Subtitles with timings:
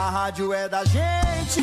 [0.00, 1.60] A rádio é da gente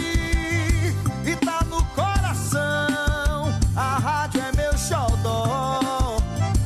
[1.26, 3.50] e tá no coração.
[3.76, 6.20] A rádio é meu xodó,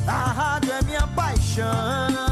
[0.06, 2.31] a rádio é minha paixão.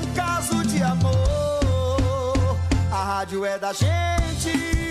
[3.11, 4.90] rádio é da gente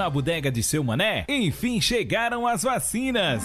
[0.00, 3.44] na bodega de seu mané, enfim chegaram as vacinas.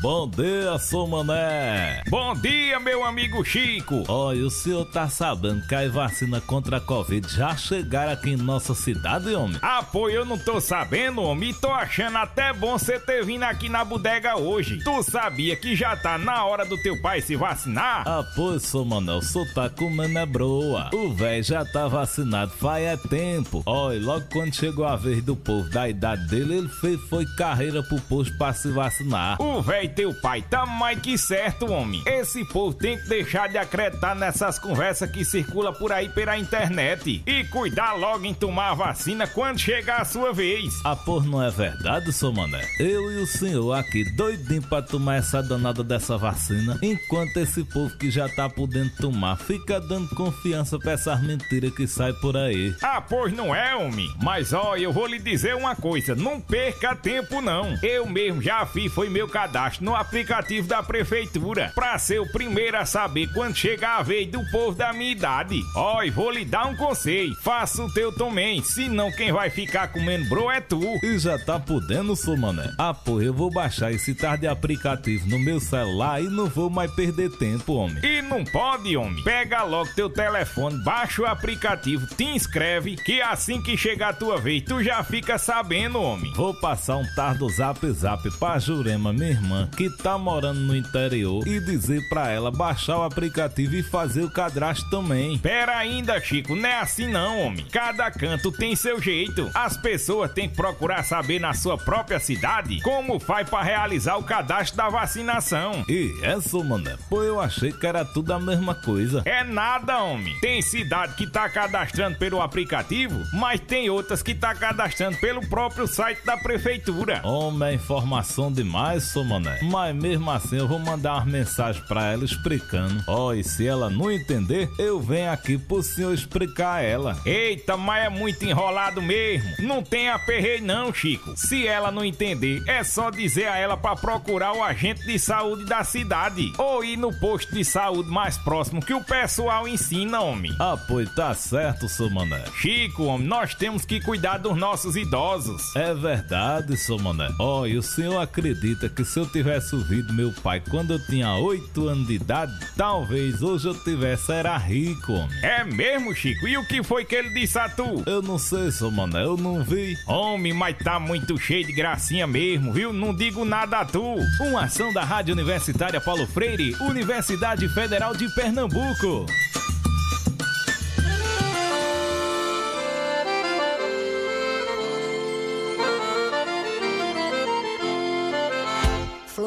[0.00, 2.02] Bom dia, sou mané.
[2.08, 4.02] Bom dia, meu amigo Chico.
[4.08, 8.36] Olha, o senhor tá sabendo que a vacina contra a Covid já chegaram aqui em
[8.36, 9.58] nossa cidade, homem?
[9.60, 13.42] Ah, pô, eu não tô sabendo, homem, e tô achando até bom você ter vindo
[13.42, 14.82] aqui na bodega hoje.
[14.82, 18.08] Tu sabia que já tá na hora do teu pai se vacinar?
[18.08, 20.88] Ah, pois, sou mané, o senhor tá comendo é broa.
[20.94, 23.62] O velho já tá vacinado faz é tempo.
[23.66, 27.82] Olha, logo quando chegou a vez do povo da idade dele, ele fez foi carreira
[27.82, 29.36] pro posto pra se vacinar.
[29.38, 32.02] O velho teu pai tá mais que certo, homem.
[32.06, 37.22] Esse povo tem que deixar de acreditar nessas conversas que circula por aí pela internet
[37.26, 40.72] e cuidar logo em tomar a vacina quando chegar a sua vez.
[40.84, 42.64] Ah, por não é verdade, sou mané?
[42.78, 47.96] Eu e o senhor aqui doidinho pra tomar essa danada dessa vacina, enquanto esse povo
[47.96, 52.74] que já tá podendo tomar fica dando confiança pra essas mentiras que sai por aí.
[52.82, 54.08] Ah, pois não é, homem.
[54.22, 57.78] Mas ó, eu vou lhe dizer uma coisa: não perca tempo, não.
[57.82, 62.76] Eu mesmo já fiz, foi meu cadastro no aplicativo da prefeitura pra ser o primeiro
[62.76, 65.60] a saber quando chegar a vez do povo da minha idade.
[65.74, 69.88] Ó, e vou lhe dar um conselho: faça o teu também, senão quem vai ficar
[69.88, 70.80] comendo bro é tu.
[71.02, 72.72] E já tá podendo, sou mané?
[72.78, 76.70] Ah, pô, eu vou baixar esse tar de aplicativo no meu celular e não vou
[76.70, 78.04] mais perder tempo, homem.
[78.04, 79.22] E não pode, homem.
[79.22, 84.38] Pega logo teu telefone, baixa o aplicativo, te inscreve, que assim que chegar a tua
[84.38, 86.32] vez, tu já fica sabendo, homem.
[86.34, 90.76] Vou passar um tar do zap zap pra Jurema, minha irmã, que tá morando no
[90.76, 95.38] interior, e dizer pra ela baixar o aplicativo e fazer o cadastro também.
[95.38, 97.64] Pera ainda, Chico, não é assim não, homem.
[97.70, 99.50] Cada canto tem seu jeito.
[99.54, 104.22] As pessoas têm que procurar saber na sua própria cidade como faz pra realizar o
[104.22, 105.84] cadastro da vacinação.
[105.88, 106.96] E essa, mané?
[107.08, 109.22] Pô, eu achei que era tudo a mesma coisa.
[109.24, 110.38] É nada, homem.
[110.40, 115.86] Tem cidade que tá cadastrando pelo aplicativo, mas tem outras que tá cadastrando pelo próprio
[115.86, 117.20] site da prefeitura.
[117.24, 119.59] Homem, é informação demais, sou mané.
[119.62, 123.02] Mas mesmo assim eu vou mandar uma mensagem pra ela explicando.
[123.06, 127.16] Ó, e se ela não entender, eu venho aqui pro senhor explicar a ela.
[127.24, 129.50] Eita, mas é muito enrolado mesmo.
[129.60, 131.34] Não tem aperreio não, Chico.
[131.36, 135.64] Se ela não entender, é só dizer a ela pra procurar o agente de saúde
[135.64, 140.54] da cidade ou ir no posto de saúde mais próximo que o pessoal ensina, homem.
[140.58, 142.44] Ah, pois tá certo, seu mané.
[142.60, 145.74] Chico, homem, nós temos que cuidar dos nossos idosos.
[145.74, 147.28] É verdade, seu mané.
[147.38, 151.06] Ó, e o senhor acredita que se eu tiver tivesse ouvido meu pai quando eu
[151.06, 155.38] tinha 8 anos de idade, talvez hoje eu tivesse era rico, homem.
[155.42, 156.46] É mesmo, Chico?
[156.46, 158.04] E o que foi que ele disse a tu?
[158.06, 159.96] Eu não sei, seu mané, eu não vi.
[160.06, 162.92] Homem, mas tá muito cheio de gracinha mesmo, viu?
[162.92, 164.14] Não digo nada a tu.
[164.40, 169.26] Uma ação da Rádio Universitária Paulo Freire, Universidade Federal de Pernambuco.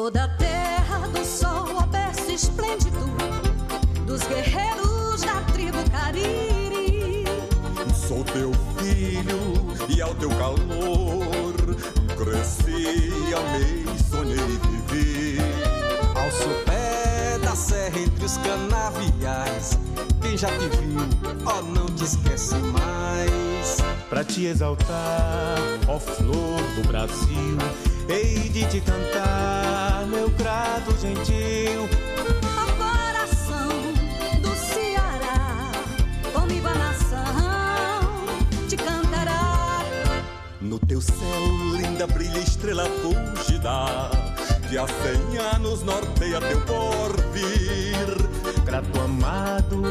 [0.04, 3.06] Flor da terra, do sol, aberto esplêndido,
[4.04, 7.24] dos guerreiros da tribo Cariri.
[8.06, 9.38] Sou teu filho
[9.88, 11.54] e ao teu calor
[12.18, 15.38] cresci, amei, sonhei e vivi.
[16.14, 19.78] Ao sopé da serra entre os canaviais,
[20.20, 21.00] quem já te viu,
[21.46, 23.78] ó, oh, não te esquece mais.
[24.10, 25.56] Pra te exaltar,
[25.88, 31.88] ó flor do Brasil Hei de te cantar, meu grado gentil.
[32.44, 33.70] Ao coração
[34.42, 35.72] do Ceará,
[36.34, 38.26] comigo a nação
[38.68, 39.80] te cantará.
[40.60, 41.16] No teu céu,
[41.78, 44.10] linda brilha estrela fugida,
[44.68, 48.06] que há cem anos norteia teu porvir.
[48.66, 49.82] Grato amado,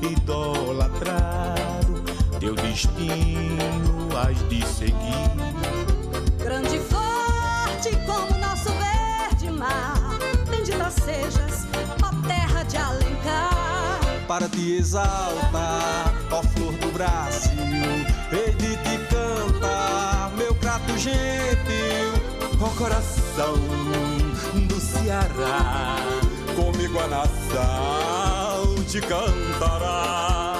[0.00, 2.02] idolatrado,
[2.40, 5.30] teu destino has de seguir.
[6.42, 6.78] Grande
[7.80, 10.18] flor como nosso verde mar.
[10.50, 11.66] Bendita sejas,
[12.02, 14.00] ó terra de Alencar.
[14.28, 17.50] Para te exaltar, ó flor do Brasil,
[18.30, 22.12] hei te cantar, meu prato gentil,
[22.60, 23.54] ó coração
[24.68, 25.96] do Ceará.
[26.54, 30.59] Comigo a nação te cantará.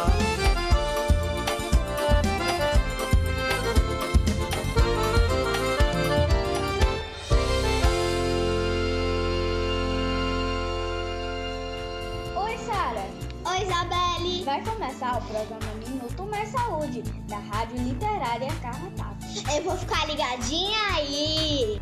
[14.51, 19.25] Vai começar o programa Minuto Mais Saúde, da Rádio Literária Carrapato.
[19.55, 21.81] Eu vou ficar ligadinha aí!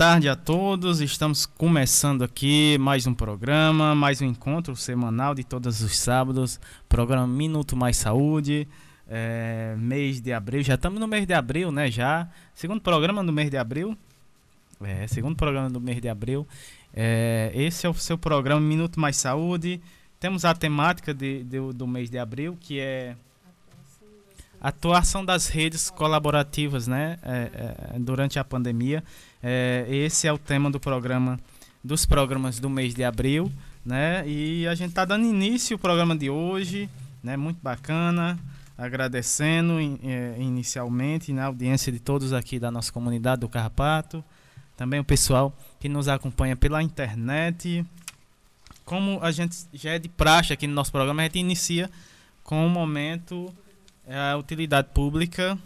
[0.00, 1.02] Tarde a todos.
[1.02, 6.58] Estamos começando aqui mais um programa, mais um encontro semanal de todos os sábados.
[6.88, 8.66] Programa Minuto Mais Saúde.
[9.06, 11.90] É, mês de abril, já estamos no mês de abril, né?
[11.90, 12.26] Já.
[12.54, 13.94] Segundo programa do mês de abril.
[14.82, 16.48] É, segundo programa do mês de abril.
[16.94, 19.82] É, esse é o seu programa Minuto Mais Saúde.
[20.18, 23.16] Temos a temática de, de, do mês de abril, que é
[24.60, 29.02] atuação das redes colaborativas né, é, é, durante a pandemia.
[29.42, 31.40] É, esse é o tema do programa,
[31.82, 33.50] dos programas do mês de abril,
[33.84, 34.22] né?
[34.28, 36.90] E a gente está dando início ao programa de hoje,
[37.22, 37.38] né?
[37.38, 38.38] Muito bacana,
[38.76, 44.22] agradecendo é, inicialmente na audiência de todos aqui da nossa comunidade do Carrapato,
[44.76, 47.84] também o pessoal que nos acompanha pela internet.
[48.84, 51.90] Como a gente já é de praxe aqui no nosso programa, a gente inicia
[52.42, 53.54] com um momento
[54.12, 55.56] é a utilidade pública,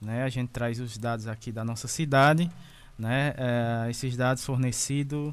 [0.00, 0.22] né?
[0.22, 2.50] A gente traz os dados aqui da nossa cidade
[3.00, 5.32] né, é, esses dados fornecidos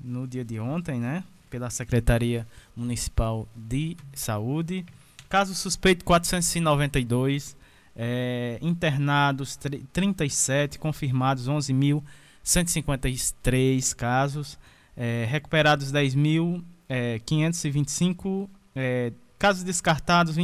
[0.00, 2.46] no dia de ontem, né, pela Secretaria
[2.76, 4.86] Municipal de Saúde.
[5.28, 7.56] Caso suspeito 492,
[7.96, 9.58] é, internados
[9.92, 14.56] 37, confirmados 11.153 casos,
[14.96, 20.38] é, recuperados 10.525, é, casos descartados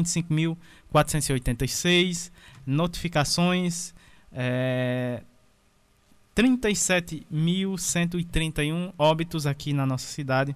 [0.93, 2.33] 25.486,
[2.67, 3.95] notificações
[4.33, 5.23] é,
[6.37, 10.55] 37.131 óbitos aqui na nossa cidade.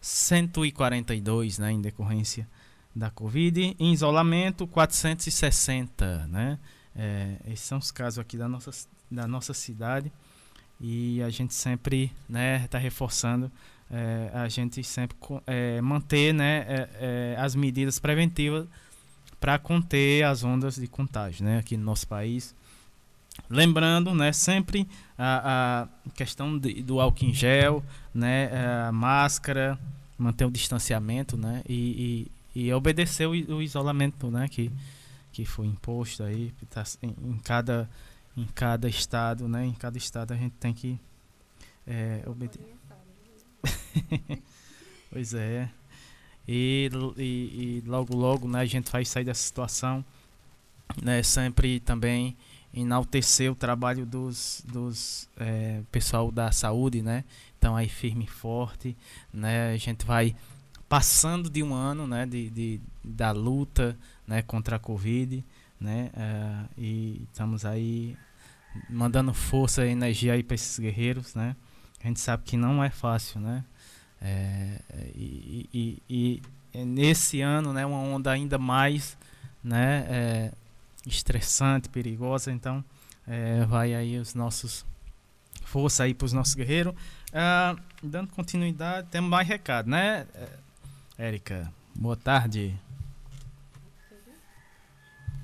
[0.00, 2.48] 142, né, em decorrência
[2.94, 3.74] da Covid.
[3.78, 6.58] Em isolamento, 460, né?
[6.94, 8.70] É, esses são os casos aqui da nossa,
[9.10, 10.12] da nossa cidade.
[10.78, 13.50] E a gente sempre está né, tá reforçando
[13.90, 18.66] é, a gente sempre é, manter né, é, é, as medidas preventivas
[19.44, 22.54] para conter as ondas de contágio né, aqui no nosso país.
[23.50, 27.84] Lembrando, né, sempre a, a questão de, do álcool em gel,
[28.14, 28.48] né,
[28.88, 29.78] a máscara,
[30.16, 34.72] manter o distanciamento, né, e, e, e obedecer o, o, isolamento, né, que,
[35.30, 37.86] que foi imposto aí, tá, em, em, cada,
[38.34, 40.98] em cada estado, né, em cada estado a gente tem que
[41.86, 42.74] é, obedecer.
[45.12, 45.68] pois é.
[46.46, 50.04] E, e, e, logo logo né, a gente vai sair dessa situação.
[51.02, 52.36] Né, sempre também
[52.74, 57.24] enaltecer o trabalho dos, dos é, pessoal da saúde, né?
[57.56, 58.96] Então aí firme e forte,
[59.32, 59.72] né?
[59.72, 60.34] A gente vai
[60.88, 62.26] passando de um ano, né?
[62.26, 63.96] De, de da luta,
[64.26, 64.42] né?
[64.42, 65.44] Contra a Covid,
[65.80, 66.10] né?
[66.14, 68.16] É, e estamos aí
[68.90, 71.54] mandando força e energia aí para esses guerreiros, né?
[72.02, 73.64] A gente sabe que não é fácil, né?
[74.26, 74.80] É,
[75.14, 75.68] e,
[76.08, 79.18] e, e, nesse ano, né, uma onda ainda mais
[79.62, 80.52] né, é,
[81.06, 82.50] estressante, perigosa.
[82.50, 82.82] Então,
[83.26, 84.86] é, vai aí os nossos
[85.66, 86.94] força aí para os nossos guerreiros.
[87.34, 90.26] Ah, dando continuidade, temos mais recado, né,
[91.18, 91.70] Érica?
[91.94, 92.74] Boa tarde.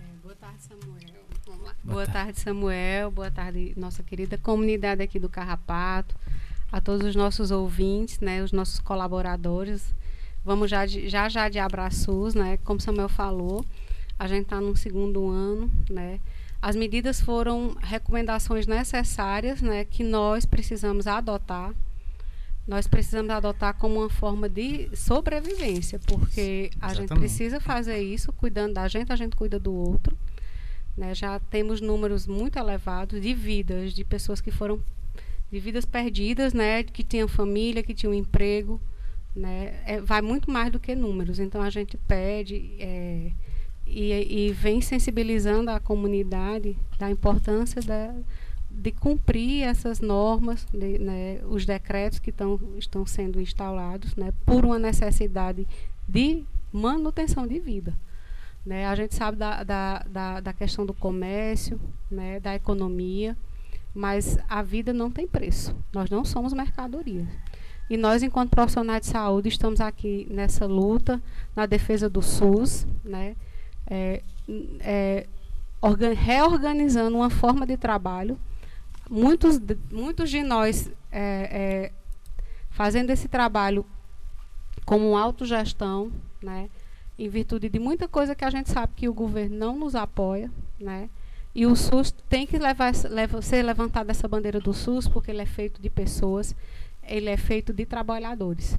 [0.01, 1.21] É, boa tarde, Samuel.
[1.45, 2.13] Boa, Boa tarde.
[2.13, 3.11] tarde, Samuel.
[3.11, 6.15] Boa tarde, nossa querida comunidade aqui do Carrapato
[6.73, 9.95] a todos os nossos ouvintes, né, os nossos colaboradores.
[10.45, 12.59] Vamos já de, já, já de abraços, né?
[12.65, 13.65] Como Samuel falou,
[14.19, 16.19] a gente está no segundo ano, né?
[16.63, 21.73] As medidas foram recomendações necessárias, né, que nós precisamos adotar.
[22.69, 27.09] Nós precisamos adotar como uma forma de sobrevivência, porque a Exatamente.
[27.09, 30.17] gente precisa fazer isso, cuidando da gente, a gente cuida do outro.
[30.97, 31.15] Né?
[31.15, 34.81] Já temos números muito elevados de vidas de pessoas que foram
[35.51, 38.81] de vidas perdidas, né, que tinham família, que tinham emprego,
[39.35, 41.39] né, é, vai muito mais do que números.
[41.39, 43.33] Então a gente pede é,
[43.87, 48.15] e, e, vem sensibilizando a comunidade da importância da,
[48.71, 54.65] de cumprir essas normas, de, né, os decretos que tão, estão sendo instalados, né, por
[54.65, 55.67] uma necessidade
[56.09, 57.95] de manutenção de vida.
[58.65, 58.87] Né?
[58.87, 61.81] A gente sabe da, da, da, da questão do comércio,
[62.11, 63.37] né, da economia,
[63.95, 65.75] mas a vida não tem preço.
[65.93, 67.27] Nós não somos mercadoria.
[67.89, 71.21] E nós, enquanto profissionais de saúde, estamos aqui nessa luta,
[71.57, 73.35] na defesa do SUS, né?
[73.87, 74.23] É,
[74.81, 75.27] é,
[76.17, 78.39] reorganizando uma forma de trabalho.
[79.11, 81.93] Muitos de, muitos de nós é, é
[82.71, 83.85] fazendo esse trabalho
[84.85, 86.71] como autogestão, né?
[87.21, 90.51] em virtude de muita coisa que a gente sabe que o governo não nos apoia,
[90.81, 91.11] né?
[91.55, 95.43] E o SUS tem que levar, leva, ser levantada essa bandeira do SUS, porque ele
[95.43, 96.55] é feito de pessoas,
[97.03, 98.79] ele é feito de trabalhadores.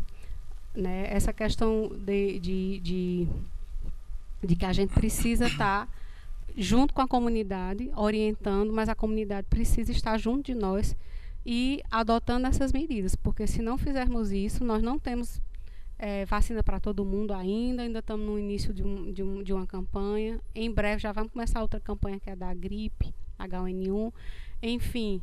[0.74, 1.08] Né?
[1.10, 3.28] Essa questão de, de, de,
[4.44, 5.94] de que a gente precisa estar tá
[6.58, 10.96] junto com a comunidade, orientando, mas a comunidade precisa estar junto de nós
[11.46, 15.42] e adotando essas medidas, porque se não fizermos isso, nós não temos
[16.02, 19.54] é, vacina para todo mundo ainda, ainda estamos no início de, um, de, um, de
[19.54, 20.42] uma campanha.
[20.56, 24.12] Em breve já vamos começar outra campanha que é da gripe, H1N1.
[24.64, 25.22] Enfim,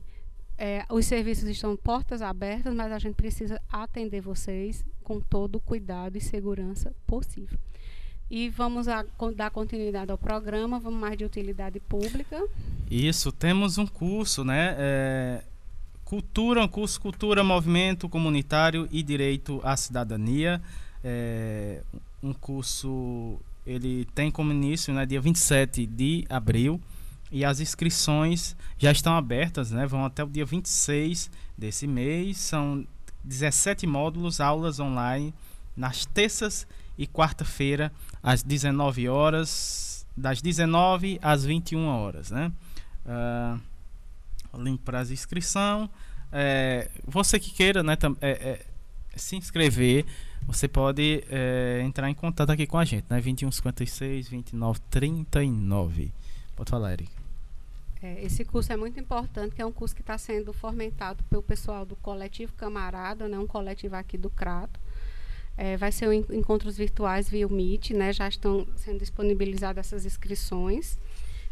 [0.57, 5.61] é, os serviços estão portas abertas, mas a gente precisa atender vocês com todo o
[5.61, 7.59] cuidado e segurança possível.
[8.31, 9.05] E vamos a,
[9.35, 12.41] dar continuidade ao programa, vamos mais de utilidade pública.
[12.89, 14.77] Isso, temos um curso, né?
[14.79, 15.43] É,
[16.09, 20.59] Cultura, um curso Cultura, Movimento Comunitário e Direito à Cidadania.
[21.05, 21.83] É
[22.23, 26.81] um curso, ele tem como início, né, dia 27 de abril,
[27.31, 32.39] e as inscrições já estão abertas, né, vão até o dia 26 desse mês.
[32.39, 32.87] São
[33.23, 35.35] 17 módulos, aulas online,
[35.77, 42.51] nas terças e quarta-feira, às 19 horas, das 19 às 21 horas, né?
[43.05, 43.68] Uh,
[44.57, 45.91] link para as inscrição.
[46.33, 48.67] É, você que queira né, é, é,
[49.17, 50.05] se inscrever,
[50.47, 53.21] você pode é, entrar em contato aqui com a gente, né?
[53.21, 56.13] 2156 2939.
[56.57, 57.11] Pode falar, Eric.
[58.03, 61.43] É, esse curso é muito importante, que é um curso que está sendo fomentado pelo
[61.43, 64.79] pessoal do Coletivo Camarada, né, um coletivo aqui do Crato.
[65.57, 70.97] É, vai ser um encontros virtuais via Meet, né, já estão sendo disponibilizadas essas inscrições.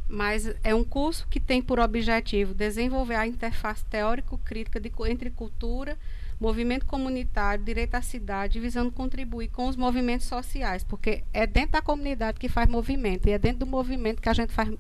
[0.09, 5.99] Mas é um curso que tem por objetivo desenvolver a interface teórico-crítica entre cultura,
[6.39, 11.83] movimento comunitário, direito à cidade, visando contribuir com os movimentos sociais, porque é dentro da
[11.83, 14.71] comunidade que faz movimento e é dentro do movimento que a gente faz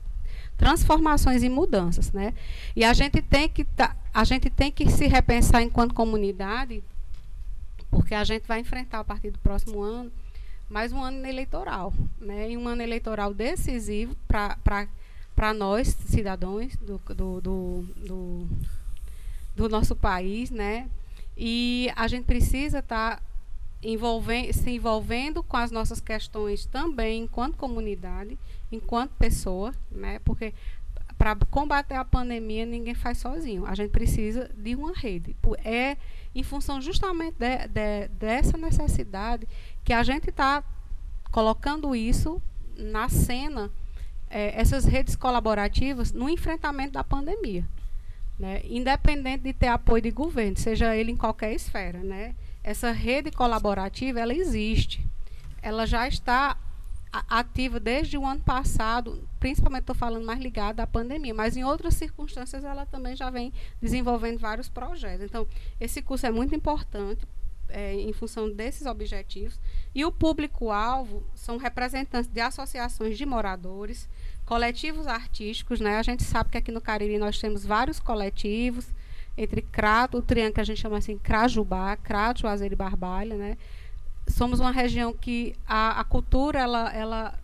[0.56, 2.32] transformações e mudanças, né?
[2.74, 6.82] E a gente tem que tá, a gente tem que se repensar enquanto comunidade,
[7.90, 10.12] porque a gente vai enfrentar a partir do próximo ano
[10.68, 12.50] mais um ano eleitoral, né?
[12.50, 14.88] E um ano eleitoral decisivo para
[15.36, 18.48] para nós, cidadãos do, do, do, do,
[19.54, 20.88] do nosso país, né?
[21.36, 23.22] E a gente precisa estar tá
[23.82, 28.38] envolvendo, se envolvendo com as nossas questões também enquanto comunidade,
[28.72, 30.18] enquanto pessoa, né?
[30.20, 30.54] Porque
[31.18, 33.66] para combater a pandemia ninguém faz sozinho.
[33.66, 35.36] A gente precisa de uma rede.
[35.62, 35.98] É
[36.34, 39.46] em função justamente de, de, dessa necessidade
[39.84, 40.64] que a gente está
[41.30, 42.40] colocando isso
[42.76, 43.70] na cena
[44.30, 47.64] é, essas redes colaborativas no enfrentamento da pandemia.
[48.38, 48.60] Né?
[48.64, 51.98] Independente de ter apoio de governo, seja ele em qualquer esfera.
[52.00, 52.34] Né?
[52.62, 55.04] Essa rede colaborativa, ela existe.
[55.62, 56.56] Ela já está
[57.28, 61.94] ativa desde o ano passado, principalmente estou falando mais ligada à pandemia, mas em outras
[61.94, 65.24] circunstâncias ela também já vem desenvolvendo vários projetos.
[65.24, 65.46] Então,
[65.80, 67.26] esse curso é muito importante
[67.68, 69.58] é, em função desses objetivos.
[69.94, 74.08] E o público-alvo são representantes de associações de moradores,
[74.46, 75.80] coletivos artísticos.
[75.80, 75.98] Né?
[75.98, 78.86] A gente sabe que aqui no Cariri nós temos vários coletivos,
[79.36, 83.36] entre Crato, o triângulo que a gente chama assim Crajubá, Crato, Juazeiro e Barbalha.
[83.36, 83.58] Né?
[84.26, 87.38] Somos uma região que a, a cultura, ela, ela,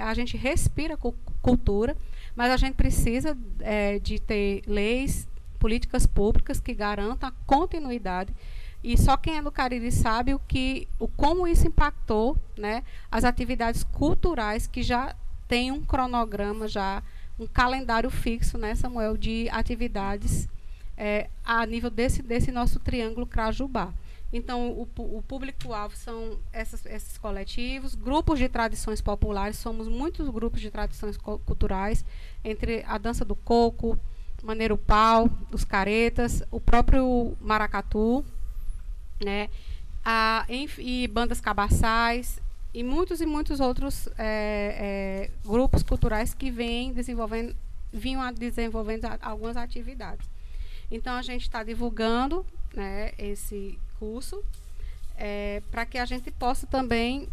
[0.00, 0.98] a gente respira
[1.40, 1.96] cultura,
[2.36, 5.26] mas a gente precisa é, de ter leis,
[5.58, 8.34] políticas públicas que garantam a continuidade
[8.82, 13.22] e só quem é do Cariri sabe o que, o como isso impactou, né, as
[13.22, 15.14] atividades culturais que já
[15.52, 17.02] tem um cronograma já,
[17.38, 20.48] um calendário fixo, né, Samuel, de atividades
[20.96, 23.92] é, a nível desse desse nosso triângulo Crajubá.
[24.32, 30.58] Então, o, o público-alvo são essas, esses coletivos, grupos de tradições populares, somos muitos grupos
[30.58, 32.02] de tradições culturais,
[32.42, 34.00] entre a dança do coco,
[34.42, 38.24] Maneiro Pau, os caretas, o próprio maracatu,
[39.22, 39.50] né?
[40.02, 42.40] A, e bandas cabaçais
[42.74, 47.54] e muitos e muitos outros é, é, grupos culturais que vêm desenvolvendo,
[47.92, 50.26] vinham desenvolvendo algumas atividades.
[50.90, 54.42] Então a gente está divulgando né, esse curso
[55.16, 57.28] é, para que a gente possa também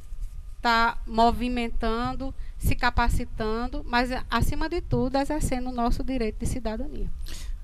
[0.58, 7.10] estar tá movimentando, se capacitando, mas acima de tudo exercendo o nosso direito de cidadania.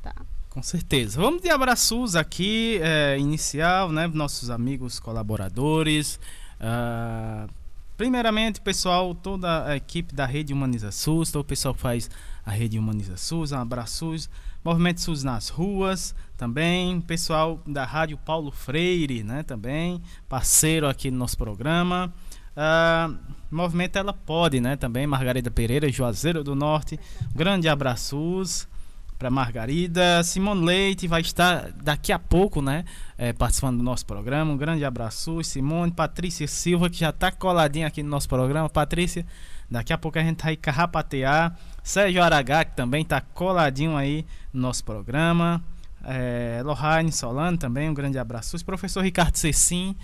[0.02, 0.16] Tá?
[0.50, 1.20] Com certeza.
[1.20, 4.08] Vamos de abraços aqui, é, inicial, né?
[4.08, 6.18] Nossos amigos colaboradores.
[6.56, 7.50] Uh,
[7.98, 12.10] primeiramente, pessoal, toda a equipe da Rede Humaniza SUS, todo o pessoal que faz
[12.46, 14.16] a Rede Humaniza SUS, um abraço
[14.64, 17.00] Movimento SUS nas ruas, também.
[17.00, 19.44] Pessoal da Rádio Paulo Freire, né?
[19.44, 22.12] Também, parceiro aqui no nosso programa.
[22.58, 23.16] Uh,
[23.52, 24.76] Movimento Ela Pode, né?
[24.76, 27.00] Também, Margarida Pereira, Juazeiro do Norte.
[27.36, 28.68] Grande abraços
[29.18, 30.24] para Margarida.
[30.24, 32.86] Simone Leite vai estar daqui a pouco, né?
[33.18, 34.52] É, participando do nosso programa.
[34.52, 35.44] Um grande abraço.
[35.44, 38.70] Simone, Patrícia Silva, que já está coladinha aqui no nosso programa.
[38.70, 39.26] Patrícia,
[39.70, 41.58] daqui a pouco a gente vai carrapatear.
[41.84, 45.64] Sérgio Aragá, que também está coladinho aí no nosso programa.
[46.04, 48.64] É, Lohane Solano também, um grande abraço.
[48.64, 49.96] Professor Ricardo Cecim,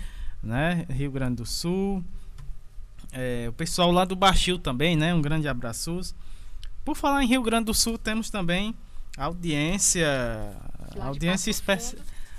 [0.42, 0.84] né?
[0.88, 2.02] Rio Grande do Sul.
[3.12, 5.14] É, o pessoal lá do Baixio também, né?
[5.14, 6.14] Um grande abraço.
[6.84, 8.74] Por falar em Rio Grande do Sul, temos também
[9.16, 10.08] audiência,
[11.00, 11.72] audiência, espe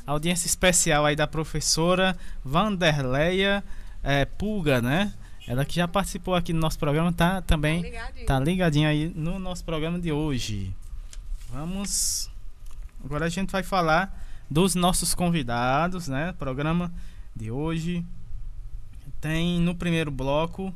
[0.06, 3.64] audiência especial aí da professora Vanderleia
[4.04, 5.14] é, Pulga, né?
[5.48, 8.26] Ela que já participou aqui no nosso programa, tá também tá ligadinha.
[8.26, 10.74] tá ligadinha aí no nosso programa de hoje.
[11.50, 12.30] Vamos
[13.04, 16.34] agora a gente vai falar dos nossos convidados, né?
[16.40, 16.92] Programa
[17.36, 18.06] de hoje
[19.20, 20.74] tem no primeiro bloco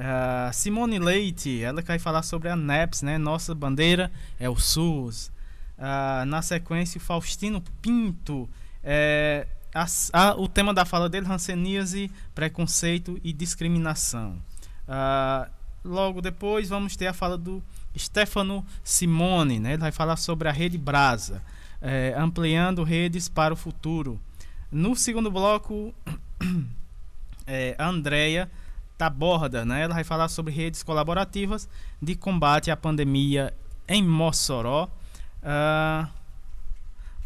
[0.00, 3.18] Uh, Simone Leite, ela que vai falar sobre a NEPS, né?
[3.18, 5.30] Nossa bandeira é o SUS.
[5.76, 8.48] Uh, na sequência, Faustino Pinto.
[8.82, 9.84] É, a,
[10.14, 14.42] a, o tema da fala dele, Hanseníase, preconceito e discriminação.
[14.88, 15.50] Uh,
[15.84, 17.62] logo depois, vamos ter a fala do
[17.96, 19.72] Stefano Simone, né?
[19.72, 21.42] Ele vai falar sobre a rede Brasa,
[21.78, 24.18] é, ampliando redes para o futuro.
[24.72, 25.94] No segundo bloco,
[27.46, 27.88] é, a
[29.00, 29.82] Andrea Taborda, né?
[29.82, 31.68] Ela vai falar sobre redes colaborativas
[32.02, 33.54] de combate à pandemia
[33.88, 34.88] em Mossoró.
[35.42, 36.06] Uh,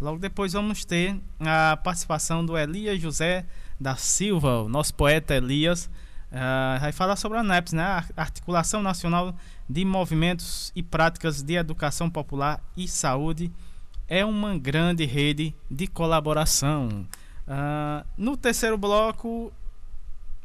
[0.01, 3.45] logo depois vamos ter a participação do Elias José
[3.81, 5.91] da Silva, o nosso poeta Elias,
[6.35, 7.85] Uh, vai falar sobre a NEPS, né?
[7.85, 9.37] A Articulação Nacional
[9.71, 13.53] de Movimentos e Práticas de Educação Popular e Saúde.
[14.09, 17.07] É uma grande rede de colaboração.
[17.47, 19.53] Uh, no terceiro bloco,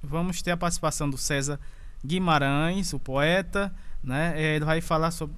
[0.02, 1.60] vamos ter a participação do César
[2.06, 3.74] Guimarães, o poeta.
[4.04, 4.42] Né?
[4.42, 5.36] Ele vai falar sobre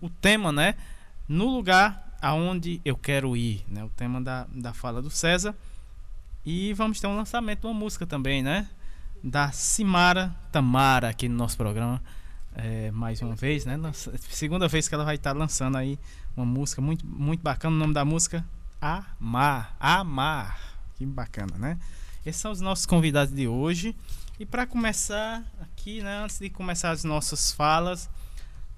[0.00, 0.74] o tema, né?
[1.28, 3.84] No lugar aonde eu quero ir, né?
[3.84, 5.54] O tema da, da fala do César.
[6.44, 8.68] E vamos ter um lançamento de uma música também, né?
[9.22, 12.02] Da Simara Tamara aqui no nosso programa.
[12.54, 13.78] É, mais uma vez, né?
[14.28, 15.98] Segunda vez que ela vai estar lançando aí
[16.36, 17.74] uma música muito, muito bacana.
[17.74, 18.44] O nome da música
[18.80, 19.76] Amar.
[19.78, 20.58] Amar.
[20.96, 21.78] Que bacana, né?
[22.24, 23.94] Esses são os nossos convidados de hoje.
[24.38, 26.22] E para começar aqui, né?
[26.24, 28.08] Antes de começar as nossas falas,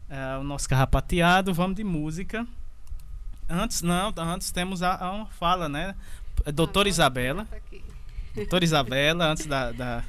[0.08, 2.46] é, o nosso carrapateado, vamos de música.
[3.48, 5.94] Antes, não, antes temos a, a uma fala, né?
[6.52, 7.46] Doutora Isabela.
[8.34, 10.04] Doutora Isabela, antes da, da,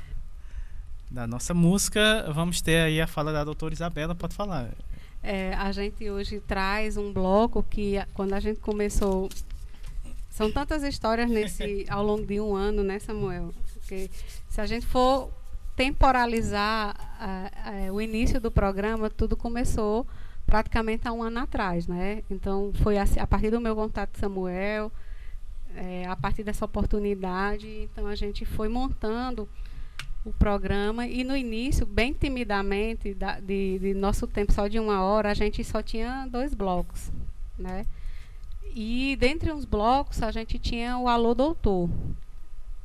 [1.11, 4.69] da, nossa música, vamos ter aí a fala da doutora Isabela, pode falar.
[5.21, 9.29] É, a gente hoje traz um bloco que, quando a gente começou.
[10.35, 13.53] São tantas histórias nesse ao longo de um ano, né, Samuel?
[13.71, 14.11] Porque
[14.49, 15.31] se a gente for
[15.77, 16.93] temporalizar
[17.93, 20.05] o início do programa, tudo começou
[20.45, 22.21] praticamente há um ano atrás, né?
[22.29, 24.91] Então foi a, a partir do meu contato com Samuel,
[25.73, 29.47] é, a partir dessa oportunidade, então a gente foi montando
[30.25, 35.01] o programa e no início, bem timidamente, da, de, de, nosso tempo só de uma
[35.01, 37.09] hora, a gente só tinha dois blocos,
[37.57, 37.85] né?
[38.75, 41.89] E dentre os blocos a gente tinha o Alô Doutor.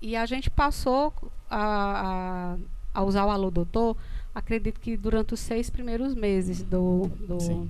[0.01, 1.13] E a gente passou
[1.51, 2.57] a,
[2.95, 3.97] a, a usar o Alô Doutor,
[4.33, 7.69] acredito que durante os seis primeiros meses do, do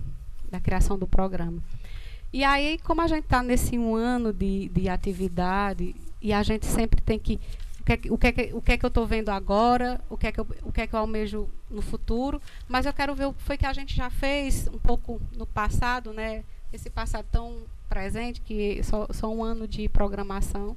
[0.51, 1.63] da criação do programa.
[2.33, 6.67] E aí, como a gente está nesse um ano de, de atividade, e a gente
[6.67, 7.41] sempre tem que.
[7.81, 10.17] O que, é, o que, é, o que, é que eu estou vendo agora, o
[10.17, 13.15] que, é que eu, o que é que eu almejo no futuro, mas eu quero
[13.15, 16.45] ver o que foi que a gente já fez um pouco no passado, né?
[16.73, 17.57] Esse passado tão
[17.91, 20.77] presente, que só, só um ano de programação.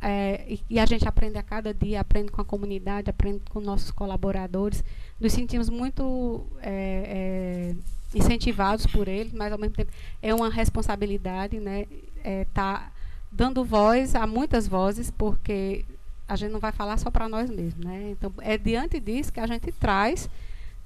[0.00, 3.60] É, e, e, a gente aprende a cada dia, aprende com a comunidade, aprende com
[3.60, 4.82] nossos colaboradores.
[5.20, 11.60] Nos sentimos muito é, é, incentivados por eles, mas ao mesmo tempo é uma responsabilidade,
[11.60, 11.86] né?
[12.24, 12.90] É, tá
[13.30, 15.84] dando voz a muitas vozes, porque
[16.28, 18.10] a gente não vai falar só para nós mesmos, né?
[18.10, 20.28] Então é diante disso que a gente traz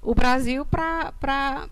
[0.03, 1.69] o Brasil para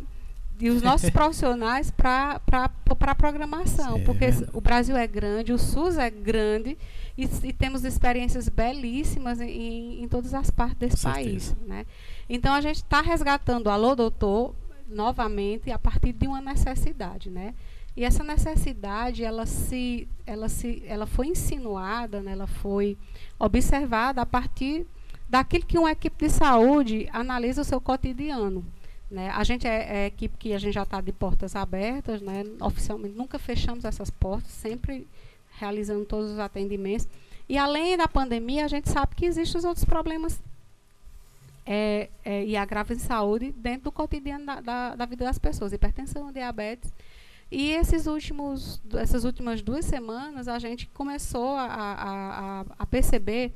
[0.61, 4.07] e os nossos profissionais para a programação, certo.
[4.07, 6.77] porque o Brasil é grande, o SUS é grande
[7.17, 11.45] e, e temos experiências belíssimas em, em, todas as partes desse Com país.
[11.45, 11.67] Certeza.
[11.67, 11.87] Né?
[12.29, 14.55] Então a gente está resgatando o Alô Doutor
[14.89, 17.55] novamente a partir de uma necessidade, né?
[17.97, 22.33] E essa necessidade, ela se, ela se, ela foi insinuada, né?
[22.33, 22.99] ela foi
[23.39, 24.85] observada a partir
[25.29, 28.65] daquilo que uma equipe de saúde analisa o seu cotidiano.
[29.15, 29.31] Né?
[29.31, 32.45] A gente é, é equipe que a gente já está de portas abertas, né?
[32.61, 35.07] oficialmente nunca fechamos essas portas, sempre
[35.59, 37.07] realizando todos os atendimentos.
[37.49, 40.43] E além da pandemia, a gente sabe que existem os outros problemas
[41.65, 45.73] é, é, e agraves de saúde dentro do cotidiano da, da, da, vida das pessoas,
[45.73, 46.93] hipertensão, diabetes.
[47.53, 53.53] E esses últimos, essas últimas duas semanas, a gente começou a, a, a perceber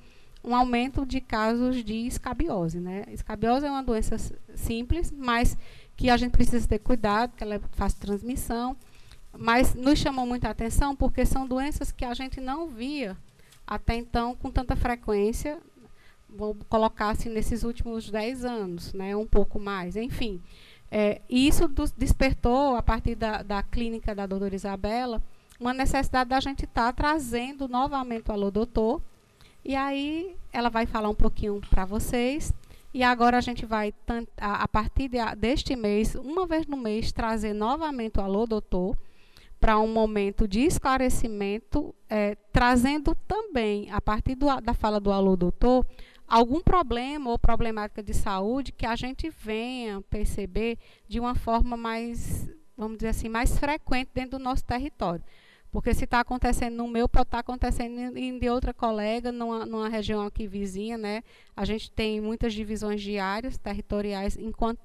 [0.48, 2.80] um aumento de casos de escabiose.
[2.80, 3.04] Né?
[3.08, 4.16] Escabiose é uma doença
[4.54, 5.56] simples, mas
[5.96, 8.76] que a gente precisa ter cuidado, que ela é faz transmissão.
[9.36, 13.16] Mas nos chamou muita atenção porque são doenças que a gente não via
[13.66, 15.60] até então com tanta frequência
[16.28, 20.42] vou colocar assim, nesses últimos 10 anos, né, um pouco mais, enfim.
[20.90, 25.22] É, isso despertou, a partir da, da clínica da doutora Isabela,
[25.60, 29.02] uma necessidade da gente estar tá trazendo novamente o Alô Doutor.
[29.64, 32.52] E aí ela vai falar um pouquinho para vocês.
[32.92, 33.92] E agora a gente vai,
[34.40, 38.96] a, partir de, deste mês, uma vez no mês, trazer novamente o Alô Doutor
[39.60, 45.36] para um momento de esclarecimento, é, trazendo também, a partir do, da fala do Alô
[45.36, 45.84] Doutor,
[46.26, 52.48] algum problema ou problemática de saúde que a gente venha perceber de uma forma mais,
[52.76, 55.24] vamos dizer assim, mais frequente dentro do nosso território.
[55.70, 59.66] Porque se está acontecendo no meu, pode estar tá acontecendo em de outra colega, numa,
[59.66, 61.22] numa região aqui vizinha, né?
[61.56, 64.80] A gente tem muitas divisões diárias, territoriais, enquanto,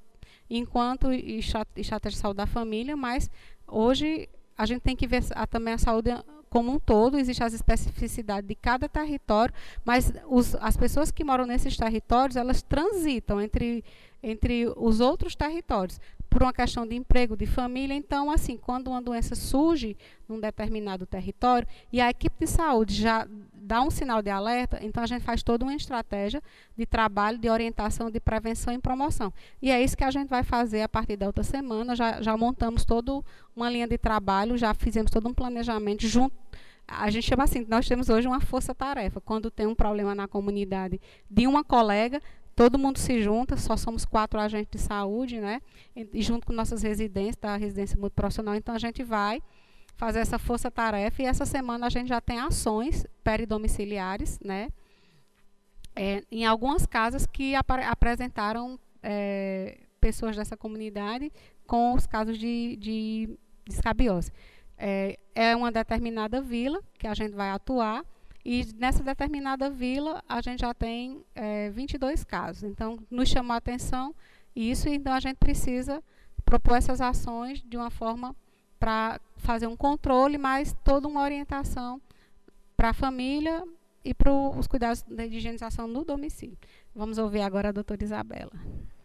[0.49, 3.31] enquanto estratégia de saúde da família, mas
[3.67, 6.09] hoje a gente tem que ver a, também a saúde
[6.49, 9.51] como um todo, existem as especificidades de cada território,
[9.83, 13.83] mas os, as pessoas que moram nesses territórios, elas transitam entre,
[14.21, 15.99] entre os outros territórios
[16.33, 17.93] por uma questão de emprego, de família.
[17.93, 19.95] Então, assim, quando uma doença surge
[20.27, 25.03] num determinado território e a equipe de saúde já dá um sinal de alerta, então
[25.03, 26.41] a gente faz toda uma estratégia
[26.75, 29.31] de trabalho, de orientação, de prevenção e promoção.
[29.61, 31.95] E é isso que a gente vai fazer a partir da outra semana.
[31.95, 33.21] Já, já montamos toda
[33.55, 36.35] uma linha de trabalho, já fizemos todo um planejamento junto.
[36.87, 39.21] A gente chama assim, nós temos hoje uma força-tarefa.
[39.21, 42.19] Quando tem um problema na comunidade de uma colega,
[42.55, 45.61] todo mundo se junta, só somos quatro agentes de saúde, né?
[45.95, 49.41] E, junto com nossas residências, da residência multiprofissional, então a gente vai
[49.95, 54.69] fazer essa força-tarefa e essa semana a gente já tem ações peridomiciliares, né?
[55.95, 61.31] É, em algumas casas que ap apresentaram é, pessoas dessa comunidade
[61.67, 64.31] com os casos de, de descabiose.
[64.77, 68.03] É, é uma determinada vila que a gente vai atuar
[68.45, 72.63] e nessa determinada vila, a gente já tem é, 22 casos.
[72.63, 74.13] Então, nos chamou a atenção
[74.55, 76.03] isso, então a gente precisa
[76.45, 78.35] propor essas ações de uma forma
[78.79, 82.01] para fazer um controle, mas toda uma orientação
[82.75, 83.63] para a família
[84.03, 86.57] e para os cuidados de higienização no domicílio.
[86.93, 88.51] Vamos ouvir agora a doutora Isabela.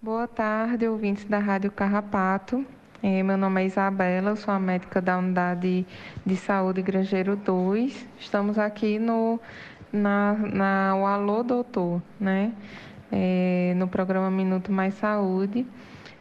[0.03, 2.67] Boa tarde, ouvintes da Rádio Carrapato.
[3.01, 5.87] É, meu nome é Isabela, sou a médica da Unidade
[6.27, 8.09] de Saúde Grangeiro 2.
[8.19, 9.39] Estamos aqui no
[9.93, 12.53] na, na o Alô Doutor, né?
[13.13, 15.65] É, no programa Minuto Mais Saúde.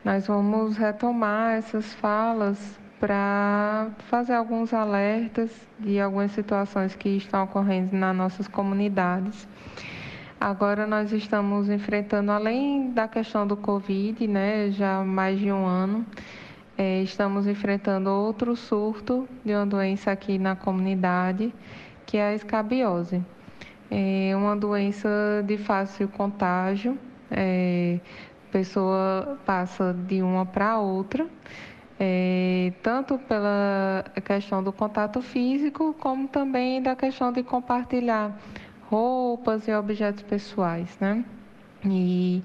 [0.06, 7.96] Nós vamos retomar essas falas para fazer alguns alertas de algumas situações que estão ocorrendo
[7.98, 9.48] nas nossas comunidades.
[10.40, 16.06] Agora nós estamos enfrentando, além da questão do Covid, né, já mais de um ano,
[16.78, 21.52] é, estamos enfrentando outro surto de uma doença aqui na comunidade,
[22.06, 23.24] que é a escabiose.
[23.90, 25.10] É uma doença
[25.46, 26.98] de fácil contágio,
[27.32, 28.00] é,
[28.52, 31.26] pessoa passa de uma para outra,
[32.00, 38.38] é, tanto pela questão do contato físico, como também da questão de compartilhar
[38.90, 41.26] roupas e objetos pessoais, né?
[41.84, 42.44] E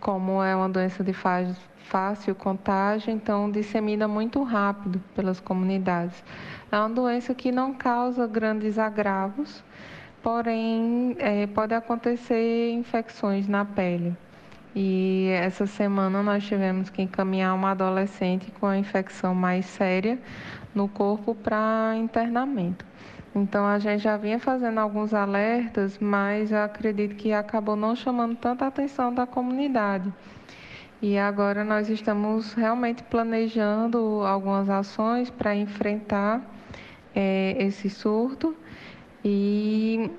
[0.00, 1.56] como é uma doença de fácil
[1.88, 6.22] fácil contágio, então dissemina muito rápido pelas comunidades.
[6.70, 9.62] É uma doença que não causa grandes agravos,
[10.22, 14.16] porém é, pode acontecer infecções na pele.
[14.74, 20.18] E essa semana nós tivemos que encaminhar uma adolescente com a infecção mais séria
[20.74, 22.84] no corpo para internamento.
[23.34, 28.36] Então a gente já vinha fazendo alguns alertas, mas eu acredito que acabou não chamando
[28.36, 30.12] tanta atenção da comunidade.
[31.02, 36.40] E agora nós estamos realmente planejando algumas ações para enfrentar
[37.14, 38.56] é, esse surto
[39.22, 40.10] e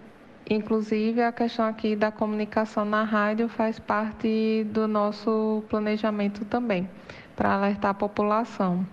[0.47, 6.87] inclusive a questão aqui da comunicação na rádio faz parte do nosso planejamento também,
[7.35, 8.85] para alertar a população.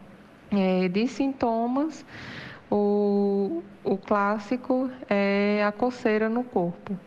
[0.51, 2.05] É, de sintomas,
[2.70, 6.99] o, o clássico é a coceira no corpo,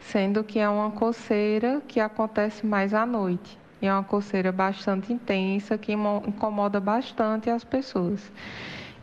[0.00, 3.65] sendo que é uma coceira que acontece mais à noite.
[3.80, 8.32] E é uma coceira bastante intensa que incomoda bastante as pessoas.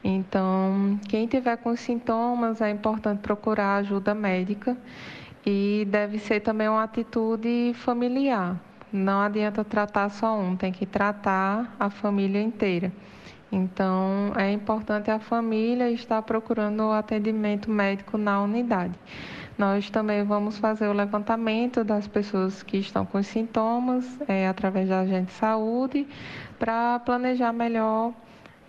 [0.04, 4.76] Então, quem tiver com sintomas, é importante procurar ajuda médica
[5.46, 8.60] e deve ser também uma atitude familiar.
[8.92, 12.92] Não adianta tratar só um, tem que tratar a família inteira.
[13.52, 18.94] Então, é importante a família estar procurando o atendimento médico na unidade.
[19.58, 25.02] Nós também vamos fazer o levantamento das pessoas que estão com sintomas é, através da
[25.02, 26.08] agente de saúde
[26.58, 28.14] para planejar melhor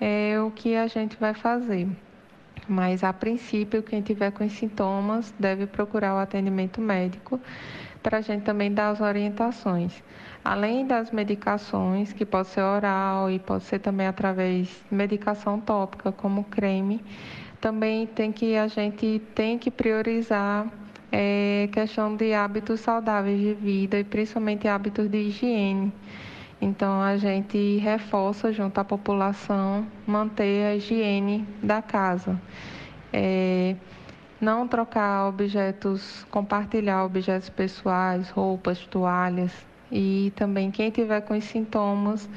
[0.00, 1.88] é, o que a gente vai fazer.
[2.68, 7.40] Mas, a princípio, quem tiver com sintomas deve procurar o atendimento médico
[8.02, 10.02] para a gente também dar as orientações.
[10.44, 16.12] Além das medicações, que pode ser oral e pode ser também através de medicação tópica,
[16.12, 17.02] como creme,
[17.64, 20.66] também tem que a gente tem que priorizar
[21.10, 25.90] é, questão de hábitos saudáveis de vida e principalmente hábitos de higiene.
[26.60, 32.38] Então a gente reforça junto à população manter a higiene da casa.
[33.10, 33.74] É,
[34.38, 39.52] não trocar objetos, compartilhar objetos pessoais, roupas, toalhas.
[39.90, 42.28] E também quem tiver com os sintomas,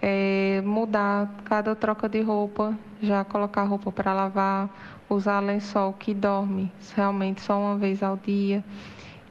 [0.00, 4.68] é, mudar cada troca de roupa, já colocar roupa para lavar,
[5.08, 8.64] usar lençol que dorme realmente só uma vez ao dia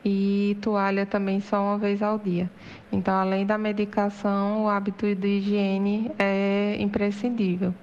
[0.04, 2.50] e toalha também só uma vez ao dia.
[2.92, 7.74] Então, além da medicação, o hábito de higiene é imprescindível.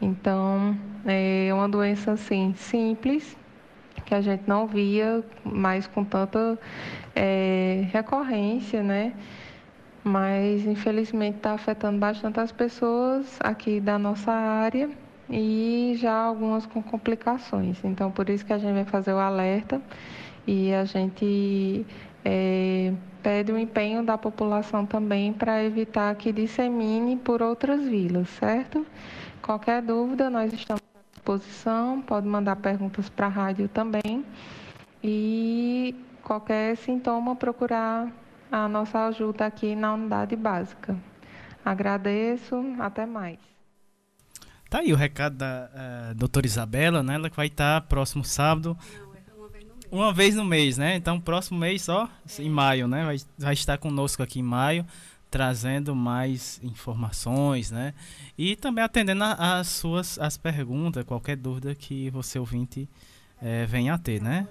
[0.00, 3.36] Então, é uma doença assim simples
[4.06, 6.58] que a gente não via mais com tanta
[7.14, 9.12] é, recorrência, né?
[10.06, 14.88] Mas infelizmente está afetando bastante as pessoas aqui da nossa área
[15.28, 17.84] e já algumas com complicações.
[17.84, 19.82] Então, por isso que a gente vai fazer o alerta
[20.46, 21.84] e a gente
[22.24, 28.86] é, pede o empenho da população também para evitar que dissemine por outras vilas, certo?
[29.42, 34.24] Qualquer dúvida, nós estamos à disposição, pode mandar perguntas para a rádio também.
[35.02, 38.06] E qualquer sintoma, procurar
[38.50, 40.96] a nossa ajuda aqui na unidade básica.
[41.64, 43.38] Agradeço, até mais.
[44.68, 45.70] Tá aí o recado da
[46.10, 47.14] uh, doutora Isabela, né?
[47.14, 48.76] Ela que vai estar próximo sábado.
[48.98, 49.66] Não, é uma vez.
[49.90, 50.96] Uma vez no mês, né?
[50.96, 53.04] Então, próximo mês só, em maio, né?
[53.04, 54.84] Vai, vai estar conosco aqui em maio,
[55.30, 57.94] trazendo mais informações, né?
[58.36, 62.88] E também atendendo as suas as perguntas, qualquer dúvida que você ouvinte
[63.40, 64.48] é, venha a ter, né?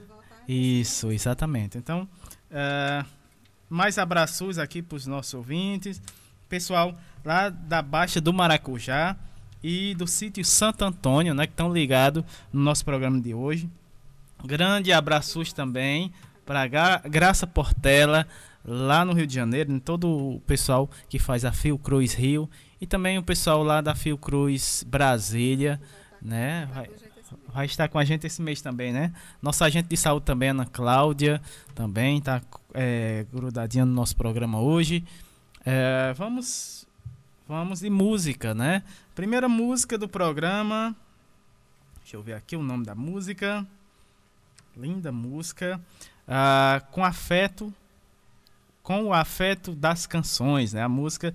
[0.47, 1.77] Isso, exatamente.
[1.77, 2.07] Então,
[2.51, 3.05] uh,
[3.69, 6.01] mais abraços aqui para os nossos ouvintes.
[6.47, 9.15] Pessoal lá da Baixa do Maracujá
[9.63, 12.23] e do sítio Santo Antônio, né, que estão ligados
[12.53, 13.69] no nosso programa de hoje.
[14.43, 16.13] Grande abraços também
[16.45, 16.67] para
[17.09, 18.27] Graça Portela,
[18.63, 22.49] lá no Rio de Janeiro, todo o pessoal que faz a Fiocruz Rio
[22.79, 25.81] e também o pessoal lá da Fiocruz Brasília,
[26.21, 26.69] né?
[26.73, 26.89] Vai,
[27.55, 29.13] vai estar com a gente esse mês também, né?
[29.41, 31.41] Nossa agente de saúde também, Ana Cláudia,
[31.73, 32.41] também está
[32.73, 35.05] é, grudadinha no nosso programa hoje.
[35.65, 36.85] É, vamos,
[37.47, 38.83] vamos de música, né?
[39.15, 40.93] Primeira música do programa.
[42.01, 43.65] Deixa eu ver aqui o nome da música.
[44.75, 45.79] Linda música.
[46.27, 47.73] Ah, com afeto,
[48.83, 50.83] com o afeto das canções, né?
[50.83, 51.33] A música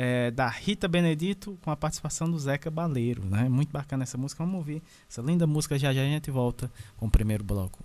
[0.00, 3.48] é, da Rita Benedito com a participação do Zeca Baleiro, né?
[3.48, 4.44] Muito bacana essa música.
[4.44, 4.80] Vamos ouvir
[5.10, 5.76] essa linda música.
[5.76, 7.82] Já já a gente volta com o primeiro bloco.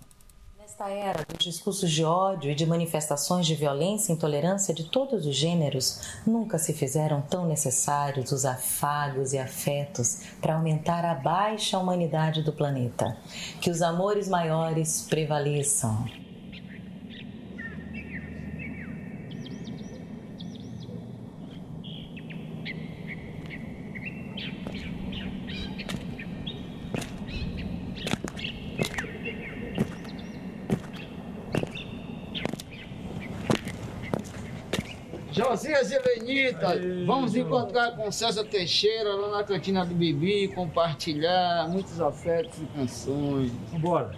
[0.56, 5.26] Nesta era dos discursos de ódio e de manifestações de violência e intolerância de todos
[5.26, 11.76] os gêneros, nunca se fizeram tão necessários os afagos e afetos para aumentar a baixa
[11.78, 13.16] humanidade do planeta.
[13.60, 16.23] Que os amores maiores prevaleçam.
[35.44, 42.00] Josias e Lenita, vamos encontrar com César Teixeira lá na cantina do Bibi, compartilhar muitos
[42.00, 43.52] afetos e canções.
[43.78, 44.10] Bora.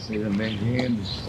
[0.00, 1.22] Sejam bem-vindos.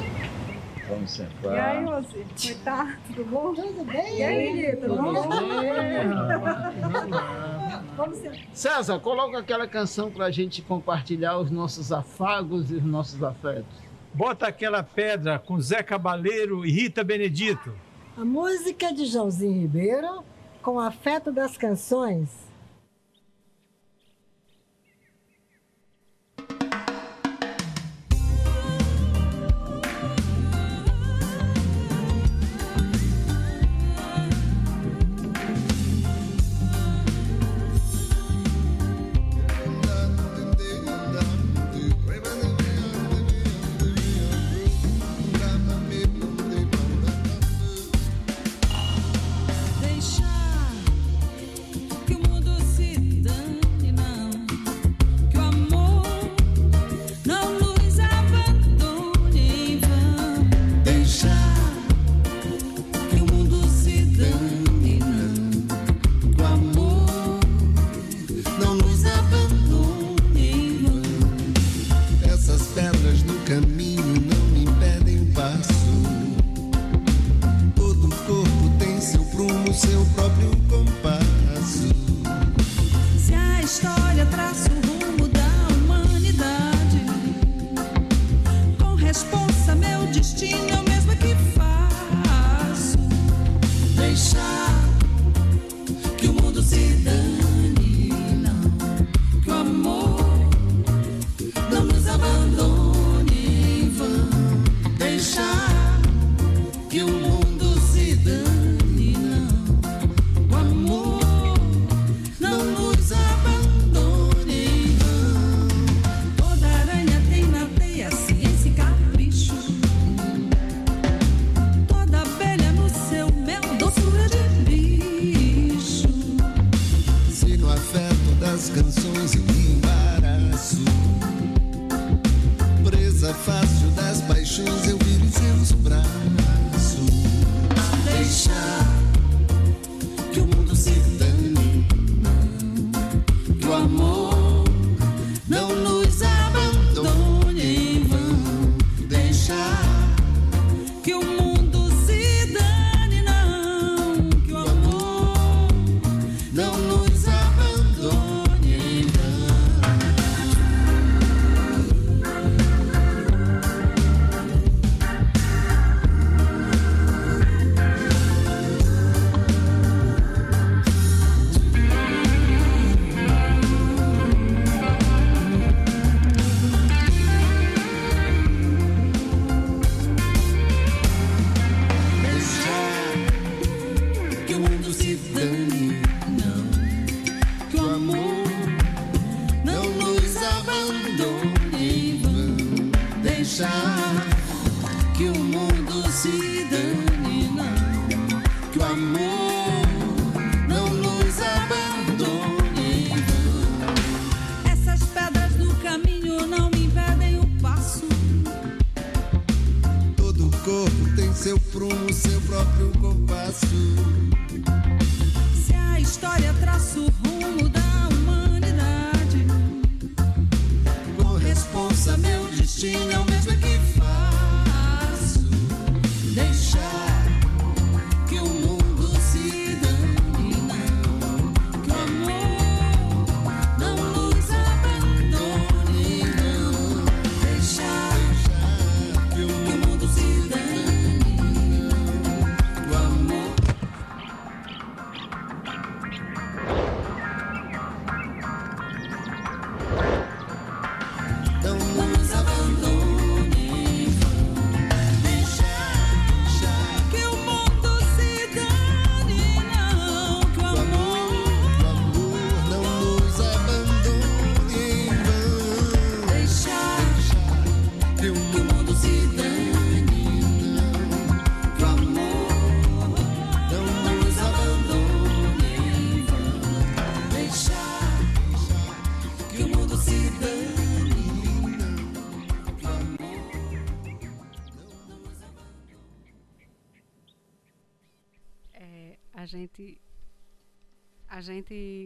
[0.88, 1.54] Vamos sentar.
[1.54, 2.14] E aí, você?
[2.14, 2.98] Como é tá?
[3.08, 3.54] Tudo bom?
[3.54, 4.18] Tudo bem?
[4.18, 5.14] E aí, tudo bom?
[7.96, 8.40] Vamos sentar.
[8.54, 13.82] César, coloca aquela canção para a gente compartilhar os nossos afagos e os nossos afetos.
[14.14, 17.74] Bota aquela pedra com Zé Cabaleiro e Rita Benedito.
[18.16, 20.24] A música de Joãozinho Ribeiro
[20.62, 22.43] com afeto das canções.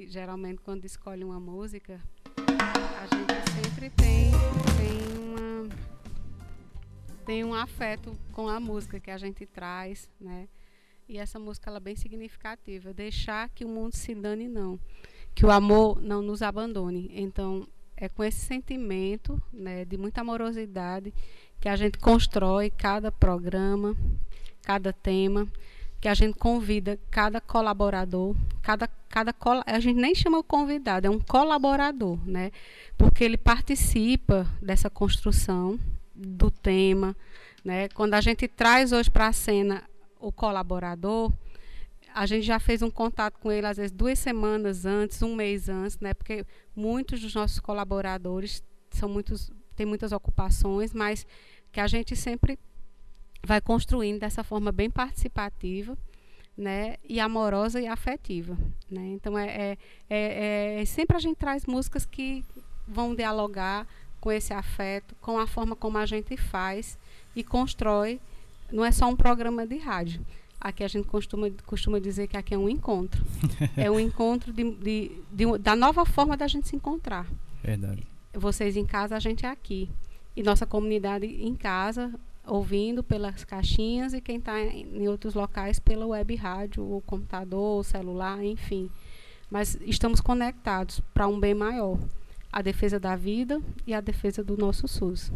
[0.08, 2.02] Geralmente quando escolhe uma música
[2.38, 4.32] a gente sempre tem
[4.78, 5.76] tem uma
[7.26, 10.48] tem um afeto com a música que a gente traz né?
[11.10, 12.94] E essa música ela é bem significativa.
[12.94, 14.78] Deixar que o mundo se dane não.
[15.34, 17.10] Que o amor não nos abandone.
[17.14, 21.14] Então é com esse sentimento né de muita amorosidade
[21.60, 23.96] que a gente constrói cada programa
[24.62, 25.48] cada tema
[26.00, 29.34] que a gente convida cada colaborador, cada, cada
[29.66, 32.52] a gente nem chama o convidado, é um colaborador, né?
[32.98, 35.80] Porque ele participa dessa construção
[36.16, 37.16] do tema,
[37.64, 37.90] né?
[37.90, 39.84] Quando a gente traz hoje para a cena
[40.20, 41.32] o colaborador,
[42.14, 45.70] a gente já fez um contato com ele às vezes duas semanas antes, um mês
[45.70, 46.14] antes, né?
[46.14, 46.46] Porque
[46.76, 51.26] muitos dos nossos colaboradores são muitos têm muitas ocupações, mas
[51.72, 52.58] que a gente sempre
[53.44, 55.98] vai construindo dessa forma bem participativa,
[56.58, 58.58] né, e amorosa e afetiva,
[58.90, 59.06] né.
[59.08, 59.78] Então é, é,
[60.10, 62.44] é, é, sempre a gente traz músicas que
[62.88, 63.86] vão dialogar
[64.20, 66.98] com esse afeto, com a forma como a gente faz
[67.36, 68.20] e constrói.
[68.72, 70.26] Não é só um programa de rádio.
[70.60, 73.24] Aqui a gente costuma, costuma dizer que aqui é um encontro.
[73.78, 77.28] é um encontro de, de, de, da nova forma da gente se encontrar.
[77.64, 78.04] Verdade.
[78.34, 79.90] Vocês em casa, a gente é aqui.
[80.36, 82.14] E nossa comunidade em casa,
[82.48, 87.84] ouvindo pelas caixinhas e quem está em outros locais pela web rádio, ou computador, ou
[87.84, 88.90] celular, enfim.
[89.50, 91.98] Mas estamos conectados para um bem maior,
[92.52, 95.32] a defesa da vida e a defesa do nosso SUS.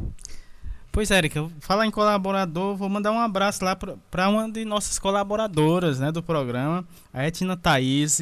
[0.92, 6.00] Pois, Érica, falar em colaborador, vou mandar um abraço lá para uma de nossas colaboradoras
[6.02, 8.22] né, do programa, a Etna Thaís,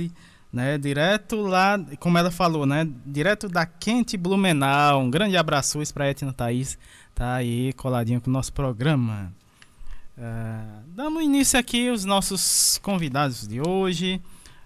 [0.53, 5.01] né, direto lá, como ela falou, né, direto da Quente Blumenau.
[5.01, 6.77] Um grande abraço para a Etna Thaís,
[7.20, 9.34] tá aí coladinho com o nosso programa.
[10.17, 14.22] Uh, damos início aqui os nossos convidados de hoje.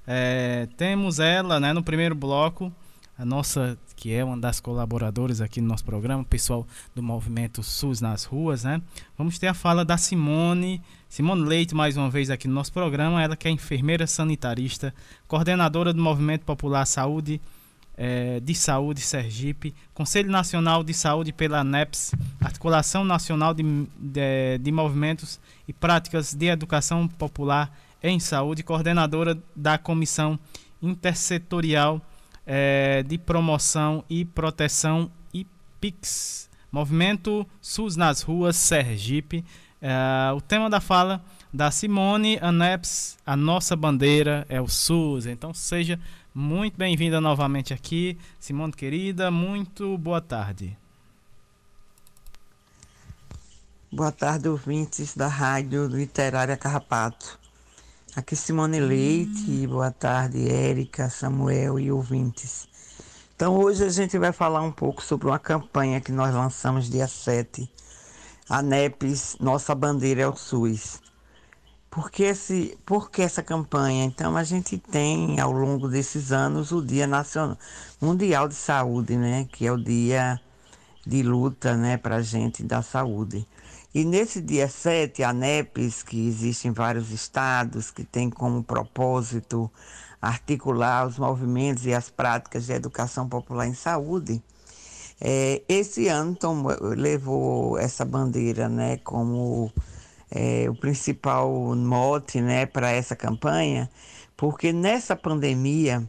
[0.06, 2.72] É, temos ela, né, no primeiro bloco,
[3.18, 8.02] a nossa que é uma das colaboradoras aqui no nosso programa, pessoal do movimento SUS
[8.02, 8.82] nas ruas, né?
[9.18, 10.80] Vamos ter a fala da Simone,
[11.10, 14.94] Simone Leite mais uma vez aqui no nosso programa, ela que é enfermeira sanitarista,
[15.28, 17.42] coordenadora do Movimento Popular Saúde
[17.98, 23.64] é, de Saúde Sergipe, Conselho Nacional de Saúde pela ANEPS, Articulação Nacional de,
[23.98, 27.72] de, de Movimentos e Práticas de Educação Popular
[28.02, 30.38] em Saúde, coordenadora da Comissão
[30.82, 32.02] Intersetorial
[32.46, 39.46] é, de Promoção e Proteção IPIX, Movimento SUS nas Ruas Sergipe.
[39.82, 41.24] É, o tema da fala
[41.54, 45.28] da Simone Aneps, a nossa bandeira é o SUS.
[45.28, 46.00] Então seja
[46.34, 50.76] muito bem-vinda novamente aqui, Simone querida, muito boa tarde.
[53.92, 57.38] Boa tarde, ouvintes da Rádio Literária Carrapato.
[58.16, 62.68] Aqui Simone Leite, boa tarde, Érica, Samuel e ouvintes.
[63.36, 67.08] Então hoje a gente vai falar um pouco sobre uma campanha que nós lançamos dia
[67.08, 67.70] 7.
[68.50, 71.03] A NEPES, Nossa Bandeira é o SUS.
[71.94, 74.04] Por que, esse, por que essa campanha?
[74.04, 77.56] Então a gente tem ao longo desses anos o Dia Nacional,
[78.02, 79.48] Mundial de Saúde, né?
[79.52, 80.42] Que é o dia
[81.06, 83.48] de luta né, para a gente da saúde.
[83.94, 89.70] E nesse dia 7, a NEPES, que existe em vários estados, que tem como propósito
[90.20, 94.42] articular os movimentos e as práticas de educação popular em saúde,
[95.22, 99.72] é, esse ano tomou, levou essa bandeira né, como
[100.36, 103.88] é, o principal mote né, para essa campanha,
[104.36, 106.04] porque nessa pandemia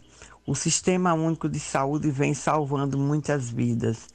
[0.46, 4.08] o Sistema Único de Saúde vem salvando muitas vidas.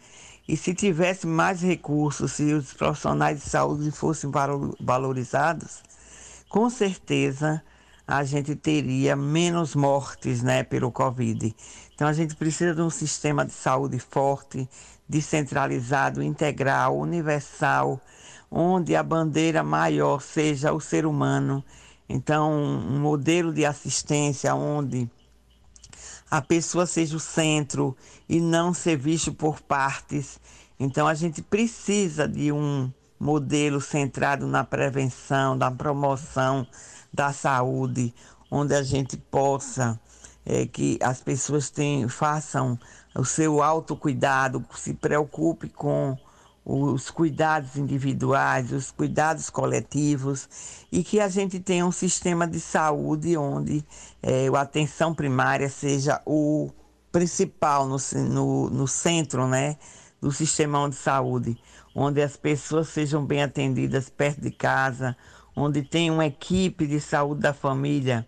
[0.47, 4.31] E se tivesse mais recursos, se os profissionais de saúde fossem
[4.79, 5.83] valorizados,
[6.49, 7.61] com certeza
[8.07, 11.55] a gente teria menos mortes né, pelo Covid.
[11.93, 14.67] Então a gente precisa de um sistema de saúde forte,
[15.07, 18.01] descentralizado, integral, universal,
[18.51, 21.63] onde a bandeira maior seja o ser humano.
[22.07, 25.09] Então, um modelo de assistência onde
[26.29, 27.95] a pessoa seja o centro
[28.27, 30.39] e não ser visto por partes.
[30.79, 36.65] Então a gente precisa de um modelo centrado na prevenção, na promoção
[37.11, 38.13] da saúde,
[38.49, 39.99] onde a gente possa
[40.45, 42.79] é, que as pessoas tenham, façam
[43.15, 46.17] o seu autocuidado, se preocupe com
[46.65, 50.47] os cuidados individuais, os cuidados coletivos
[50.91, 53.83] e que a gente tenha um sistema de saúde onde
[54.21, 56.69] é, a atenção primária seja o
[57.11, 57.97] principal no,
[58.29, 59.77] no, no centro né,
[60.21, 61.57] do sistema de saúde,
[61.95, 65.15] onde as pessoas sejam bem atendidas perto de casa,
[65.55, 68.27] onde tem uma equipe de saúde da família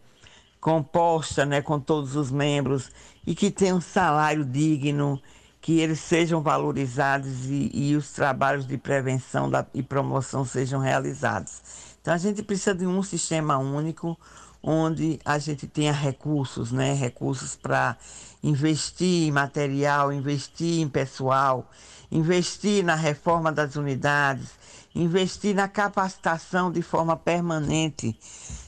[0.59, 2.91] composta né, com todos os membros
[3.25, 5.21] e que tenha um salário digno
[5.62, 11.62] que eles sejam valorizados e, e os trabalhos de prevenção da, e promoção sejam realizados.
[12.01, 14.18] Então a gente precisa de um sistema único
[14.64, 16.93] onde a gente tenha recursos, né?
[16.93, 17.95] Recursos para
[18.43, 21.70] investir em material, investir em pessoal,
[22.12, 24.49] investir na reforma das unidades,
[24.95, 28.18] investir na capacitação de forma permanente.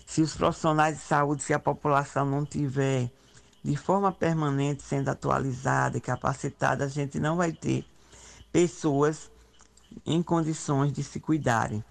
[0.06, 3.10] Se os profissionais de saúde, se a população não tiver
[3.64, 7.86] de forma permanente sendo atualizada e capacitada, a gente não vai ter
[8.52, 9.32] pessoas
[10.06, 11.84] em condições de se cuidarem.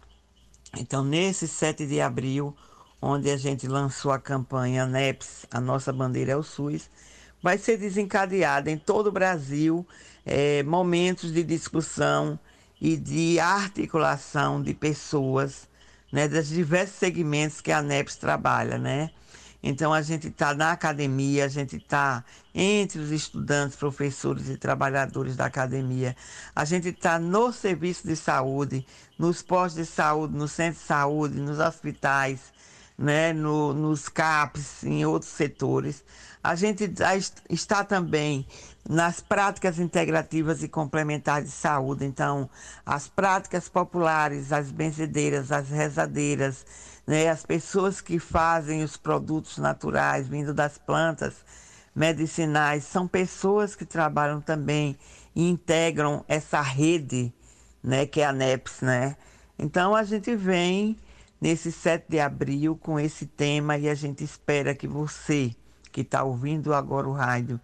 [0.77, 2.55] Então, nesse 7 de abril,
[3.01, 6.91] onde a gente lançou a campanha NEPS, a nossa bandeira é o SUS,
[7.43, 9.87] vai ser desencadeada em todo o Brasil
[10.25, 12.39] é, momentos de discussão
[12.81, 15.69] e de articulação de pessoas
[16.13, 19.11] né, dos diversos segmentos que a NEPS trabalha, né?
[19.63, 25.37] Então a gente está na academia, a gente está entre os estudantes, professores e trabalhadores
[25.37, 26.17] da academia.
[26.55, 28.85] A gente está no serviço de saúde,
[29.17, 32.41] nos postos de saúde, no centro de saúde, nos hospitais,
[32.99, 36.05] né, no, nos CAPs, em outros setores.
[36.43, 36.93] A gente
[37.49, 38.47] está também
[38.89, 42.05] nas práticas integrativas e complementares de saúde.
[42.05, 42.51] Então,
[42.85, 46.67] as práticas populares, as benzedeiras, as rezadeiras,
[47.07, 47.29] né?
[47.29, 51.35] As pessoas que fazem os produtos naturais vindo das plantas
[51.95, 54.97] medicinais são pessoas que trabalham também
[55.35, 57.33] e integram essa rede,
[57.83, 59.17] né, que é a NEPS, né?
[59.59, 60.97] Então a gente vem
[61.41, 65.55] nesse 7 de abril com esse tema e a gente espera que você
[65.91, 67.61] que está ouvindo agora o rádio,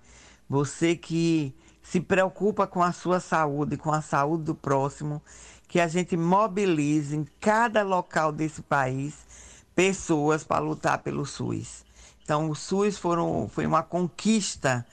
[0.49, 5.22] você que se preocupa com a sua saúde, com a saúde do próximo,
[5.66, 9.26] que a gente mobilize em cada local desse país
[9.74, 11.84] pessoas para lutar pelo SUS.
[12.22, 14.84] Então, o SUS foram, foi uma conquista,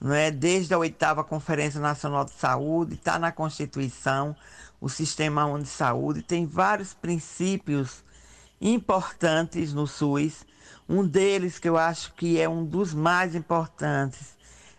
[0.00, 0.30] não é?
[0.30, 4.36] desde a oitava Conferência Nacional de Saúde, está na Constituição,
[4.80, 8.04] o Sistema Único de Saúde, tem vários princípios
[8.60, 10.44] importantes no SUS.
[10.88, 14.36] Um deles, que eu acho que é um dos mais importantes,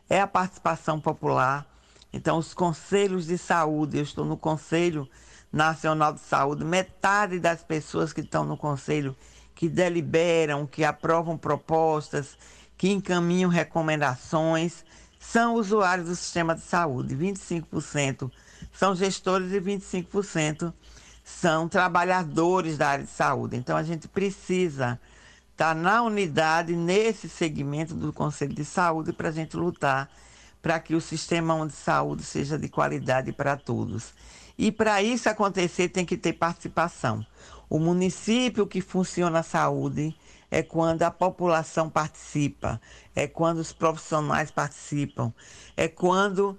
[0.10, 1.66] é a participação popular.
[2.12, 5.10] Então, os conselhos de saúde, eu estou no Conselho
[5.52, 9.16] Nacional de Saúde, metade das pessoas que estão no conselho
[9.54, 12.38] que deliberam, que aprovam propostas,
[12.78, 14.84] que encaminham recomendações,
[15.18, 17.16] são usuários do sistema de saúde.
[17.16, 18.30] 25%
[18.72, 20.74] são gestores e 25%
[21.24, 23.58] são trabalhadores da área de saúde.
[23.58, 25.00] Então a gente precisa
[25.56, 30.10] estar na unidade, nesse segmento do Conselho de Saúde, para a gente lutar
[30.62, 34.14] para que o sistema de saúde seja de qualidade para todos.
[34.58, 37.26] E para isso acontecer, tem que ter participação.
[37.70, 40.14] O município que funciona a saúde
[40.52, 42.82] é quando a população participa,
[43.16, 45.32] é quando os profissionais participam,
[45.78, 46.58] é quando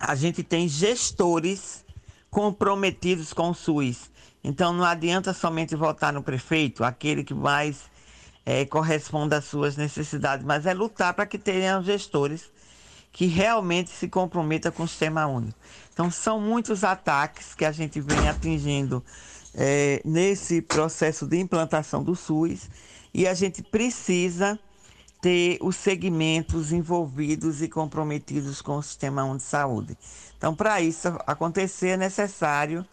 [0.00, 1.84] a gente tem gestores
[2.28, 4.10] comprometidos com o SUS.
[4.42, 7.94] Então não adianta somente votar no prefeito, aquele que mais
[8.46, 12.48] é, corresponde às suas necessidades, mas é lutar para que tenham gestores
[13.12, 15.58] que realmente se comprometam com o sistema único.
[15.92, 19.02] Então são muitos ataques que a gente vem atingindo
[19.52, 22.70] é, nesse processo de implantação do SUS
[23.12, 24.58] e a gente precisa
[25.20, 29.98] ter os segmentos envolvidos e comprometidos com o Sistema Único de Saúde.
[30.36, 32.86] Então, para isso acontecer, é necessário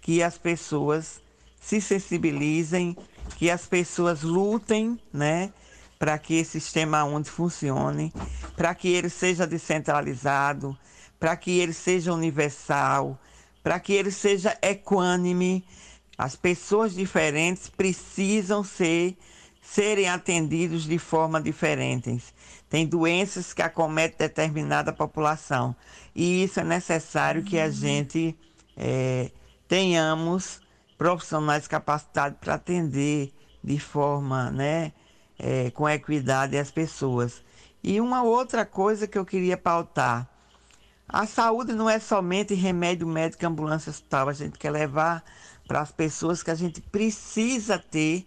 [0.00, 1.20] que as pessoas
[1.60, 2.96] se sensibilizem,
[3.36, 5.52] que as pessoas lutem, né,
[5.98, 8.12] para que esse sistema único funcione,
[8.56, 10.76] para que ele seja descentralizado,
[11.18, 13.18] para que ele seja universal,
[13.62, 15.64] para que ele seja equânime.
[16.18, 19.16] As pessoas diferentes precisam ser
[19.62, 22.20] serem atendidos de forma diferente.
[22.68, 25.76] Tem doenças que acometem determinada população
[26.14, 28.36] e isso é necessário que a gente
[28.76, 29.30] é,
[29.68, 30.60] tenhamos
[31.02, 33.32] profissionais capacitados para atender
[33.62, 34.92] de forma, né,
[35.36, 37.42] é, com equidade as pessoas.
[37.82, 40.28] E uma outra coisa que eu queria pautar:
[41.08, 44.28] a saúde não é somente remédio médico, ambulância, hospital.
[44.28, 45.24] A gente quer levar
[45.66, 48.24] para as pessoas que a gente precisa ter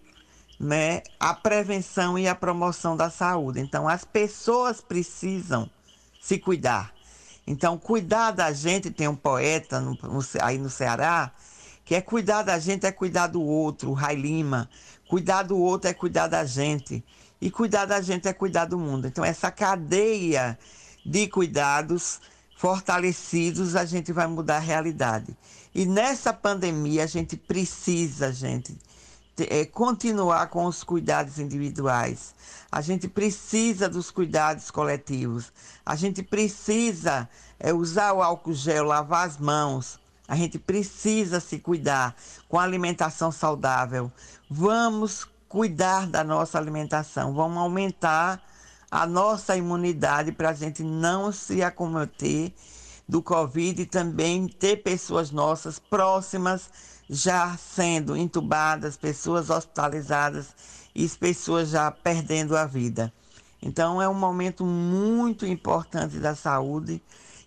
[0.60, 3.62] né, a prevenção e a promoção da saúde.
[3.62, 5.70] Então, as pessoas precisam
[6.22, 6.94] se cuidar.
[7.48, 11.32] Então, cuidar da gente, tem um poeta no, no, aí no Ceará,
[11.86, 14.68] que é cuidar da gente é cuidar do outro, Rai Lima.
[15.08, 17.06] Cuidar do outro é cuidar da gente.
[17.40, 19.08] E cuidar da gente é cuidar do mundo.
[19.08, 20.58] Então, essa cadeia
[21.06, 22.20] de cuidados
[22.58, 25.38] fortalecidos, a gente vai mudar a realidade.
[25.76, 28.76] E nessa pandemia, a gente precisa, gente,
[29.38, 32.34] é, continuar com os cuidados individuais.
[32.72, 35.54] A gente precisa dos cuidados coletivos.
[35.86, 37.30] A gente precisa
[37.60, 40.00] é, usar o álcool gel, lavar as mãos.
[40.28, 42.16] A gente precisa se cuidar
[42.50, 44.12] com alimentação saudável.
[44.50, 47.34] Vamos cuidar da nossa alimentação.
[47.34, 48.42] Vamos aumentar
[48.90, 52.54] a nossa imunidade para a gente não se acometer
[53.08, 56.70] do Covid e também ter pessoas nossas próximas
[57.08, 60.56] já sendo entubadas, pessoas hospitalizadas
[60.94, 63.14] e pessoas já perdendo a vida.
[63.62, 67.02] Então é um momento muito importante da saúde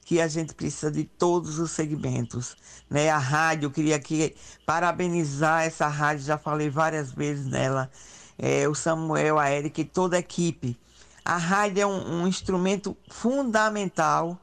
[0.09, 2.57] que a gente precisa de todos os segmentos.
[2.89, 3.11] Né?
[3.11, 4.35] A rádio, eu queria aqui
[4.65, 7.91] parabenizar essa rádio, já falei várias vezes nela,
[8.39, 10.81] é, o Samuel, a Erika e toda a equipe.
[11.23, 14.41] A rádio é um, um instrumento fundamental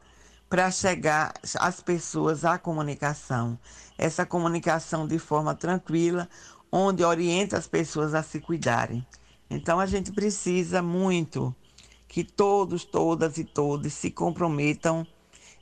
[0.47, 3.57] para chegar às pessoas à comunicação
[3.97, 6.29] essa comunicação de forma tranquila,
[6.71, 9.03] onde orienta as pessoas a se cuidarem.
[9.49, 11.55] Então a gente precisa muito
[12.07, 15.07] que todos, todas e todos se comprometam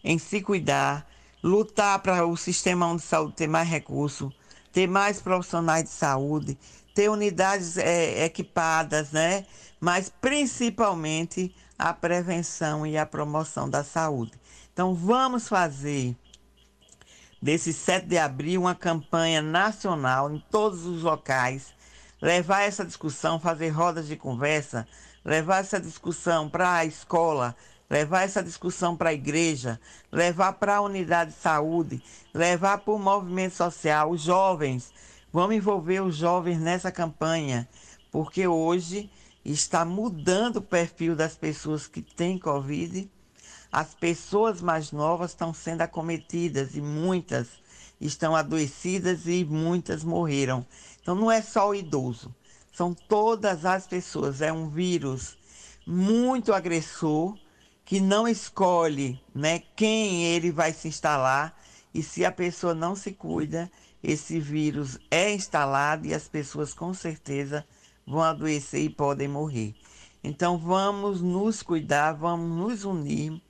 [0.04, 1.08] em se cuidar,
[1.42, 4.34] lutar para o sistema de saúde ter mais recursos,
[4.72, 6.58] ter mais profissionais de saúde,
[6.94, 9.46] ter unidades é, equipadas, né?
[9.80, 14.34] Mas principalmente a prevenção e a promoção da saúde.
[14.72, 16.16] Então vamos fazer
[17.42, 21.74] desse 7 de abril, uma campanha nacional em todos os locais,
[22.22, 24.88] levar essa discussão, fazer rodas de conversa,
[25.26, 27.54] levar essa discussão para a escola,
[27.94, 29.80] levar essa discussão para a igreja,
[30.12, 32.02] levar para a unidade de saúde,
[32.34, 34.92] levar para o movimento social, os jovens.
[35.32, 37.70] Vamos envolver os jovens nessa campanha,
[38.12, 39.12] porque hoje
[39.46, 43.08] está mudando o perfil das pessoas que têm Covid
[43.72, 47.48] as pessoas mais novas estão sendo acometidas e muitas
[48.00, 50.64] estão adoecidas e muitas morreram.
[51.02, 52.34] Então não é só o idoso,
[52.72, 54.42] são todas as pessoas.
[54.42, 55.36] É um vírus
[55.88, 57.36] muito agressor
[57.86, 61.58] que não escolhe né, quem ele vai se instalar
[61.94, 63.72] e se a pessoa não se cuida,
[64.02, 67.66] esse vírus é instalado e as pessoas com certeza
[68.06, 69.76] vão adoecer e podem morrer.
[70.24, 73.42] Então vamos nos cuidar, vamos nos unir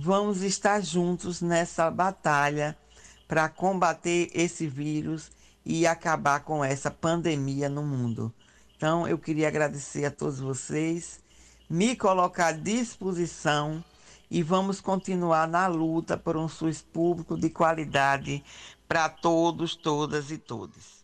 [0.00, 2.78] vamos estar juntos nessa batalha
[3.26, 5.30] para combater esse vírus
[5.64, 8.32] e acabar com essa pandemia no mundo.
[8.76, 11.20] Então, eu queria agradecer a todos vocês,
[11.68, 13.84] me colocar à disposição
[14.30, 18.42] e vamos continuar na luta por um SUS público de qualidade
[18.86, 20.97] para todos, todas e todos.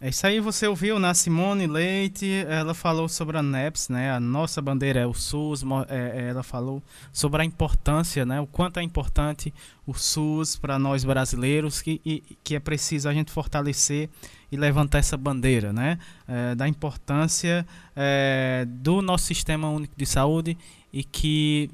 [0.00, 4.12] É isso aí, você ouviu na Simone Leite, ela falou sobre a NEPS, né?
[4.12, 6.80] A nossa bandeira é o SUS, é, é, ela falou
[7.12, 8.40] sobre a importância, né?
[8.40, 9.52] O quanto é importante
[9.84, 14.08] o SUS para nós brasileiros, que, e, que é preciso a gente fortalecer
[14.52, 15.98] e levantar essa bandeira, né?
[16.28, 20.56] É, da importância é, do nosso sistema único de saúde
[20.92, 21.72] e que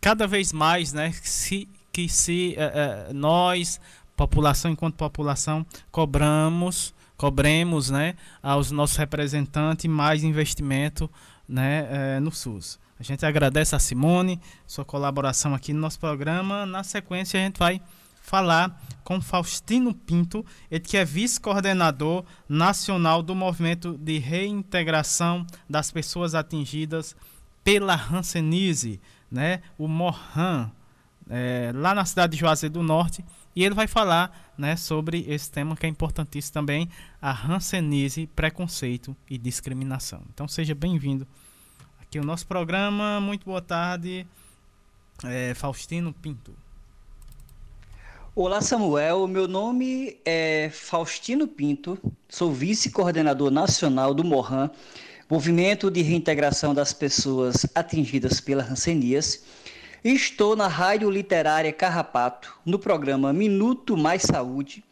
[0.00, 1.12] cada vez mais, né?
[1.22, 3.80] Se, que se é, é, nós,
[4.16, 11.10] população enquanto população, cobramos cobremos né, aos nossos representantes mais investimento
[11.46, 12.80] né, é, no SUS.
[12.98, 16.64] A gente agradece a Simone, sua colaboração aqui no nosso programa.
[16.64, 17.78] Na sequência, a gente vai
[18.22, 26.34] falar com Faustino Pinto, ele que é vice-coordenador nacional do movimento de reintegração das pessoas
[26.34, 27.14] atingidas
[27.62, 28.98] pela Hanseníase,
[29.30, 29.60] né?
[29.76, 30.70] o Morhan,
[31.28, 33.22] é, lá na cidade de Juazeiro do Norte,
[33.54, 36.88] e ele vai falar né, sobre esse tema que é importantíssimo também,
[37.20, 40.22] a Hanseníase, preconceito e discriminação.
[40.32, 41.26] Então seja bem-vindo
[42.00, 43.18] aqui ao nosso programa.
[43.20, 44.26] Muito boa tarde,
[45.24, 46.54] é, Faustino Pinto.
[48.34, 49.26] Olá, Samuel.
[49.26, 51.98] Meu nome é Faustino Pinto,
[52.28, 54.70] sou vice-coordenador nacional do MORRAN,
[55.28, 59.59] Movimento de Reintegração das Pessoas Atingidas pela Rancenias, e
[60.04, 64.82] estou na Rádio Literária Carrapato, no programa Minuto Mais Saúde,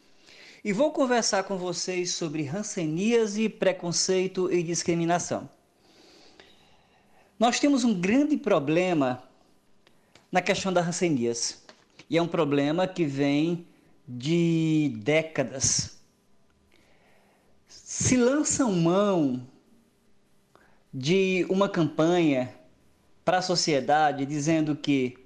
[0.62, 5.48] e vou conversar com vocês sobre ranceníase, preconceito e discriminação.
[7.38, 9.22] Nós temos um grande problema
[10.30, 11.56] na questão da ranceníase.
[12.11, 13.66] E é um problema que vem
[14.06, 15.98] de décadas.
[17.66, 19.46] Se lançam mão
[20.92, 22.57] de uma campanha
[23.29, 25.18] para a sociedade dizendo que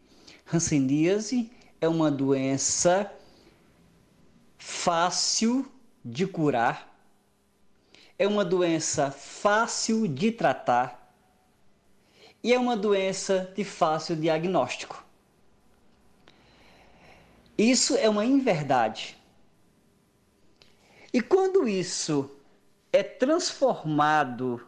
[0.52, 3.08] hanseníase é uma doença
[4.58, 5.70] fácil
[6.04, 6.92] de curar,
[8.18, 11.14] é uma doença fácil de tratar
[12.42, 15.06] e é uma doença de fácil diagnóstico.
[17.56, 19.16] Isso é uma inverdade.
[21.12, 22.28] E quando isso
[22.92, 24.66] é transformado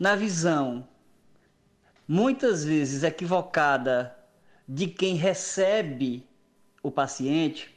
[0.00, 0.88] na visão,
[2.06, 4.16] muitas vezes equivocada,
[4.66, 6.26] de quem recebe
[6.82, 7.74] o paciente,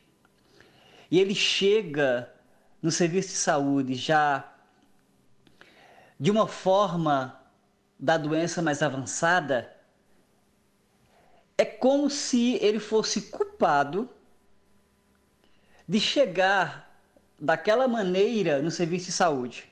[1.09, 2.31] e ele chega
[2.81, 4.53] no serviço de saúde já
[6.19, 7.39] de uma forma
[7.99, 9.73] da doença mais avançada,
[11.57, 14.09] é como se ele fosse culpado
[15.87, 17.01] de chegar
[17.39, 19.71] daquela maneira no serviço de saúde.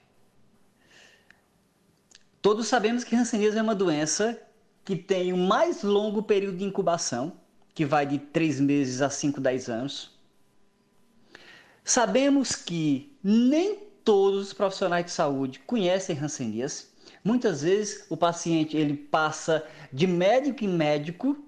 [2.41, 4.39] Todos sabemos que hanseníase é uma doença
[4.85, 7.33] que tem o mais longo período de incubação,
[7.73, 10.11] que vai de 3 meses a 5, 10 anos.
[11.83, 16.85] Sabemos que nem todos os profissionais de saúde conhecem hanseníase.
[17.23, 21.43] Muitas vezes o paciente ele passa de médico em médico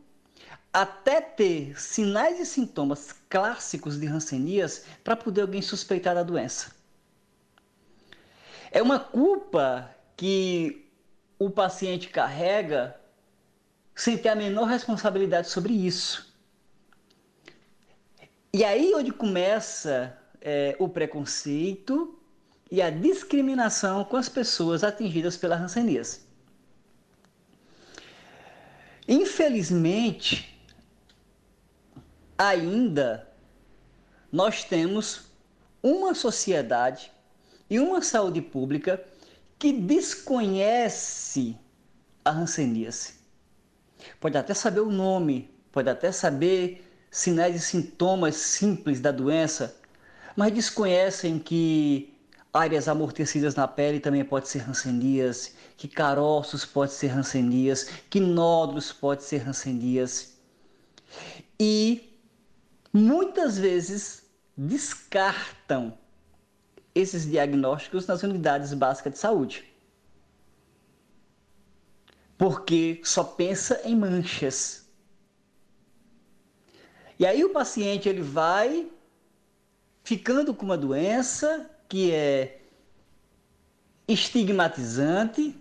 [0.74, 6.76] até ter sinais e sintomas clássicos de Hanseníase para poder alguém suspeitar da doença.
[8.72, 10.88] É uma culpa que
[11.40, 12.96] o paciente carrega
[13.98, 16.32] sem ter a menor responsabilidade sobre isso.
[18.54, 22.18] E aí onde começa é, o preconceito
[22.70, 26.22] e a discriminação com as pessoas atingidas pela Hanseníase.
[29.08, 30.62] Infelizmente,
[32.38, 33.28] ainda
[34.32, 35.32] nós temos
[35.82, 37.12] uma sociedade
[37.68, 39.04] e uma saúde pública
[39.58, 41.58] que desconhece
[42.24, 43.17] a hanseníase.
[44.20, 49.76] Pode até saber o nome, pode até saber sinais e sintomas simples da doença,
[50.36, 52.14] mas desconhecem que
[52.54, 58.92] áreas amortecidas na pele também pode ser hanseníase, que caroços pode ser hanseníase, que nódulos
[58.92, 60.30] pode ser hanseníase.
[61.60, 62.18] E
[62.92, 64.24] muitas vezes
[64.56, 65.98] descartam
[66.94, 69.77] esses diagnósticos nas unidades básicas de saúde.
[72.38, 74.88] Porque só pensa em manchas.
[77.20, 78.92] E aí o paciente ele vai
[80.04, 82.62] ficando com uma doença que é
[84.08, 85.56] estigmatizante,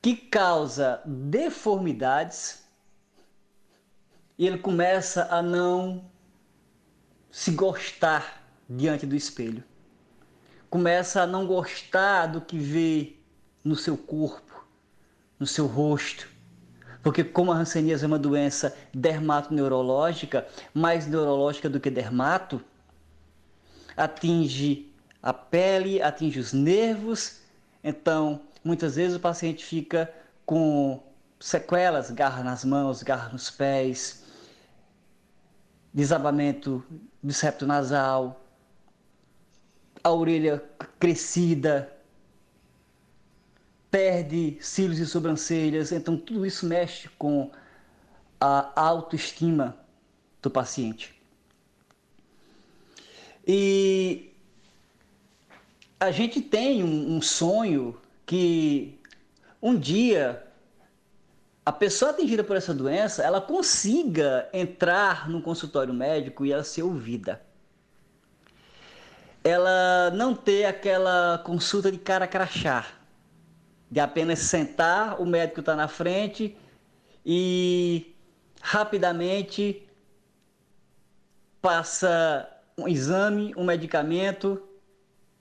[0.00, 2.62] que causa deformidades
[4.38, 6.10] e ele começa a não
[7.30, 9.62] se gostar diante do espelho.
[10.68, 13.16] Começa a não gostar do que vê
[13.62, 14.41] no seu corpo,
[15.42, 16.28] no seu rosto.
[17.02, 22.62] Porque como a hanseníase é uma doença dermatoneurológica, mais neurológica do que dermato,
[23.96, 27.40] atinge a pele, atinge os nervos.
[27.82, 30.08] Então, muitas vezes o paciente fica
[30.46, 31.02] com
[31.40, 34.22] sequelas, garra nas mãos, garra nos pés,
[35.92, 36.84] desabamento
[37.20, 38.46] do septo nasal,
[40.04, 40.62] a orelha
[41.00, 41.92] crescida,
[43.92, 47.50] perde cílios e sobrancelhas, então tudo isso mexe com
[48.40, 49.76] a autoestima
[50.40, 51.14] do paciente.
[53.46, 54.32] E
[56.00, 58.98] a gente tem um, um sonho que
[59.60, 60.42] um dia
[61.64, 66.82] a pessoa atingida por essa doença, ela consiga entrar no consultório médico e ela ser
[66.82, 67.42] ouvida.
[69.44, 72.86] Ela não ter aquela consulta de cara crachá,
[73.92, 76.56] de apenas sentar, o médico está na frente
[77.26, 78.16] e
[78.58, 79.86] rapidamente
[81.60, 84.62] passa um exame, um medicamento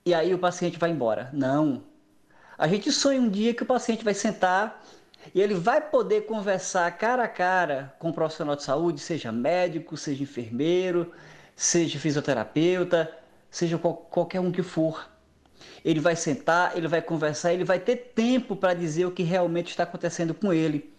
[0.05, 1.29] e aí o paciente vai embora.
[1.31, 1.81] Não.
[2.57, 4.83] A gente sonha um dia que o paciente vai sentar
[5.33, 9.95] e ele vai poder conversar cara a cara com um profissional de saúde, seja médico,
[9.95, 11.13] seja enfermeiro,
[11.55, 13.17] seja fisioterapeuta,
[13.49, 15.09] seja qual, qualquer um que for.
[15.83, 19.69] Ele vai sentar, ele vai conversar, ele vai ter tempo para dizer o que realmente
[19.69, 20.93] está acontecendo com ele,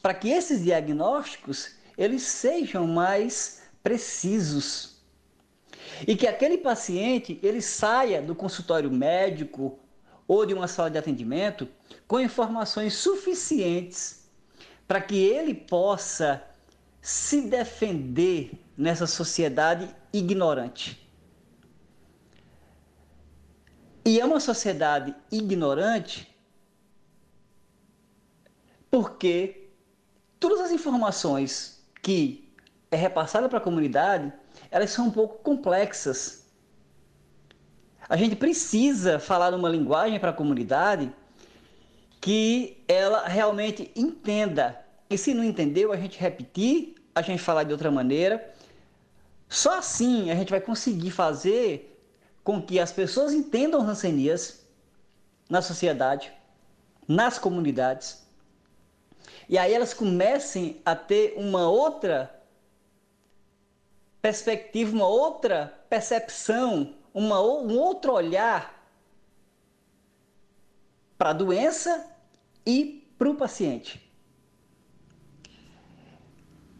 [0.00, 4.92] para que esses diagnósticos eles sejam mais precisos
[6.06, 9.78] e que aquele paciente ele saia do consultório médico
[10.26, 11.68] ou de uma sala de atendimento
[12.06, 14.28] com informações suficientes
[14.86, 16.42] para que ele possa
[17.00, 21.01] se defender nessa sociedade ignorante.
[24.04, 26.32] E é uma sociedade ignorante
[28.90, 29.68] porque
[30.38, 32.52] todas as informações que
[32.90, 34.30] é repassada para a comunidade,
[34.70, 36.46] elas são um pouco complexas.
[38.06, 41.10] A gente precisa falar numa linguagem para a comunidade
[42.20, 44.78] que ela realmente entenda.
[45.08, 48.52] E se não entendeu, a gente repetir, a gente falar de outra maneira.
[49.48, 51.91] Só assim a gente vai conseguir fazer
[52.42, 54.66] com que as pessoas entendam rancenias
[55.48, 56.32] na sociedade,
[57.06, 58.22] nas comunidades,
[59.48, 62.42] e aí elas comecem a ter uma outra
[64.20, 68.82] perspectiva, uma outra percepção, uma, um outro olhar
[71.18, 72.06] para a doença
[72.64, 74.10] e para o paciente.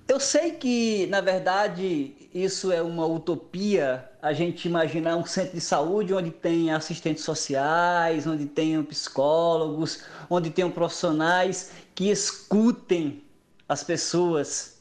[0.09, 5.61] Eu sei que, na verdade, isso é uma utopia, a gente imaginar um centro de
[5.61, 13.23] saúde onde tem assistentes sociais, onde tenham psicólogos, onde tenham profissionais que escutem
[13.69, 14.79] as pessoas.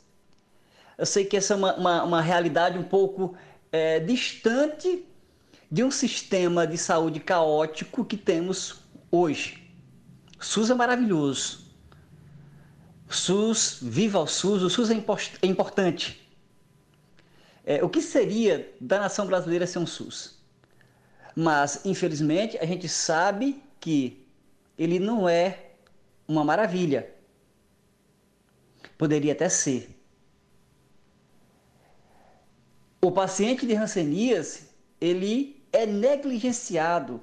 [0.98, 3.36] Eu sei que essa é uma, uma, uma realidade um pouco
[3.70, 5.06] é, distante
[5.70, 8.76] de um sistema de saúde caótico que temos
[9.12, 9.62] hoje.
[10.40, 11.62] SUS é maravilhoso.
[13.10, 15.04] SUS, viva o SUS, o SUS é,
[15.42, 16.21] é importante.
[17.66, 20.40] É, o que seria da nação brasileira sem um SUS?
[21.36, 24.26] Mas, infelizmente, a gente sabe que
[24.78, 25.72] ele não é
[26.28, 27.14] uma maravilha.
[28.98, 29.90] Poderia até ser.
[33.02, 37.22] O paciente de Hanseníase, ele é negligenciado.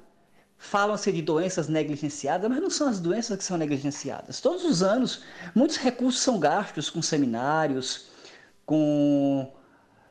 [0.57, 4.41] Falam-se de doenças negligenciadas, mas não são as doenças que são negligenciadas.
[4.41, 5.23] Todos os anos,
[5.55, 8.07] muitos recursos são gastos com seminários,
[8.65, 9.49] com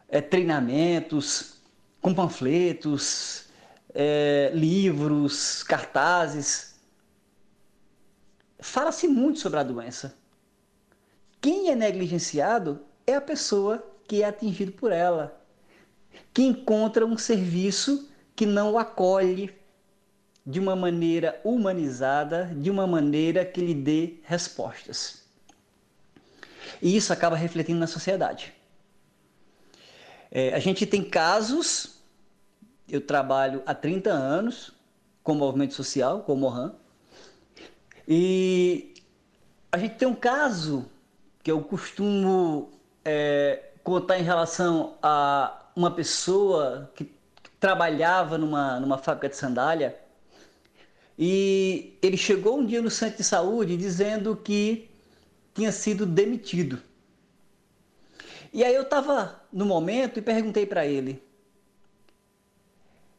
[0.08, 1.58] é, treinamentos,
[2.00, 3.48] com panfletos,
[3.94, 6.76] é, livros, cartazes.
[8.60, 10.16] Fala-se muito sobre a doença.
[11.40, 15.40] Quem é negligenciado é a pessoa que é atingido por ela,
[16.32, 19.54] que encontra um serviço que não o acolhe
[20.44, 25.24] de uma maneira humanizada, de uma maneira que lhe dê respostas.
[26.80, 28.57] E isso acaba refletindo na sociedade.
[30.30, 32.02] É, a gente tem casos,
[32.88, 34.72] eu trabalho há 30 anos
[35.22, 36.74] com movimento social, com o Mohan,
[38.06, 38.94] e
[39.70, 40.86] a gente tem um caso
[41.42, 42.70] que eu costumo
[43.04, 47.10] é, contar em relação a uma pessoa que
[47.60, 49.98] trabalhava numa, numa fábrica de sandália
[51.18, 54.88] e ele chegou um dia no centro de saúde dizendo que
[55.52, 56.80] tinha sido demitido.
[58.52, 61.22] E aí eu estava no momento e perguntei para ele: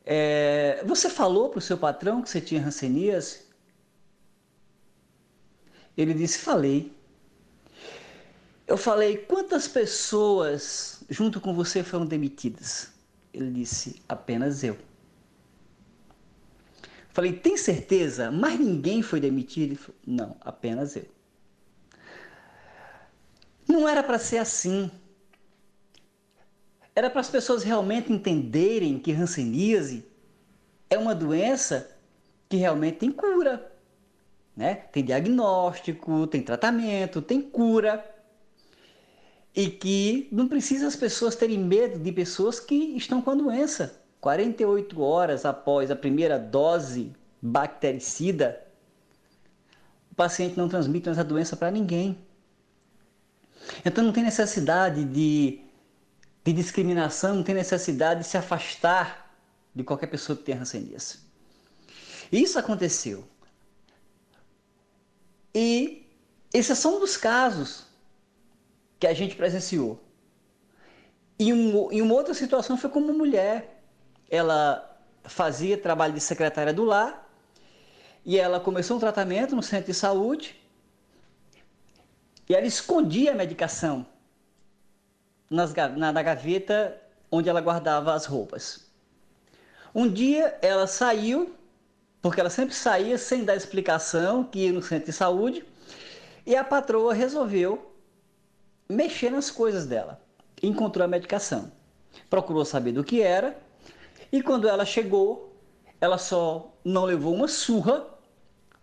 [0.05, 3.47] é, Você falou para o seu patrão que você tinha rancenias?
[5.95, 6.91] Ele disse: Falei.
[8.65, 12.91] Eu falei: Quantas pessoas junto com você foram demitidas?
[13.33, 14.77] Ele disse: Apenas eu.
[17.09, 18.31] Falei: Tem certeza?
[18.31, 19.71] Mas ninguém foi demitido?
[19.71, 21.05] Ele falou, Não, apenas eu.
[23.67, 24.89] Não era para ser assim.
[26.95, 30.05] Era para as pessoas realmente entenderem que hanseníase
[30.89, 31.95] é uma doença
[32.47, 33.71] que realmente tem cura.
[34.55, 34.75] Né?
[34.75, 38.03] Tem diagnóstico, tem tratamento, tem cura.
[39.55, 44.01] E que não precisa as pessoas terem medo de pessoas que estão com a doença.
[44.19, 48.69] 48 horas após a primeira dose bactericida,
[50.19, 52.17] paciente não transmite essa doença para ninguém.
[53.85, 55.61] Então não tem necessidade de,
[56.53, 59.35] de discriminação, não tem necessidade de se afastar
[59.73, 61.19] de qualquer pessoa que tenha hanseníase.
[62.31, 63.27] Isso aconteceu.
[65.53, 66.07] E
[66.53, 67.85] esse é só um dos casos
[68.99, 69.99] que a gente presenciou.
[71.37, 73.81] E um, em uma outra situação foi como mulher.
[74.29, 74.85] Ela
[75.23, 77.27] fazia trabalho de secretária do lar
[78.25, 80.59] e ela começou um tratamento no centro de saúde
[82.47, 84.05] e ela escondia a medicação
[85.49, 86.95] nas, na, na gaveta
[87.31, 88.89] onde ela guardava as roupas.
[89.93, 91.55] Um dia ela saiu,
[92.21, 95.65] porque ela sempre saía sem dar explicação que ia no centro de saúde,
[96.45, 97.93] e a patroa resolveu
[98.87, 100.21] mexer nas coisas dela.
[100.61, 101.71] Encontrou a medicação.
[102.29, 103.57] Procurou saber do que era,
[104.31, 105.55] e quando ela chegou,
[106.01, 108.05] ela só não levou uma surra,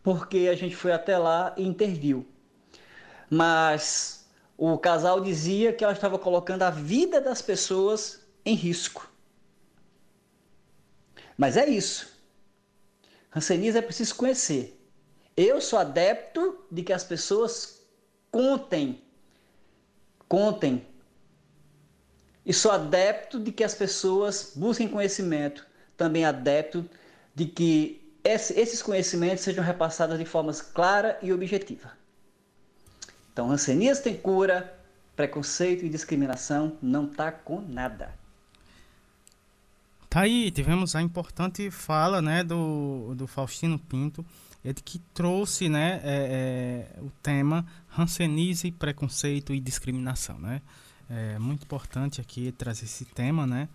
[0.02, 2.26] porque a gente foi até lá e interviu
[3.30, 4.25] mas
[4.56, 9.10] o casal dizia que ela estava colocando a vida das pessoas em risco.
[11.36, 12.08] Mas é isso.
[13.34, 14.80] Hanseníase é preciso conhecer.
[15.36, 17.82] Eu sou adepto de que as pessoas
[18.30, 19.02] contem,
[20.26, 20.86] contem.
[22.44, 25.66] E sou adepto de que as pessoas busquem conhecimento.
[25.96, 26.88] Também adepto
[27.34, 31.92] de que esses conhecimentos sejam repassados de forma clara e objetiva.
[33.36, 34.74] Então, hanseníase tem cura,
[35.14, 38.14] preconceito e discriminação não tá com nada.
[40.08, 44.24] Tá aí, tivemos a importante fala né, do, do Faustino Pinto,
[44.64, 47.66] ele que trouxe né, é, é, o tema
[47.98, 50.38] Hanseníase, preconceito e discriminação.
[50.38, 50.62] Né?
[51.10, 53.68] É muito importante aqui trazer esse tema, né?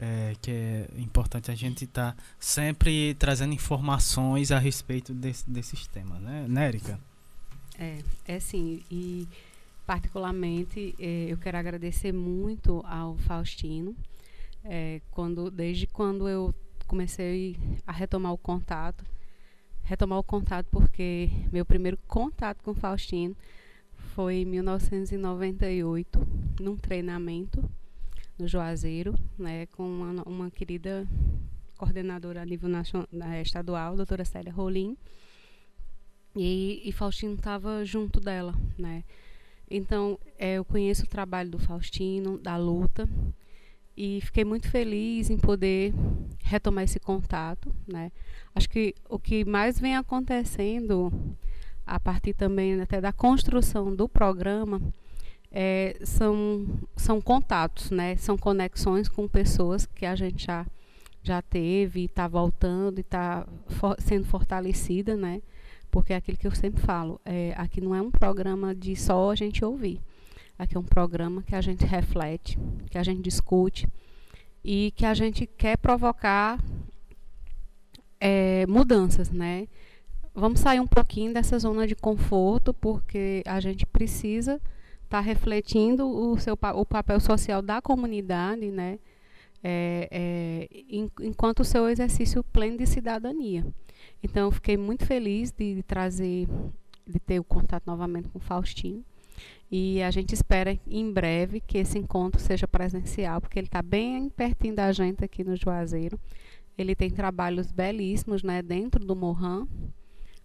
[0.00, 5.86] É, que é importante a gente estar tá sempre trazendo informações a respeito desse, desses
[5.86, 6.98] temas, né, Nérica?
[7.78, 8.82] É, é sim.
[8.90, 9.28] E
[9.86, 13.94] particularmente é, eu quero agradecer muito ao Faustino.
[14.64, 16.54] É, quando, desde quando eu
[16.86, 17.56] comecei
[17.86, 19.04] a retomar o contato,
[19.84, 23.36] retomar o contato porque meu primeiro contato com o Faustino
[24.14, 26.26] foi em 1998,
[26.60, 27.68] num treinamento
[28.38, 31.06] no Juazeiro, né, com uma, uma querida
[31.76, 33.06] coordenadora a nível nacional,
[33.42, 34.96] estadual, doutora Célia Rolim,
[36.36, 39.02] e, e Faustino estava junto dela, né?
[39.68, 43.08] Então, é, eu conheço o trabalho do Faustino, da luta,
[43.96, 45.94] e fiquei muito feliz em poder
[46.44, 48.12] retomar esse contato, né?
[48.54, 51.12] Acho que o que mais vem acontecendo
[51.86, 54.80] a partir também até da construção do programa
[55.50, 58.16] é, são são contatos, né?
[58.16, 60.66] São conexões com pessoas que a gente já
[61.22, 65.40] já teve, está voltando e está for, sendo fortalecida, né?
[65.96, 69.30] Porque é aquilo que eu sempre falo, é, aqui não é um programa de só
[69.30, 69.98] a gente ouvir.
[70.58, 72.58] Aqui é um programa que a gente reflete,
[72.90, 73.88] que a gente discute
[74.62, 76.62] e que a gente quer provocar
[78.20, 79.68] é, mudanças, né?
[80.34, 84.56] Vamos sair um pouquinho dessa zona de conforto, porque a gente precisa
[85.02, 88.98] estar tá refletindo o, seu, o papel social da comunidade, né?
[89.64, 90.68] É, é,
[91.22, 93.64] enquanto o seu exercício pleno de cidadania.
[94.22, 96.48] Então, eu fiquei muito feliz de, de trazer,
[97.06, 99.04] de ter o contato novamente com o Faustino.
[99.70, 104.28] E a gente espera em breve que esse encontro seja presencial, porque ele está bem
[104.28, 106.18] pertinho da gente aqui no Juazeiro.
[106.78, 109.66] Ele tem trabalhos belíssimos né, dentro do Mohan,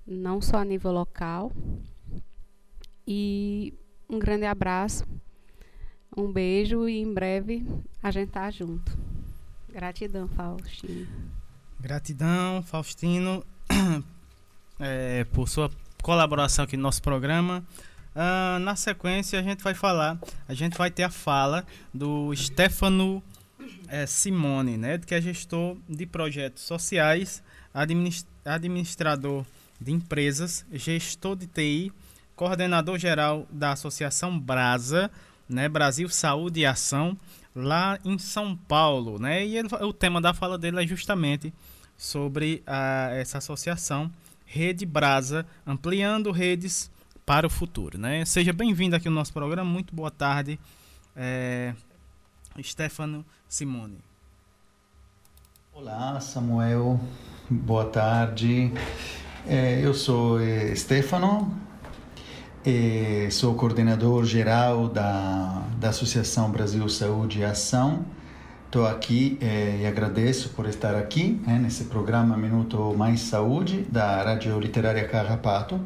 [0.08, 1.52] não só a nível local.
[3.06, 3.74] E
[4.10, 5.06] um grande abraço,
[6.16, 7.66] um beijo e em breve
[8.02, 8.98] a gente tá junto.
[9.70, 11.08] Gratidão, Faustino.
[11.80, 13.46] Gratidão, Faustino.
[14.80, 15.70] é, por sua
[16.02, 17.64] colaboração aqui no nosso programa.
[18.14, 23.24] Uh, na sequência, a gente vai falar, a gente vai ter a fala do Stefano
[23.88, 27.42] é, Simone, né, que é gestor de projetos sociais,
[27.74, 29.46] administ administrador
[29.80, 31.94] de empresas, gestor de TI,
[32.36, 35.12] coordenador geral da Associação Brasa,
[35.48, 37.18] né, Brasil Saúde e Ação,
[37.56, 39.46] lá em São Paulo, né?
[39.46, 41.54] E ele, o tema da fala dele é justamente
[42.02, 44.12] sobre a, essa associação
[44.44, 46.90] Rede Brasa, ampliando redes
[47.24, 47.96] para o futuro.
[47.96, 48.26] Né?
[48.26, 49.70] Seja bem-vindo aqui no nosso programa.
[49.70, 50.60] Muito boa tarde,
[51.16, 51.76] é,
[52.60, 54.00] Stefano Simone.
[55.72, 57.00] Olá, Samuel.
[57.48, 58.74] Boa tarde.
[59.46, 61.56] É, eu sou é, Stefano,
[62.66, 68.04] é, sou coordenador geral da, da Associação Brasil Saúde e Ação
[68.72, 74.24] Estou aqui eh, e agradeço por estar aqui né, nesse programa Minuto Mais Saúde da
[74.24, 75.78] Rádio Literária Carrapato.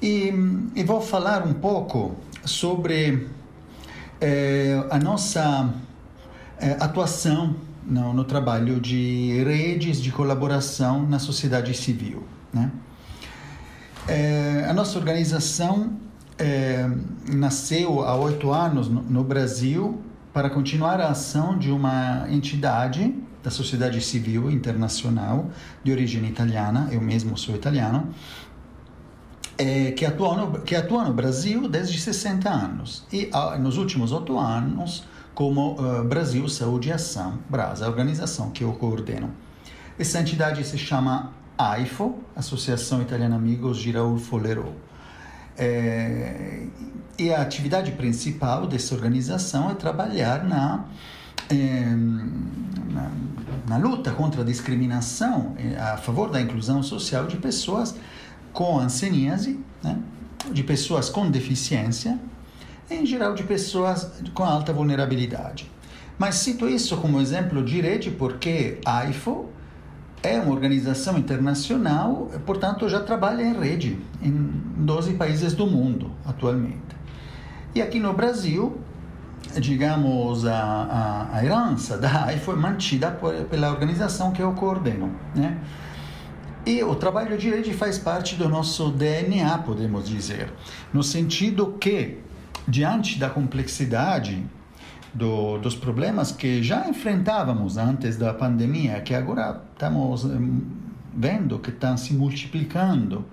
[0.00, 0.32] E,
[0.76, 2.14] e vou falar um pouco
[2.44, 3.26] sobre
[4.20, 5.68] eh, a nossa
[6.60, 12.22] eh, atuação no, no, trabalho de redes de colaboração na sociedade civil.
[12.52, 12.70] Né?
[14.68, 15.94] A nossa organização
[17.28, 20.00] nasceu há oito anos no, no Brasil
[20.32, 25.50] para continuar a ação de uma entidade da sociedade civil internacional
[25.82, 28.08] de origem italiana, eu mesmo sou italiano,
[29.58, 34.12] é, que, atua no, que atua no Brasil desde 60 anos e ah, nos últimos
[34.12, 35.04] oito anos
[35.34, 39.30] como uh, Brasil Saúde e Ação, BRASA, a organização que eu coordeno.
[39.98, 44.74] Essa entidade se chama AIFO, Associação Italiana Amigos de Raul Folero.
[45.56, 46.66] É,
[47.18, 50.84] e a atividade principal dessa organização é trabalhar na,
[51.50, 51.84] é,
[52.90, 53.10] na,
[53.68, 57.94] na, luta contra a discriminação a favor da inclusão social de pessoas
[58.52, 59.98] com anseníase, né?
[60.50, 62.18] de pessoas com deficiência,
[62.90, 65.70] e, em geral de pessoas com alta vulnerabilidade.
[66.18, 69.48] Mas cito isso como exemplo de rede porque a AIFO
[70.22, 74.32] é uma organização internacional, portanto já trabalha em rede em
[74.76, 76.78] 12 países do mundo atualmente.
[77.74, 78.78] E aqui no Brasil,
[79.58, 85.10] digamos, a, a, a herança da AIFO é mantida por, pela organização que eu coordeno,
[85.34, 85.58] né?
[86.66, 90.52] E o trabalho de rede faz parte do nosso DNA, podemos dizer,
[90.92, 92.18] no sentido que,
[92.68, 94.44] diante da complexidade
[95.12, 100.60] do, dos problemas que já enfrentávamos antes da pandemia, que agora estamos hum,
[101.14, 103.24] vendo que estão se multiplicando,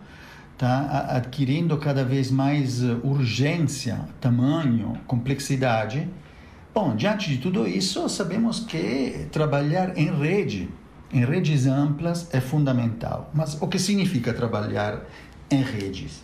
[0.54, 6.10] está adquirindo cada vez mais urgência, tamanho, complexidade.
[6.74, 10.70] Bom, diante de tudo isso, sabemos que trabalhar em rede
[11.12, 13.32] em redes amplas é fundamental.
[13.34, 15.06] Mas o que significa trabalhar
[15.50, 16.24] em redes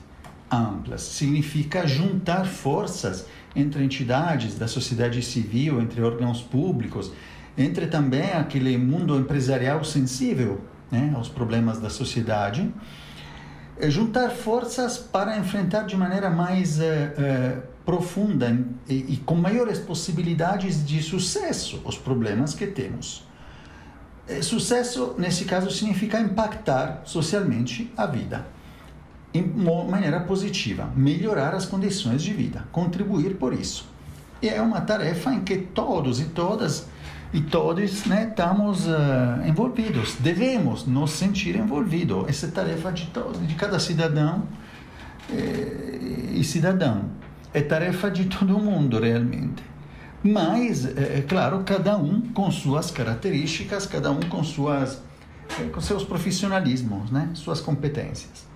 [0.51, 1.01] amplas?
[1.01, 3.25] Significa juntar forças
[3.55, 7.11] entre entidades da sociedade civil, entre órgãos públicos,
[7.57, 12.73] entre também aquele mundo empresarial sensível né, aos problemas da sociedade.
[13.79, 19.79] É juntar forças para enfrentar de maneira mais é, é, profunda e, e com maiores
[19.79, 23.27] possibilidades de sucesso os problemas que temos.
[24.27, 28.45] Eh, sucesso, nesse caso, significa impactar socialmente a vida
[29.33, 29.41] em
[29.89, 33.89] maneira positiva, melhorar as condições de vida, contribuir por isso.
[34.41, 36.87] E é uma tarefa em que todos e todas
[37.33, 42.29] e todos né, estamos uh, envolvidos, devemos nos sentir envolvidos.
[42.29, 43.09] Essa é tarefa de,
[43.47, 44.43] de cada cidadão
[45.31, 47.05] eh, e cidadão.
[47.51, 49.63] É tarefa de todo mundo, realmente.
[50.23, 55.01] Mas, é, é claro, cada um com suas características, cada um com, suas,
[55.59, 57.29] é, com seus profissionalismos, né?
[57.33, 58.52] suas competências.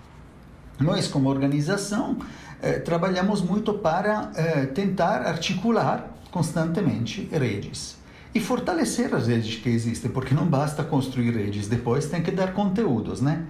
[0.80, 2.18] Nós, como organização,
[2.62, 7.98] é, trabalhamos muito para é, tentar articular constantemente redes
[8.34, 12.54] e fortalecer as redes que existem, porque não basta construir redes, depois tem que dar
[12.54, 13.44] conteúdos, né?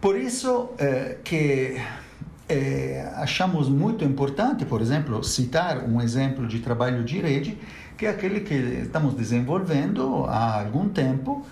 [0.00, 1.80] Por isso é, que
[2.48, 7.56] é, achamos muito importante, por exemplo, citar um exemplo de trabalho de rede,
[7.96, 11.46] que é aquele que estamos desenvolvendo há algum tempo,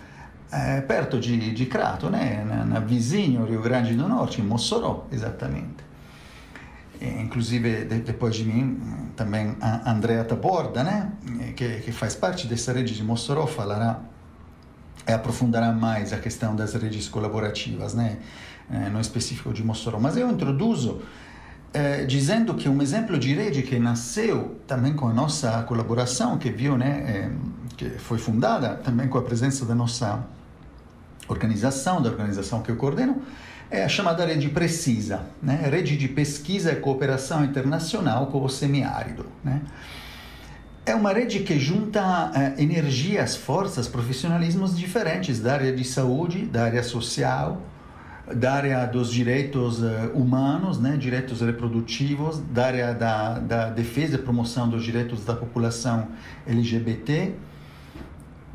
[0.51, 2.45] é, perto de, de Crato, né?
[2.45, 5.87] na, vizinho Rio Grande do Norte, em Mossoró, exatamente.
[7.01, 11.13] E, inclusive, de, depois de mim, também a Andrea Taborda, né?
[11.57, 14.01] que faz parte dessa rede de Mossoró, falará
[15.07, 18.19] e aprofundará mais a questão das redes colaborativas, né?
[18.71, 19.99] eh, no específico de Mossoró.
[19.99, 21.01] Mas eu introduzo
[21.73, 26.51] eh, dizendo que um exemplo de rede que nasceu também com a nossa colaboração, que
[26.51, 27.31] viu, né, eh,
[27.77, 30.25] que foi fundada também com a presença da nossa
[31.29, 33.23] organização, da organização que eu coordeno,
[33.71, 35.69] é a chamada Rede Precisa, né?
[35.71, 39.61] Rede de Pesquisa e Cooperação Internacional com o Semiárido, né?
[40.87, 46.65] É uma rede que junta eh, energias, forças, profissionalismos diferentes da área de saúde, da
[46.65, 47.61] área social,
[48.35, 54.19] da área dos direitos uh, humanos, né, direitos reprodutivos, da área da, da defesa e
[54.19, 56.09] promoção dos direitos da população
[56.47, 57.33] LGBT.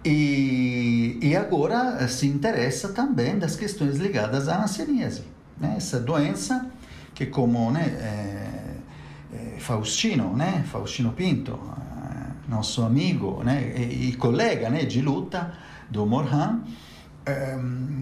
[0.05, 5.23] E, e agora uh, se interessa também das questões ligadas à hanseníase,
[5.57, 6.69] né, essa doença
[7.15, 11.57] que como né, é, é Faustino, né, Faustino Pinto,
[12.47, 15.53] nosso amigo né, e, e colega né, de luta
[15.89, 16.61] do Morhan,
[17.57, 17.99] um,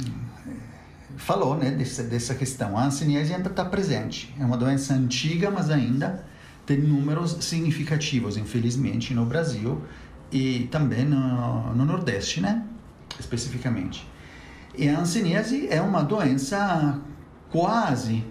[1.18, 2.78] falou né, dessa, dessa questão.
[2.78, 4.34] A hanseníase ainda está presente.
[4.40, 6.26] É uma doença antiga, mas ainda
[6.66, 9.82] tem números significativos, infelizmente, no Brasil
[10.32, 12.64] e também no, no Nordeste, né?
[13.20, 14.08] especificamente.
[14.78, 17.00] E a hanseníase é uma doença
[17.50, 18.24] quase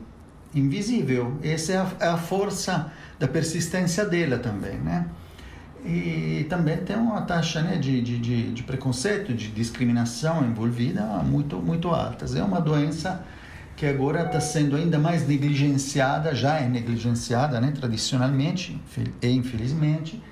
[0.55, 1.39] invisível.
[1.43, 5.07] Essa é a, é a força da persistência dela também, né?
[5.85, 11.89] E também tem uma taxa né, de, de, de, preconceito, de discriminação envolvida muito, muito
[11.89, 12.37] altas.
[12.37, 13.25] É uma doença
[13.77, 18.79] que agora está sendo ainda mais negligenciada, já é negligenciada né, tradicionalmente
[19.23, 20.23] e infelizmente,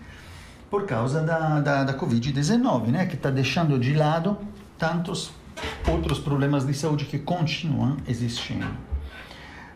[0.70, 4.36] por causa da, da, da Covid-19, né, que está deixando de lado
[4.76, 5.30] tantos
[5.90, 8.66] outros problemas de saúde que continuam existindo.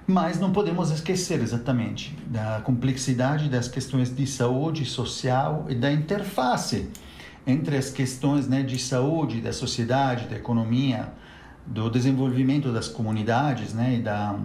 [0.07, 6.91] Mas não podemos esquecer exatamente da complexidade das questões de saúde social e da interface
[7.47, 11.13] entre as questões né, de saúde, da sociedade, da economia,
[11.67, 14.39] do desenvolvimento das comunidades né, e, da,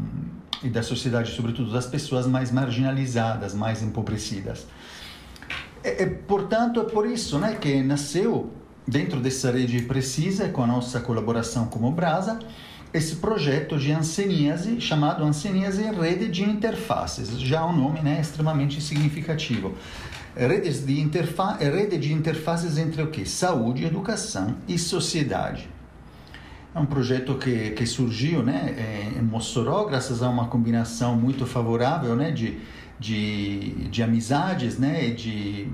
[0.64, 4.68] e da sociedade, sobretudo das pessoas mais marginalizadas, mais empobrecidas.
[5.84, 8.52] É, é, portanto, é por isso né, que nasceu,
[8.88, 12.40] dentro dessa rede precisa, com a nossa colaboração como Brasa,
[12.94, 17.40] esse projeto de anseníase, chamado Anseníase Rede de Interfaces.
[17.40, 19.76] Já o nome né, extremamente significativo.
[20.36, 23.26] Redes de interfa rede de interfaces entre o que?
[23.26, 25.68] Saúde, educação e sociedade.
[26.76, 32.16] É um projeto que, que surgiu né, em Mossoró, graças a uma combinação muito favorável
[32.16, 32.60] né, de,
[33.00, 35.70] de, de amizades né, de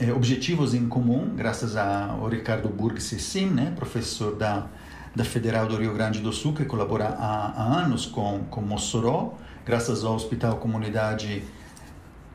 [0.00, 4.66] eh, objetivos em comum, graças ao Ricardo Burg Sessim, né, professor da,
[5.14, 9.34] da Federal do Rio Grande do Sul, que colabora há, há anos com, com Mossoró,
[9.64, 11.42] graças ao Hospital Comunidade,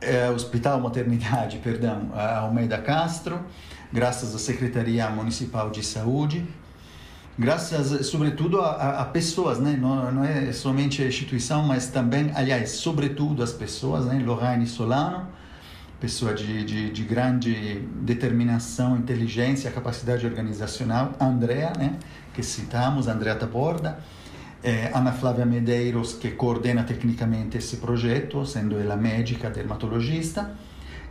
[0.02, 3.39] eh, Hospital Maternidade, perdão, Almeida Castro,
[3.91, 6.48] graças à Secretaria Municipal de Saúde,
[7.38, 9.78] graças sobretudo a, a, pessoas, né?
[9.80, 14.22] Não, não, é somente a instituição, mas também, aliás, sobretudo as pessoas, né?
[14.26, 15.28] Lorraine Solano,
[15.99, 21.98] pessoa de, de, de grande determinação, inteligência, capacidade organizacional, Andrea, né?
[22.34, 23.99] Que citamos, Andrea Taborda,
[24.64, 30.52] eh, Ana Flávia Medeiros, que coordena tecnicamente esse projeto, sendo ela médica, dermatologista,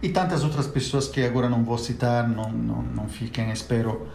[0.03, 4.09] e tantas outras pessoas que agora não vou citar, não, não, não fiquem, espero,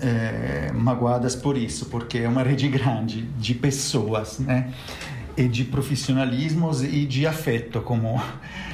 [0.00, 4.72] é, magoadas por isso, porque é uma rede grande de pessoas, né?
[5.36, 8.20] E de profissionalismos e de afeto, como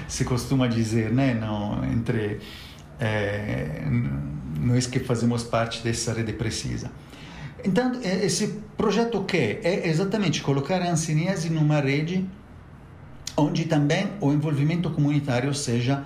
[0.08, 1.34] se costuma dizer, né?
[1.34, 2.40] No, entre
[2.98, 3.82] é,
[4.58, 6.90] nós que fazemos parte dessa rede precisa.
[7.64, 12.26] Então, esse projeto que é exatamente colocar a Ancinese numa rede
[13.36, 16.04] onde também o envolvimento comunitário seja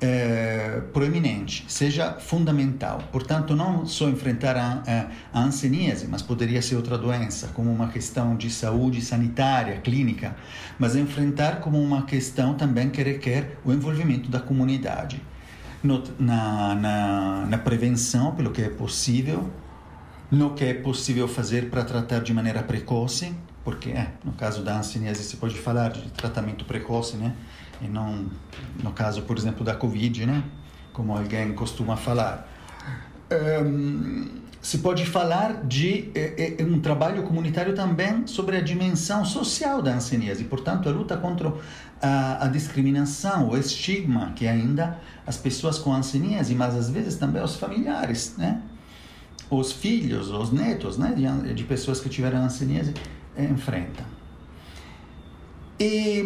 [0.00, 3.02] é, proeminente, seja fundamental.
[3.12, 4.82] Portanto, não só enfrentar a,
[5.32, 5.50] a, a
[6.08, 10.34] mas poderia ser outra doença, como uma questão de saúde sanitária, clínica,
[10.78, 15.20] mas enfrentar como uma questão também que requer o envolvimento da comunidade.
[15.82, 19.50] No, na, na, na prevenção, pelo que é possível,
[20.30, 24.78] no que é possível fazer para tratar de maneira precoce, porque é, no caso da
[24.78, 27.34] anseníase se pode falar de tratamento precoce, né?
[27.80, 28.26] E não
[28.82, 30.44] no caso, por exemplo, da Covid, né?
[30.92, 32.48] Como alguém costuma falar.
[33.64, 39.80] Um, se pode falar de é, é, um trabalho comunitário também sobre a dimensão social
[39.80, 41.50] da anseníase, portanto, a luta contra
[42.02, 47.42] a, a, discriminação, o estigma que ainda as pessoas com anseníase, mas às vezes também
[47.42, 48.60] os familiares, né?
[49.48, 51.14] Os filhos, os netos, né?
[51.16, 52.92] De, de pessoas que tiveram anseníase,
[53.38, 54.04] enfrentam.
[55.78, 56.22] E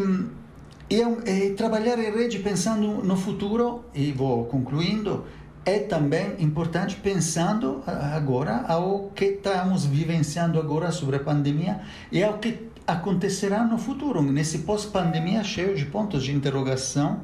[0.88, 5.24] e é, trabalhar em rede pensando no futuro, e vou concluindo,
[5.64, 11.80] é também importante pensando agora ao que estamos vivenciando agora sobre a pandemia
[12.12, 17.20] e ao que acontecerá no futuro, nesse pós-pandemia cheio de pontos de interrogação,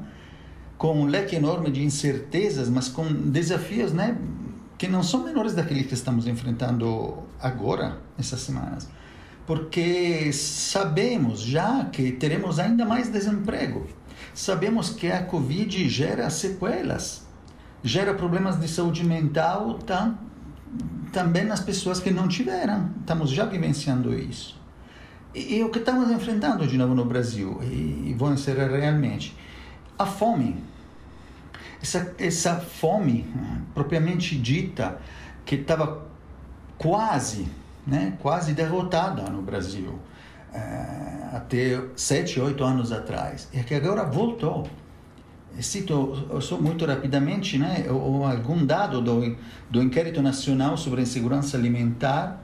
[0.75, 4.17] com um leque enorme de incertezas, mas com desafios né,
[4.75, 8.89] que não são menores daqueles que estamos enfrentando agora, essas semanas
[9.45, 13.87] porque sabemos já que teremos ainda mais desemprego.
[14.33, 17.25] Sabemos que a Covid gera sequelas,
[17.83, 20.17] gera problemas de saúde mental tam,
[21.11, 22.91] também nas pessoas que não tiveram.
[23.01, 24.59] Estamos já vivenciando isso.
[25.33, 29.35] E, e o que estamos enfrentando de novo no Brasil, e, e vou encerrar realmente,
[29.97, 30.63] a fome.
[31.81, 33.25] Essa, essa fome
[33.73, 34.99] propriamente dita,
[35.43, 36.05] que estava
[36.77, 37.47] quase
[37.85, 39.99] né, quase derrotada no Brasil
[40.53, 44.67] é, até sete, oito anos atrás, e que agora voltou.
[45.59, 46.13] Cito
[46.61, 49.35] muito rapidamente né, algum dado do,
[49.69, 52.41] do Inquérito Nacional sobre Insegurança Alimentar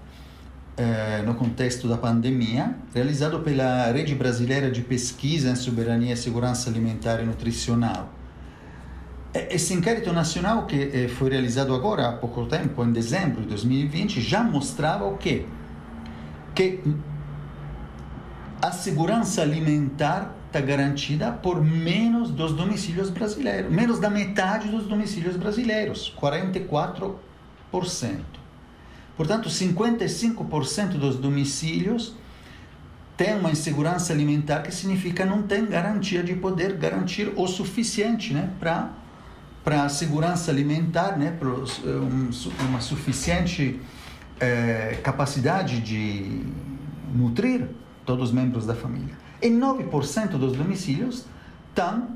[0.79, 7.19] eh, no contexto da pandemia, realizado pela Rede Brasileira de Pesquisa em Soberania Segurança Alimentar
[7.19, 8.13] e Nutricional.
[9.33, 14.21] Esse inquérito nacional que eh, foi realizado agora há pouco tempo, em dezembro de 2020,
[14.21, 15.45] já mostrava o quê?
[16.55, 16.81] Que
[18.61, 25.35] a segurança alimentar está garantida por menos dos domicílios brasileiros, menos da metade dos domicílios
[25.35, 27.17] brasileiros, 44%.
[29.15, 32.15] Portanto, 55% dos domicílios
[33.17, 38.51] têm uma insegurança alimentar que significa não tem garantia de poder garantir o suficiente né,
[38.59, 38.91] para
[39.67, 42.29] para a segurança alimentar, né, para um,
[42.69, 43.81] uma suficiente
[44.39, 46.41] eh, capacidade de
[47.13, 47.67] nutrir
[48.05, 49.13] todos os membros da família.
[49.41, 51.25] E 9% dos domicílios
[51.67, 52.07] estão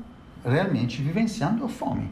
[0.42, 2.10] realmente vivenciando a fome.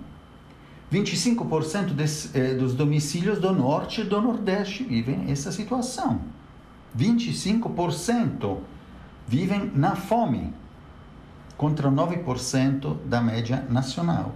[0.93, 6.21] 25% des, eh, dos domicílios do norte e do nordeste vivem essa situação.
[6.95, 8.59] 25%
[9.27, 10.53] vivem na fome,
[11.57, 14.35] contra 9% da média nacional.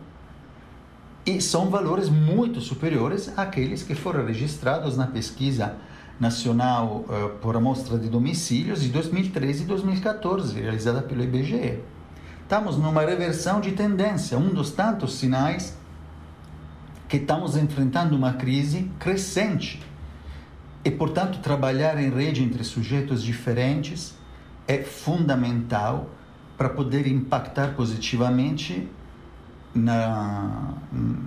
[1.26, 5.74] E são valores muito superiores àqueles que foram registrados na pesquisa
[6.20, 11.78] nacional uh, por amostra de domicílios de 2013 e 2014, realizada pelo IBGE.
[12.42, 15.74] Estamos numa reversão de tendência, um dos tantos sinais
[17.08, 19.82] que estamos enfrentando uma crise crescente.
[20.84, 24.14] E, portanto, trabalhar em rede entre sujeitos diferentes
[24.68, 26.10] é fundamental
[26.58, 28.86] para poder impactar positivamente
[29.74, 30.74] na,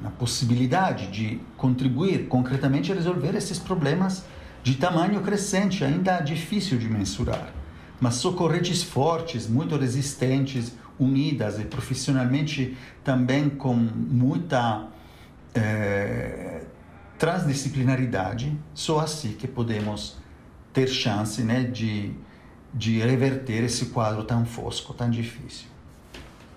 [0.02, 4.24] na possibilidade de contribuir concretamente a resolver esses problemas
[4.64, 7.52] de tamanho crescente, ainda difícil de mensurar.
[8.00, 14.88] Mas socorrentes fortes, muito resistentes, unidas e profissionalmente também com muita
[15.54, 16.64] é,
[17.18, 20.18] transdisciplinaridade, só assim que podemos
[20.72, 22.12] ter chance né, de,
[22.74, 25.68] de reverter esse quadro tão fosco, tão difícil.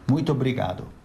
[0.09, 1.00] Muito obrigado.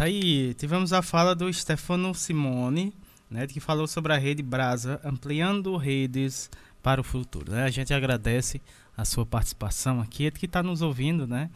[0.00, 2.94] Tá aí, tivemos a fala do Stefano Simone,
[3.28, 6.50] né, que falou sobre a rede Brasa, ampliando redes
[6.82, 7.52] para o futuro.
[7.52, 7.64] Né?
[7.64, 8.62] A gente agradece
[8.96, 11.50] a sua participação aqui, que está nos ouvindo, né?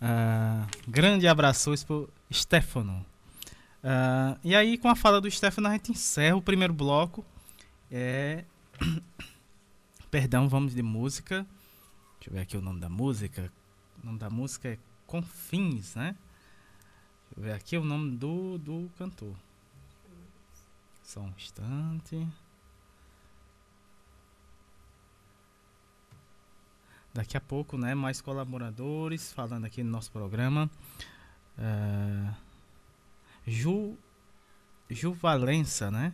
[0.00, 3.04] Uh, grande abraço para Stefano.
[3.82, 7.26] Uh, e aí, com a fala do Stefano, a gente encerra o primeiro bloco.
[7.90, 8.44] É...
[10.08, 11.44] Perdão, vamos de música.
[12.20, 13.52] Deixa eu ver aqui o nome da música.
[14.00, 16.14] O nome da música é Confins, né?
[17.38, 19.32] Ver aqui o nome do, do cantor.
[21.04, 22.26] Só um instante.
[27.14, 30.68] Daqui a pouco, né, mais colaboradores falando aqui no nosso programa.
[31.56, 32.34] Uh,
[33.46, 33.96] Ju,
[34.90, 36.12] Ju Valença, né?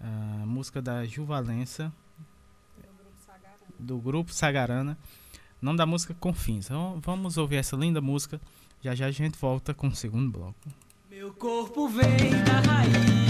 [0.00, 1.92] Uh, música da Ju Valença.
[3.78, 4.98] Do grupo Sagarana.
[5.62, 6.66] Nome da música Confins.
[6.66, 8.40] Então vamos ouvir essa linda música.
[8.84, 10.68] Já já a gente volta com o segundo bloco.
[11.08, 13.23] Meu corpo vem da raiz,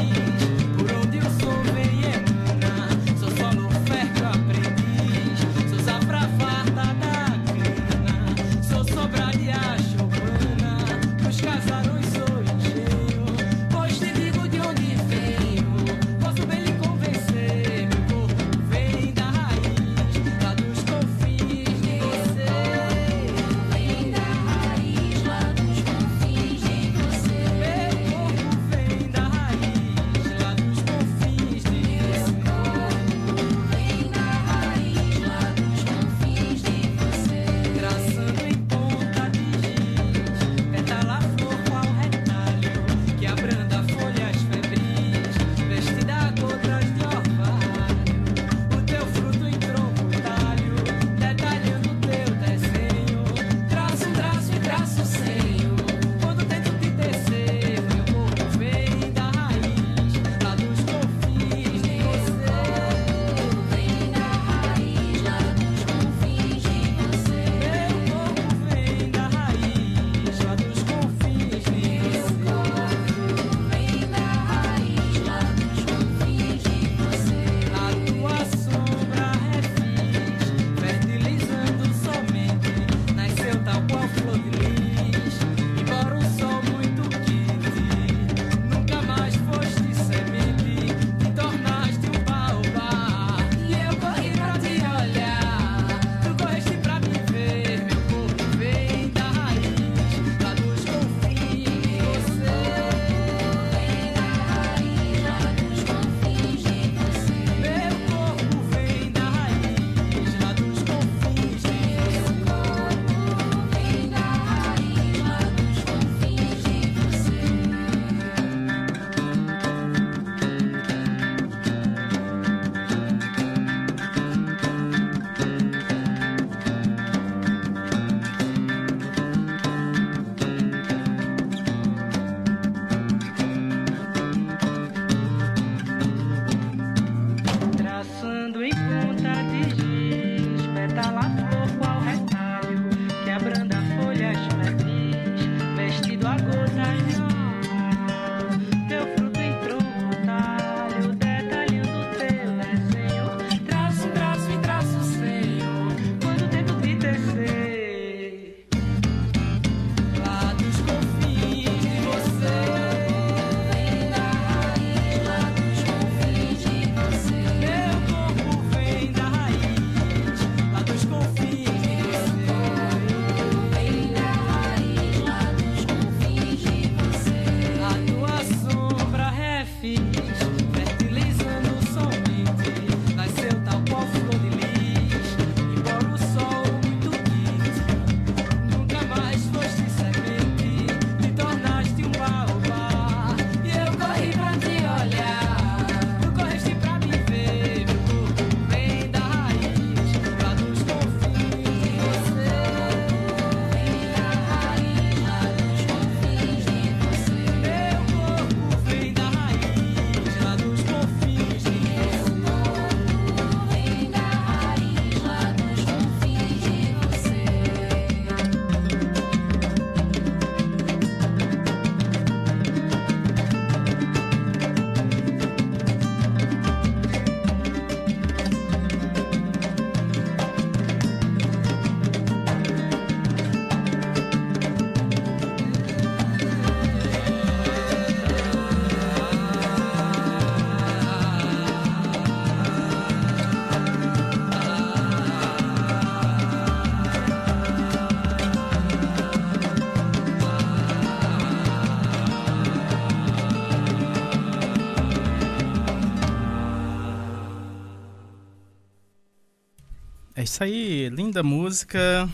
[260.54, 262.30] isso aí, linda música.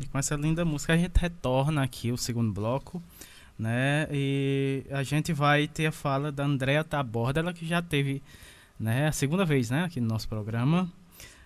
[0.00, 3.00] E com essa linda música a gente retorna aqui o segundo bloco,
[3.56, 4.08] né?
[4.10, 8.20] E a gente vai ter a fala da Andrea Taborda, ela que já teve,
[8.78, 10.90] né, a segunda vez, né, aqui no nosso programa.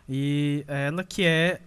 [0.08, 1.60] E ela que é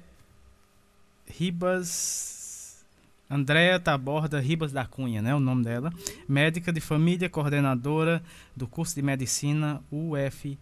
[1.27, 2.83] Ribas
[3.29, 5.93] Andréa Taborda Ribas da Cunha, né, o nome dela,
[6.27, 8.23] médica de família, coordenadora
[8.55, 10.57] do curso de medicina UF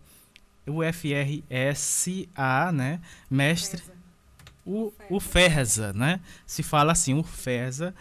[0.67, 2.31] UFRSA,
[2.71, 3.81] né, mestre
[4.65, 6.19] o, o FERSA, né?
[6.45, 7.93] Se fala assim, o FERSA,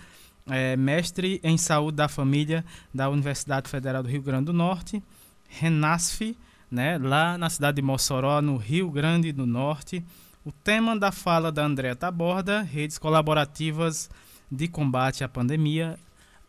[0.46, 5.02] é, mestre em saúde da família da Universidade Federal do Rio Grande do Norte,
[5.48, 6.34] Renasf,
[6.70, 6.98] né?
[6.98, 10.02] Lá na cidade de Mossoró, no Rio Grande do Norte.
[10.44, 14.10] O tema da fala da Andréa Taborda, redes colaborativas
[14.50, 15.98] de combate à pandemia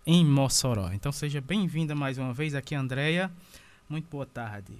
[0.05, 0.91] em Mossoró.
[0.91, 3.31] Então seja bem-vinda mais uma vez aqui, Andréia.
[3.89, 4.73] Muito boa tarde.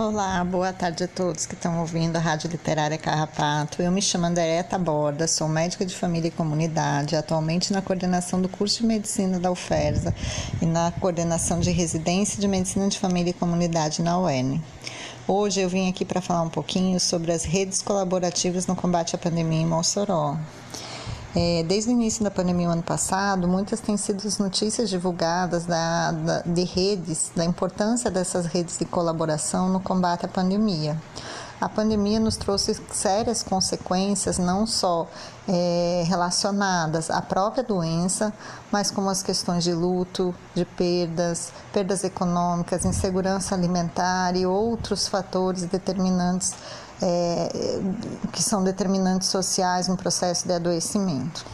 [0.00, 3.82] Olá, boa tarde a todos que estão ouvindo a Rádio Literária Carrapato.
[3.82, 8.48] Eu me chamo Andréeta Borda, sou médica de família e comunidade, atualmente na coordenação do
[8.48, 10.14] curso de medicina da UFERSA
[10.62, 14.62] e na coordenação de residência de medicina de família e comunidade na UEN.
[15.26, 19.18] Hoje eu vim aqui para falar um pouquinho sobre as redes colaborativas no combate à
[19.18, 20.36] pandemia em Mossoró.
[21.40, 26.10] É, desde o início da pandemia, ano passado, muitas têm sido as notícias divulgadas da,
[26.10, 31.00] da, de redes, da importância dessas redes de colaboração no combate à pandemia.
[31.60, 35.08] A pandemia nos trouxe sérias consequências, não só
[35.46, 38.32] é, relacionadas à própria doença,
[38.72, 45.62] mas como as questões de luto, de perdas, perdas econômicas, insegurança alimentar e outros fatores
[45.66, 46.52] determinantes
[47.02, 47.80] é,
[48.32, 51.44] que são determinantes sociais no processo de adoecimento.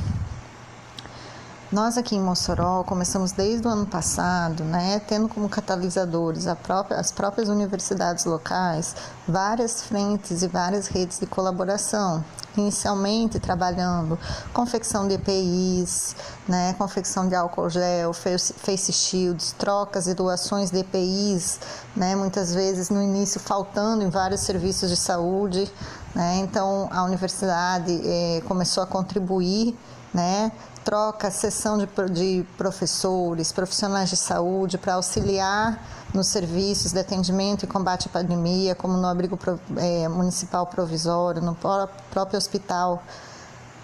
[1.74, 7.10] Nós aqui em Mossoró começamos desde o ano passado, né, tendo como catalisadores própria, as
[7.10, 8.94] próprias universidades locais,
[9.26, 12.24] várias frentes e várias redes de colaboração.
[12.56, 14.16] Inicialmente trabalhando
[14.52, 16.14] confecção de EPIs,
[16.46, 21.58] né, confecção de álcool gel, face shields, trocas e doações de EPIs,
[21.96, 25.68] né, muitas vezes no início faltando em vários serviços de saúde.
[26.14, 29.76] Né, então a universidade eh, começou a contribuir
[30.14, 30.52] né,
[30.84, 35.82] troca, sessão de, de professores, profissionais de saúde para auxiliar
[36.12, 39.38] nos serviços de atendimento e combate à pandemia, como no abrigo
[39.76, 43.02] é, municipal provisório, no próprio hospital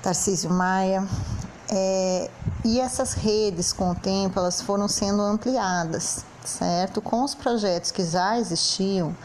[0.02, 1.06] Tarcísio Maia.
[1.72, 2.31] É,
[2.64, 7.01] e essas redes, com o tempo, elas foram sendo ampliadas, certo?
[7.01, 9.16] Com os projetos que já existiam,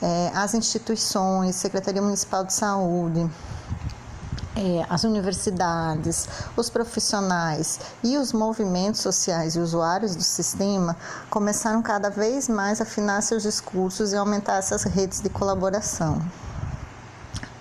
[0.00, 3.28] é, as instituições, Secretaria Municipal de Saúde,
[4.56, 10.96] é, as universidades, os profissionais e os movimentos sociais e usuários do sistema
[11.30, 16.20] começaram cada vez mais a afinar seus discursos e aumentar essas redes de colaboração.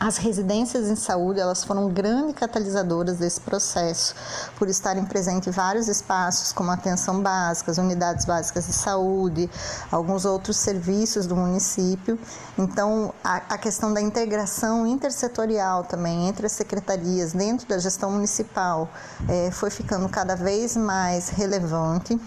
[0.04, 4.16] As residências em saúde elas foram grandes catalisadoras desse processo,
[4.58, 9.48] por estarem presentes em vários espaços, como atenção básica, unidades básicas de saúde,
[9.92, 12.18] alguns outros serviços do município.
[12.58, 18.90] Então, a, a questão da integração intersetorial também entre as secretarias dentro da gestão municipal
[19.30, 22.20] é, foi ficando cada vez mais relevante.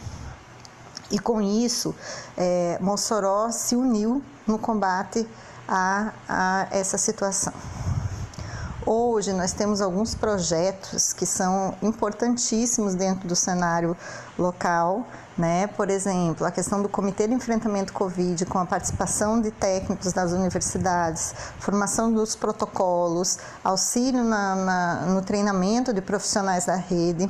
[1.11, 1.93] E com isso,
[2.37, 5.29] é, Mossoró se uniu no combate
[5.69, 7.53] a, a essa situação.
[8.87, 13.97] Hoje nós temos alguns projetos que são importantíssimos dentro do cenário
[14.39, 15.07] local,
[15.39, 15.67] né?
[15.69, 20.33] Por exemplo, a questão do Comitê de Enfrentamento Covid, com a participação de técnicos das
[20.33, 27.27] universidades, formação dos protocolos, auxílio na, na, no treinamento de profissionais da rede,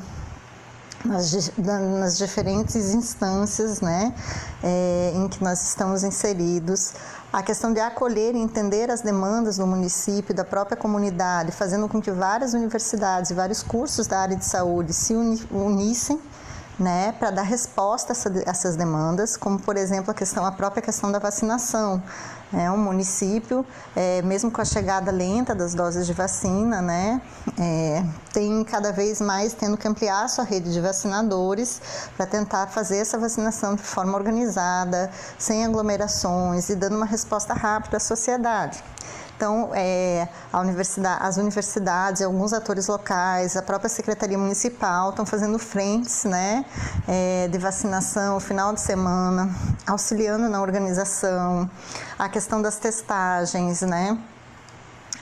[1.04, 4.14] nas, nas, diferentes instâncias né,
[4.62, 6.94] é, em que nós estamos inseridos,
[7.32, 12.00] a questão de acolher e entender as demandas do município, da própria comunidade, fazendo com
[12.00, 15.14] que várias universidades e vários cursos da área de saúde se
[15.50, 16.20] unissem
[16.78, 21.10] né, para dar resposta a essas demandas, como por exemplo a questão, a própria questão
[21.10, 22.02] da vacinação.
[22.56, 23.66] É um município,
[23.96, 27.20] é, mesmo com a chegada lenta das doses de vacina, né,
[27.58, 31.82] é, tem cada vez mais tendo que ampliar a sua rede de vacinadores
[32.16, 37.96] para tentar fazer essa vacinação de forma organizada, sem aglomerações e dando uma resposta rápida
[37.96, 38.82] à sociedade.
[39.44, 46.24] Então, é, universidade, as universidades, alguns atores locais, a própria Secretaria Municipal estão fazendo frentes
[46.24, 46.64] né,
[47.06, 49.54] é, de vacinação final de semana,
[49.86, 51.68] auxiliando na organização,
[52.18, 54.18] a questão das testagens, né?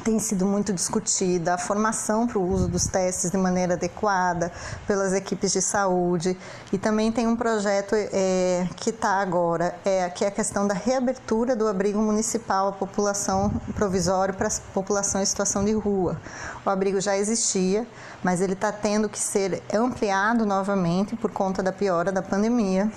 [0.04, 4.50] Tem sido muito discutida, a formação para o uso dos testes de maneira adequada
[4.86, 6.36] pelas equipes de saúde
[6.72, 10.74] e também tem um projeto é, que está agora, é, que é a questão da
[10.74, 16.20] reabertura do abrigo municipal à população provisório para a população em situação de rua.
[16.64, 17.86] O abrigo já existia,
[18.22, 22.90] mas ele está tendo que ser ampliado novamente por conta da piora da pandemia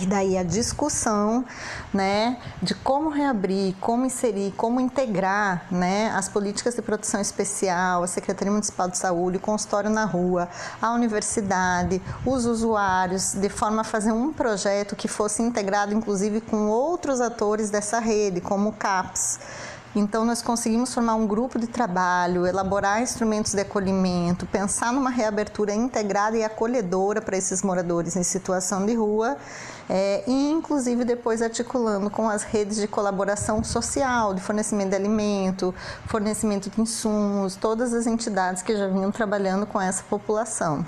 [0.00, 1.44] e daí a discussão,
[1.92, 8.06] né, de como reabrir, como inserir, como integrar, né, as políticas de proteção especial, a
[8.06, 10.48] Secretaria Municipal de Saúde, o consultório na rua,
[10.80, 16.68] a universidade, os usuários, de forma a fazer um projeto que fosse integrado, inclusive, com
[16.68, 19.40] outros atores dessa rede, como o CAPS.
[19.96, 25.74] Então, nós conseguimos formar um grupo de trabalho, elaborar instrumentos de acolhimento, pensar numa reabertura
[25.74, 29.36] integrada e acolhedora para esses moradores em situação de rua
[29.88, 35.74] é, e inclusive depois articulando com as redes de colaboração social, de fornecimento de alimento,
[36.06, 40.84] fornecimento de insumos, todas as entidades que já vinham trabalhando com essa população.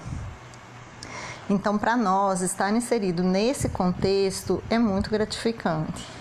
[1.49, 6.20] Então, para nós, estar inserido nesse contexto é muito gratificante.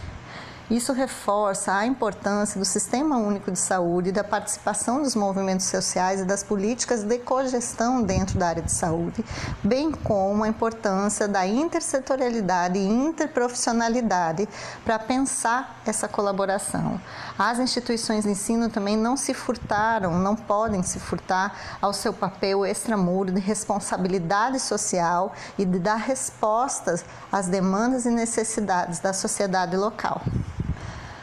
[0.69, 6.25] Isso reforça a importância do Sistema Único de Saúde, da participação dos movimentos sociais e
[6.25, 9.25] das políticas de cogestão dentro da área de saúde,
[9.63, 14.47] bem como a importância da intersetorialidade e interprofissionalidade
[14.85, 17.01] para pensar essa colaboração.
[17.35, 22.63] As instituições de ensino também não se furtaram, não podem se furtar ao seu papel
[22.63, 30.21] extramuro de responsabilidade social e de dar respostas às demandas e necessidades da sociedade local.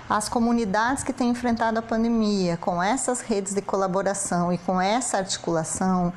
[0.08, 5.18] As comunidades que têm enfrentado a pandemia com essas redes de colaboração e com essa
[5.18, 6.12] articulação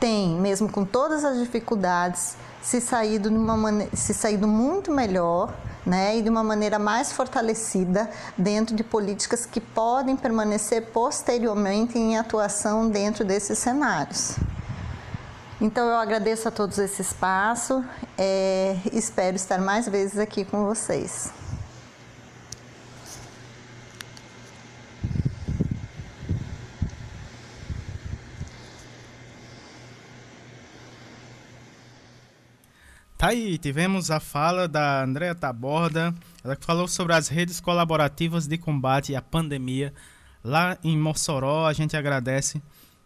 [0.00, 5.52] têm, mesmo com todas as dificuldades, se saído, maneira, se saído muito melhor
[5.84, 8.08] né, e de uma maneira mais fortalecida
[8.38, 14.36] dentro de políticas que podem permanecer posteriormente em atuação dentro desses cenários.
[15.60, 17.84] Então eu agradeço a todos esse espaço,
[18.16, 21.43] é, espero estar mais vezes aqui com vocês.
[33.24, 36.14] Tá aí, tivemos a fala da Andréa Taborda,
[36.44, 39.94] ela que falou sobre as redes colaborativas de combate à pandemia
[40.44, 41.64] lá em Mossoró.
[41.64, 42.60] A gente agradece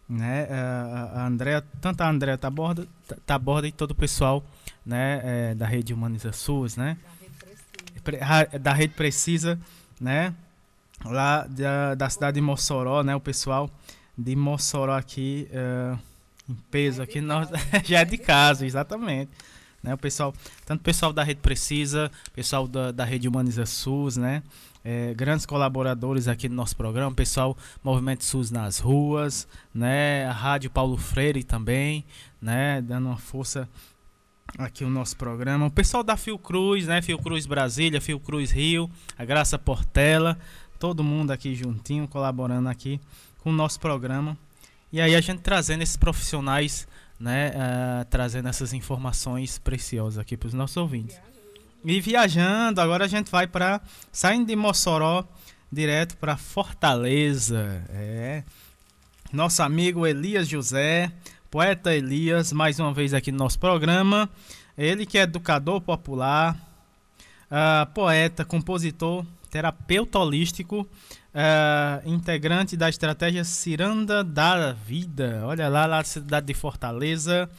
[0.09, 2.85] né, a Andréa, tanto a Andréa Taborda,
[3.25, 4.43] Taborda e todo o pessoal
[4.85, 6.97] né, é, da rede Humaniza SUS, né?
[8.59, 9.57] Da rede Precisa,
[10.01, 10.35] né?
[11.05, 13.15] Lá da, da cidade de Mossoró, né?
[13.15, 13.71] O pessoal
[14.17, 15.97] de Mossoró aqui, uh,
[16.49, 17.47] em peso aqui, nós,
[17.87, 19.31] já é de casa, exatamente.
[19.81, 19.93] Né?
[19.93, 20.33] O pessoal,
[20.65, 24.43] tanto o pessoal da Rede Precisa, pessoal da, da Rede Humaniza SUS, né?
[24.83, 30.25] É, grandes colaboradores aqui no nosso programa, pessoal Movimento SUS nas ruas, né?
[30.25, 32.05] A Rádio Paulo Freire também,
[32.41, 32.81] né?
[32.81, 33.67] Dando uma força
[34.57, 35.67] aqui o nosso programa.
[35.67, 37.01] O pessoal da Fiocruz, né?
[37.01, 40.37] Fiocruz Brasília, Fiocruz Rio, a Graça Portela,
[40.79, 42.99] todo mundo aqui juntinho, colaborando aqui
[43.39, 44.37] com o nosso programa.
[44.91, 46.87] E aí a gente trazendo esses profissionais
[47.19, 51.19] né, uh, trazendo essas informações preciosas aqui para os nossos ouvintes.
[51.83, 53.81] E viajando, agora a gente vai para
[54.11, 55.25] saindo de Mossoró
[55.71, 57.83] direto para Fortaleza.
[57.89, 58.43] É.
[59.31, 61.11] Nosso amigo Elias José,
[61.51, 64.29] poeta Elias, mais uma vez aqui no nosso programa.
[64.77, 66.55] Ele que é educador popular,
[67.51, 70.87] uh, poeta, compositor, terapeuta holístico,
[71.33, 75.41] uh, integrante da estratégia Ciranda da Vida.
[75.45, 77.49] Olha lá, lá da cidade de Fortaleza.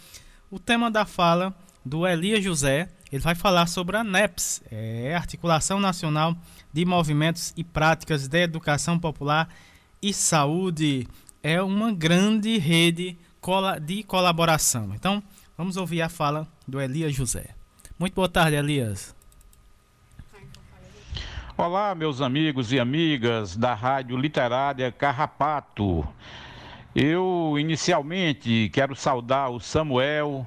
[0.50, 5.80] O tema da fala do Elias José, ele vai falar sobre a NEPS, é Articulação
[5.80, 6.36] Nacional
[6.72, 9.48] de Movimentos e Práticas de Educação Popular
[10.02, 11.06] e Saúde.
[11.42, 13.18] É uma grande rede
[13.82, 14.92] de colaboração.
[14.94, 15.22] Então,
[15.56, 17.54] vamos ouvir a fala do Elias José.
[17.98, 19.14] Muito boa tarde, Elias.
[21.62, 26.08] Olá, meus amigos e amigas da Rádio Literária Carrapato.
[26.94, 30.46] Eu inicialmente quero saudar o Samuel,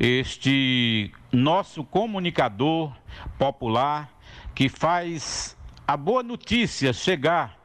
[0.00, 2.92] este nosso comunicador
[3.38, 4.10] popular
[4.52, 5.56] que faz
[5.86, 7.56] a boa notícia chegar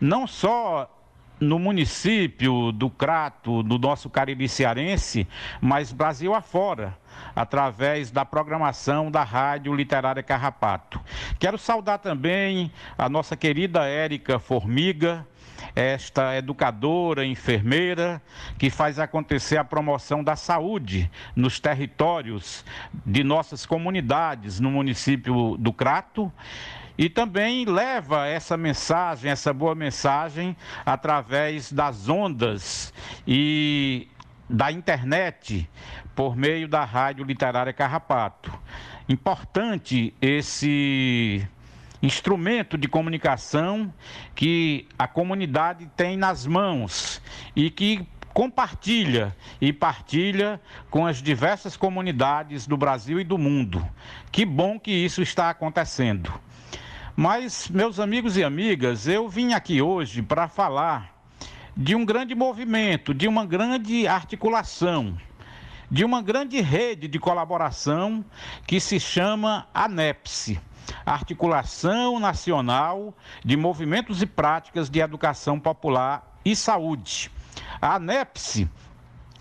[0.00, 0.88] não só
[1.40, 5.26] no município do Crato, do nosso Caribe Cearense,
[5.60, 6.96] mas Brasil afora
[7.34, 11.00] através da programação da Rádio Literária Carrapato.
[11.38, 15.26] Quero saudar também a nossa querida Érica Formiga,
[15.74, 18.22] esta educadora, enfermeira,
[18.58, 22.64] que faz acontecer a promoção da saúde nos territórios
[23.04, 26.32] de nossas comunidades no município do Crato
[26.98, 32.92] e também leva essa mensagem, essa boa mensagem, através das ondas
[33.26, 34.08] e
[34.48, 35.68] da internet,
[36.16, 38.50] por meio da Rádio Literária Carrapato.
[39.06, 41.46] Importante esse
[42.02, 43.92] instrumento de comunicação
[44.34, 47.20] que a comunidade tem nas mãos
[47.54, 50.60] e que compartilha e partilha
[50.90, 53.86] com as diversas comunidades do Brasil e do mundo.
[54.32, 56.32] Que bom que isso está acontecendo.
[57.14, 61.14] Mas, meus amigos e amigas, eu vim aqui hoje para falar
[61.76, 65.16] de um grande movimento, de uma grande articulação,
[65.90, 68.24] de uma grande rede de colaboração
[68.66, 70.60] que se chama ANEPSE.
[71.04, 73.12] Articulação Nacional
[73.44, 77.30] de Movimentos e Práticas de Educação Popular e Saúde.
[77.80, 78.68] A ANEPSE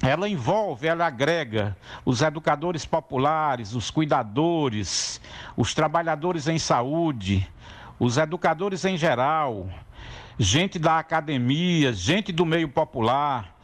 [0.01, 5.21] ela envolve, ela agrega os educadores populares, os cuidadores,
[5.55, 7.47] os trabalhadores em saúde,
[7.99, 9.69] os educadores em geral,
[10.37, 13.54] gente da academia, gente do meio popular,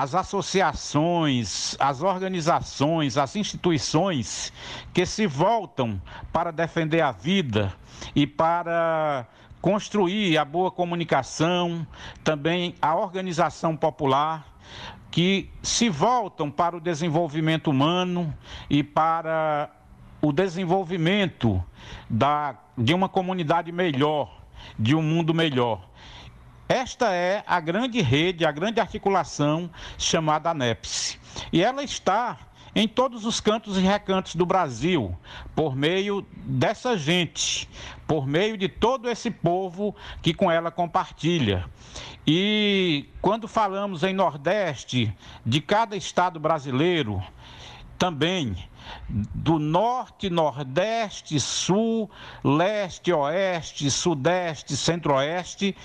[0.00, 4.50] as associações, as organizações, as instituições
[4.94, 6.00] que se voltam
[6.32, 7.70] para defender a vida
[8.16, 9.26] e para
[9.60, 11.86] construir a boa comunicação,
[12.24, 14.46] também a organização popular,
[15.10, 18.34] que se voltam para o desenvolvimento humano
[18.70, 19.68] e para
[20.22, 21.62] o desenvolvimento
[22.08, 24.34] da, de uma comunidade melhor,
[24.78, 25.89] de um mundo melhor.
[26.70, 29.68] Esta é a grande rede, a grande articulação
[29.98, 31.18] chamada ANEPS.
[31.52, 32.38] E ela está
[32.76, 35.18] em todos os cantos e recantos do Brasil,
[35.56, 37.68] por meio dessa gente,
[38.06, 41.68] por meio de todo esse povo que com ela compartilha.
[42.24, 45.12] E quando falamos em Nordeste,
[45.44, 47.20] de cada estado brasileiro,
[47.98, 48.56] também
[49.08, 52.08] do norte, nordeste, sul,
[52.44, 55.76] leste, oeste, sudeste, centro-oeste,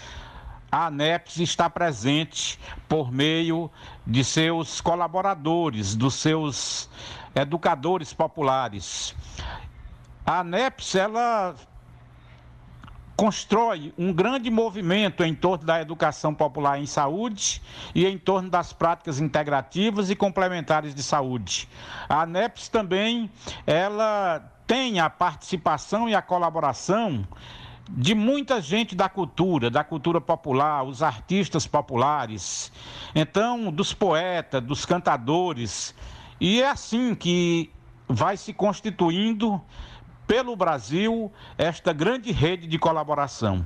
[0.75, 3.71] a ANEPS está presente por meio
[4.05, 6.89] de seus colaboradores, dos seus
[7.33, 9.15] educadores populares.
[10.25, 11.55] A ANEPS, ela
[13.15, 17.61] constrói um grande movimento em torno da educação popular em saúde
[17.95, 21.69] e em torno das práticas integrativas e complementares de saúde.
[22.09, 23.31] A ANEPS também,
[23.65, 27.25] ela tem a participação e a colaboração
[27.89, 32.71] de muita gente da cultura, da cultura popular, os artistas populares,
[33.13, 35.93] então dos poetas, dos cantadores,
[36.39, 37.71] e é assim que
[38.07, 39.61] vai se constituindo
[40.27, 43.65] pelo Brasil esta grande rede de colaboração.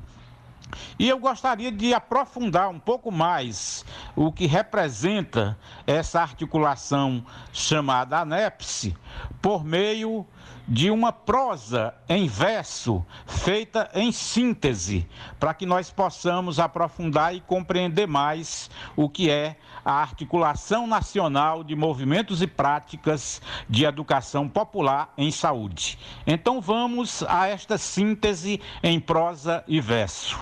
[0.99, 3.83] E eu gostaria de aprofundar um pouco mais
[4.15, 8.95] o que representa essa articulação chamada ANEPSE
[9.41, 10.27] por meio
[10.69, 15.09] de uma prosa em verso feita em síntese,
[15.39, 21.75] para que nós possamos aprofundar e compreender mais o que é a articulação nacional de
[21.75, 25.97] movimentos e práticas de educação popular em saúde.
[26.27, 30.37] Então vamos a esta síntese em prosa e verso.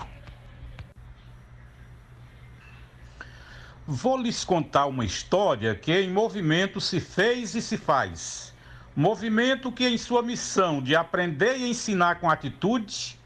[3.86, 8.47] Vou lhes contar uma história que em movimento se fez e se faz
[8.98, 13.16] Movimento que, em sua missão de aprender e ensinar com atitude,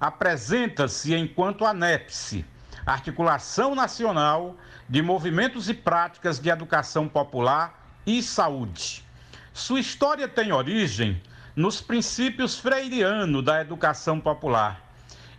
[0.00, 2.46] apresenta-se enquanto ANEPSE,
[2.86, 4.56] Articulação Nacional
[4.88, 9.04] de Movimentos e Práticas de Educação Popular e Saúde.
[9.52, 11.20] Sua história tem origem
[11.54, 14.80] nos princípios freirianos da educação popular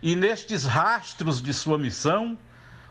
[0.00, 2.38] e nestes rastros de sua missão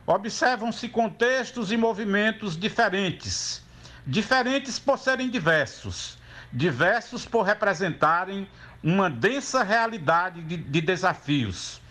[0.05, 3.63] observam-se contextos e movimentos diferentes,
[4.05, 6.18] diferentes por serem diversos
[6.51, 8.47] diversos por representarem
[8.83, 11.81] uma densa realidade de, de desafios,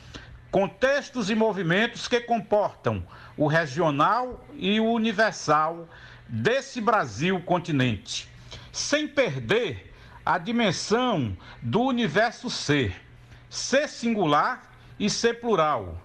[0.51, 3.06] contextos e movimentos que comportam
[3.36, 5.89] o regional e o universal
[6.26, 8.28] desse Brasil continente,
[8.72, 9.94] sem perder
[10.24, 13.01] a dimensão do universo ser,
[13.48, 16.02] ser singular e ser plural,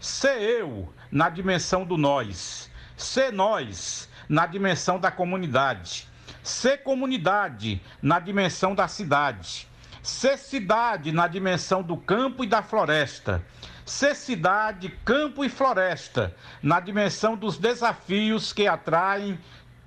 [0.00, 6.08] ser eu na dimensão do nós, ser nós na dimensão da comunidade
[6.46, 9.66] ser comunidade na dimensão da cidade,
[10.00, 13.44] ser cidade na dimensão do campo e da floresta,
[13.84, 19.38] ser cidade, campo e floresta na dimensão dos desafios que atraem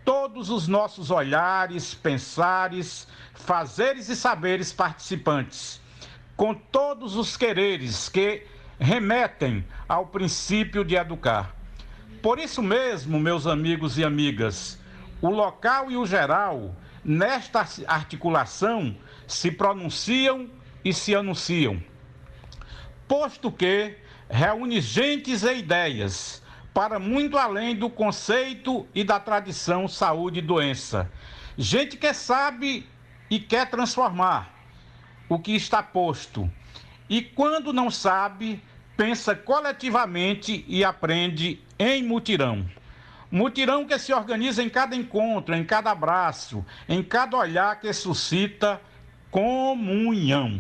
[0.04, 5.80] todos os nossos olhares, pensares, fazeres e saberes participantes,
[6.36, 8.46] com todos os quereres que
[8.78, 11.56] remetem ao princípio de educar.
[12.22, 14.79] Por isso mesmo, meus amigos e amigas,
[15.22, 18.96] o local e o geral, nesta articulação,
[19.28, 20.50] se pronunciam
[20.84, 21.82] e se anunciam.
[23.08, 23.98] posto que
[24.30, 26.44] reúne gentes e ideias
[26.74, 31.12] para muito além do conceito e da tradição saúde e doença.
[31.58, 32.88] Gente que sabe
[33.30, 34.54] e quer transformar
[35.28, 36.50] o que está posto.
[37.10, 38.64] E quando não sabe,
[38.96, 42.66] pensa coletivamente e aprende em mutirão.
[43.32, 48.82] Mutirão que se organiza em cada encontro, em cada abraço, em cada olhar que suscita
[49.30, 50.60] comunhão.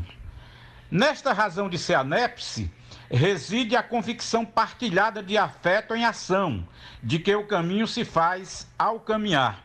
[0.92, 2.72] Nesta razão de ser anepse,
[3.10, 6.68] reside a convicção partilhada de afeto em ação,
[7.02, 9.64] de que o caminho se faz ao caminhar.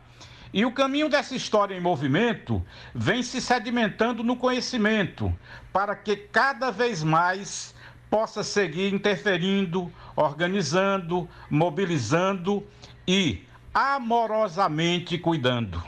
[0.53, 2.65] E o caminho dessa história em movimento
[2.95, 5.37] vem se sedimentando no conhecimento,
[5.73, 7.75] para que cada vez mais
[8.09, 12.65] possa seguir interferindo, organizando, mobilizando
[13.07, 15.83] e amorosamente cuidando.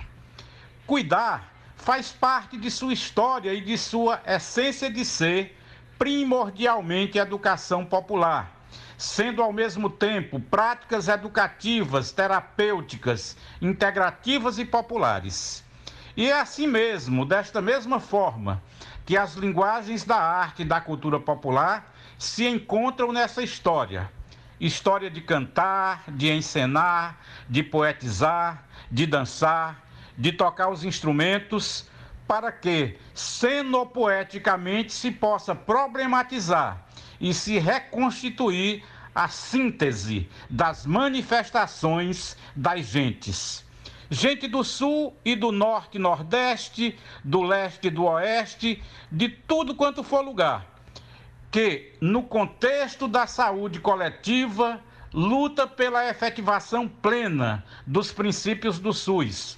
[0.86, 5.56] Cuidar faz parte de sua história e de sua essência de ser,
[5.98, 8.60] primordialmente educação popular,
[8.98, 15.64] sendo ao mesmo tempo práticas educativas, terapêuticas, integrativas e populares.
[16.16, 18.62] E é assim mesmo, desta mesma forma,
[19.04, 24.10] que as linguagens da arte e da cultura popular se encontram nessa história.
[24.58, 29.82] História de cantar, de encenar, de poetizar, de dançar,
[30.16, 31.86] de tocar os instrumentos,
[32.26, 32.98] para que,
[33.92, 36.84] poeticamente se possa problematizar
[37.20, 38.82] e se reconstituir
[39.14, 43.64] a síntese das manifestações das gentes.
[44.10, 50.02] Gente do sul e do norte nordeste, do leste e do oeste, de tudo quanto
[50.02, 50.75] for lugar,
[51.56, 54.78] que, no contexto da saúde coletiva,
[55.10, 59.56] luta pela efetivação plena dos princípios do SUS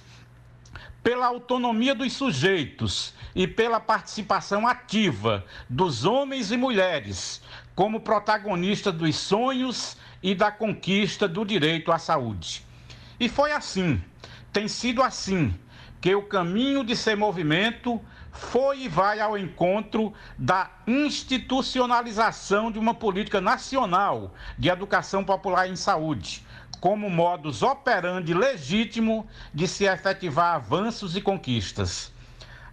[1.03, 7.41] pela autonomia dos sujeitos e pela participação ativa dos homens e mulheres
[7.75, 12.65] como protagonistas dos sonhos e da conquista do direito à saúde.
[13.19, 14.01] E foi assim,
[14.53, 15.53] tem sido assim,
[15.99, 17.99] que o caminho de ser movimento
[18.39, 25.75] foi e vai ao encontro da institucionalização de uma política nacional de educação popular em
[25.75, 26.43] saúde
[26.79, 32.11] como modus operandi legítimo de se efetivar avanços e conquistas.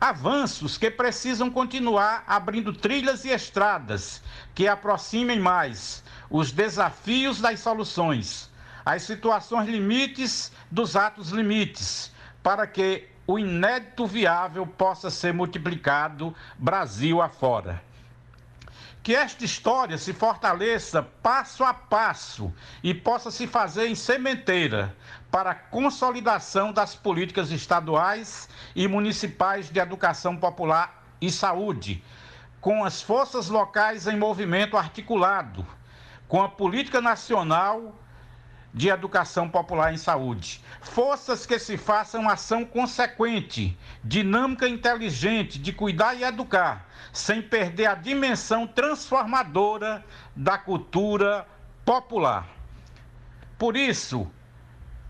[0.01, 4.23] Avanços que precisam continuar abrindo trilhas e estradas
[4.55, 8.51] que aproximem mais os desafios das soluções,
[8.85, 12.13] as situações limites dos atos limites,
[12.43, 17.83] para que o inédito viável possa ser multiplicado Brasil afora.
[19.03, 24.97] Que esta história se fortaleça passo a passo e possa se fazer em sementeira
[25.31, 32.03] para a consolidação das políticas estaduais e municipais de educação popular e saúde,
[32.61, 35.65] com as forças locais em movimento articulado,
[36.27, 37.95] com a política nacional
[38.77, 40.61] de educação popular em saúde.
[40.83, 43.75] Forças que se façam ação consequente,
[44.05, 50.05] dinâmica inteligente de cuidar e educar, sem perder a dimensão transformadora
[50.37, 51.47] da cultura
[51.87, 52.47] popular.
[53.57, 54.31] Por isso,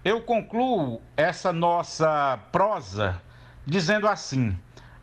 [0.04, 3.20] eu concluo essa nossa prosa
[3.66, 4.56] dizendo assim: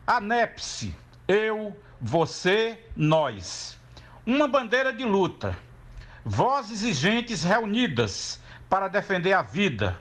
[0.06, 0.96] anepse,
[1.28, 3.78] eu, você, nós.
[4.24, 5.54] Uma bandeira de luta,
[6.24, 8.42] vozes e gentes reunidas
[8.74, 9.96] para defender a vida,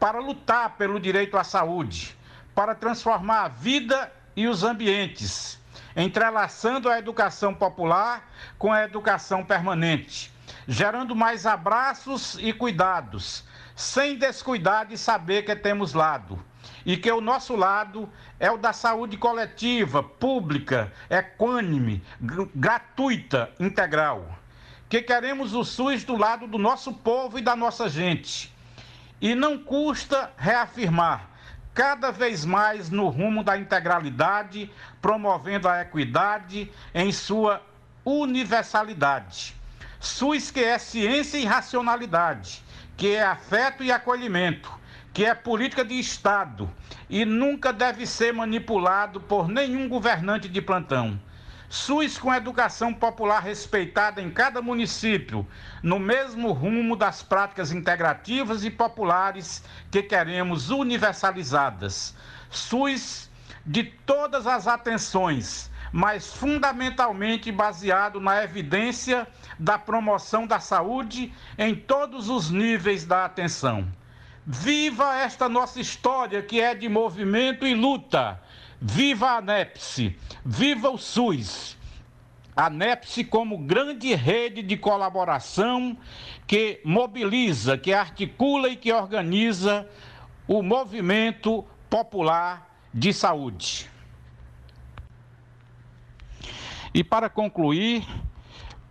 [0.00, 2.16] para lutar pelo direito à saúde,
[2.54, 5.60] para transformar a vida e os ambientes,
[5.94, 8.26] entrelaçando a educação popular
[8.56, 10.32] com a educação permanente,
[10.66, 13.44] gerando mais abraços e cuidados,
[13.74, 16.42] sem descuidar de saber que temos lado
[16.86, 18.10] e que o nosso lado
[18.40, 22.02] é o da saúde coletiva, pública, equânime,
[22.54, 24.26] gratuita, integral
[24.88, 28.52] que queremos o SUS do lado do nosso povo e da nossa gente.
[29.20, 31.30] E não custa reafirmar
[31.74, 34.70] cada vez mais no rumo da integralidade,
[35.02, 37.62] promovendo a equidade em sua
[38.04, 39.54] universalidade.
[39.98, 42.62] SUS que é ciência e racionalidade,
[42.96, 44.72] que é afeto e acolhimento,
[45.12, 46.70] que é política de Estado
[47.08, 51.18] e nunca deve ser manipulado por nenhum governante de plantão.
[51.68, 55.46] SUS com educação popular respeitada em cada município,
[55.82, 62.14] no mesmo rumo das práticas integrativas e populares que queremos universalizadas.
[62.50, 63.28] SUS
[63.64, 69.26] de todas as atenções, mas fundamentalmente baseado na evidência
[69.58, 73.86] da promoção da saúde em todos os níveis da atenção.
[74.46, 78.40] Viva esta nossa história que é de movimento e luta!
[78.80, 80.16] Viva a ANEPSE!
[80.44, 81.76] Viva o SUS!
[82.56, 85.94] a NEPSE como grande rede de colaboração
[86.46, 89.86] que mobiliza, que articula e que organiza
[90.48, 93.90] o movimento popular de saúde.
[96.94, 98.06] E para concluir,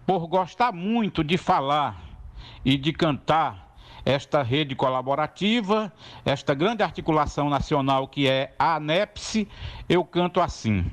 [0.06, 2.00] por gostar muito de falar
[2.64, 3.65] e de cantar
[4.06, 5.92] esta rede colaborativa,
[6.24, 9.48] esta grande articulação nacional que é a ANEPSE,
[9.90, 10.86] eu canto assim.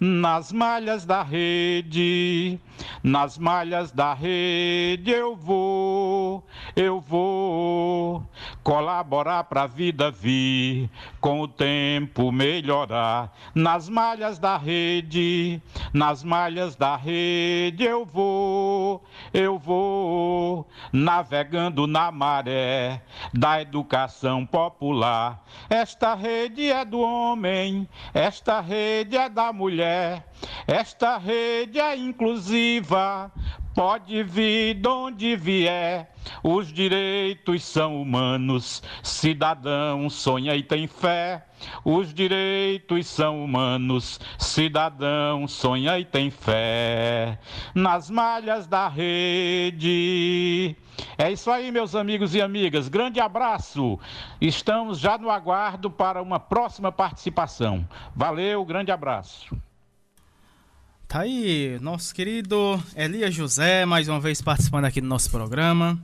[0.00, 2.58] Nas malhas da rede,
[3.02, 6.44] nas malhas da rede eu vou,
[6.74, 8.26] eu vou
[8.62, 10.90] colaborar para a vida vir,
[11.20, 13.32] com o tempo melhorar.
[13.54, 15.62] Nas malhas da rede,
[15.92, 23.00] nas malhas da rede eu vou, eu vou navegando na maré
[23.32, 25.44] da educação popular.
[25.70, 29.83] Esta rede é do homem, esta rede é da mulher,
[30.66, 33.30] esta rede é inclusiva.
[33.74, 36.08] Pode vir de onde vier,
[36.44, 38.82] os direitos são humanos.
[39.02, 41.44] Cidadão sonha e tem fé.
[41.84, 44.20] Os direitos são humanos.
[44.38, 47.38] Cidadão sonha e tem fé.
[47.74, 50.76] Nas malhas da rede.
[51.18, 52.88] É isso aí, meus amigos e amigas.
[52.88, 53.98] Grande abraço.
[54.40, 57.86] Estamos já no aguardo para uma próxima participação.
[58.14, 59.56] Valeu, grande abraço.
[61.06, 66.02] Tá aí, nosso querido Elias José, mais uma vez participando aqui do nosso programa.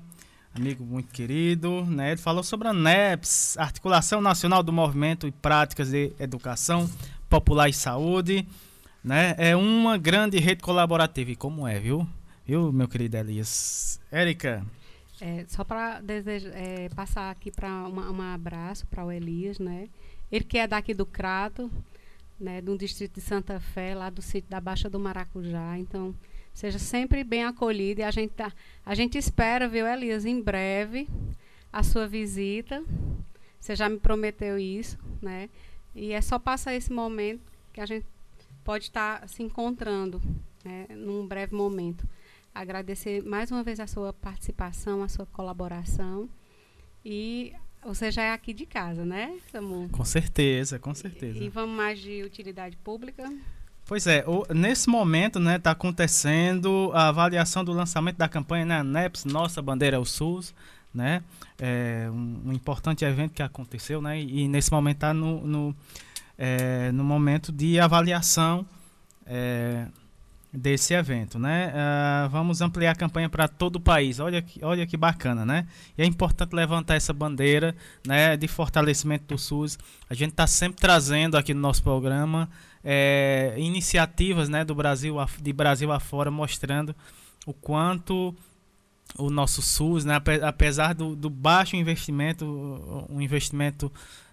[0.52, 2.12] Amigo muito querido, né?
[2.12, 6.90] Ele falou sobre a NEPS, Articulação Nacional do Movimento e Práticas de Educação
[7.28, 8.46] Popular e Saúde,
[9.02, 9.34] né?
[9.38, 12.06] É uma grande rede colaborativa, e como é, viu?
[12.44, 14.00] Viu, meu querido Elias?
[14.10, 14.66] Érica?
[15.20, 16.02] É, só para
[16.54, 19.88] é, passar aqui para um abraço para o Elias, né?
[20.32, 21.70] Ele que é daqui do Crato,
[22.40, 25.78] né, do distrito de Santa Fé, lá do sítio da Baixa do Maracujá.
[25.78, 26.14] Então,
[26.60, 28.52] seja sempre bem acolhido e a gente tá,
[28.84, 31.08] a gente espera, viu, Elias, em breve
[31.72, 32.84] a sua visita.
[33.58, 35.48] Você já me prometeu isso, né?
[35.94, 38.04] E é só passar esse momento que a gente
[38.62, 40.20] pode estar tá se encontrando,
[40.62, 42.06] né, num breve momento.
[42.54, 46.28] Agradecer mais uma vez a sua participação, a sua colaboração
[47.02, 49.88] e você já é aqui de casa, né, Samu?
[49.88, 51.38] Com certeza, com certeza.
[51.38, 53.32] E, e vamos mais de utilidade pública?
[53.90, 58.82] Pois é, o, nesse momento, né, está acontecendo a avaliação do lançamento da campanha né,
[58.84, 60.54] NEPS, Nossa Bandeira é o SUS,
[60.94, 61.24] né?
[61.58, 64.20] É um, um, importante evento que aconteceu, né?
[64.20, 65.76] E, nesse momento está no, no,
[66.38, 68.64] é, no momento de avaliação
[69.26, 69.86] é,
[70.52, 71.72] desse evento, né?
[71.74, 74.20] Uh, vamos ampliar a campanha para todo o país.
[74.20, 75.66] Olha que, olha que bacana, né?
[75.98, 77.74] E é importante levantar essa bandeira,
[78.06, 79.76] né, de fortalecimento do SUS.
[80.08, 82.48] A gente está sempre trazendo aqui no nosso programa
[82.84, 86.94] é, iniciativas, né, do Brasil de Brasil afora, mostrando
[87.46, 88.34] o quanto
[89.18, 92.44] o nosso SUS, né, apesar do, do baixo investimento,
[93.08, 93.92] um investimento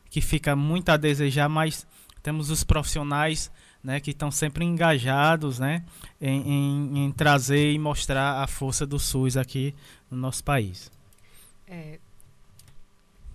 [0.09, 1.85] que fica muito a desejar, mas
[2.21, 3.51] temos os profissionais
[3.83, 5.83] né, que estão sempre engajados né,
[6.19, 9.73] em, em, em, trazer e mostrar a força do SUS aqui
[10.11, 10.91] no nosso país.
[11.67, 11.99] É,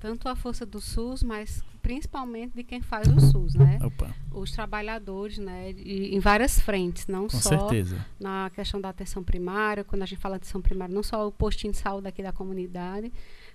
[0.02, 3.78] tanto a força do SUS, mas principalmente de quem faz o SUS, né?
[3.80, 4.12] Opa.
[4.32, 5.70] Os trabalhadores, né?
[5.70, 8.04] em várias frentes, não Com só certeza.
[8.18, 11.30] na questão da atenção primária, quando a gente fala de atenção primária, não só o
[11.30, 13.12] postinho de saúde aqui da comunidade,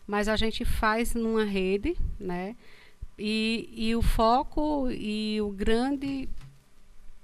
[0.07, 2.55] mas a gente faz numa rede, né?
[3.19, 6.29] E, e o foco e o grande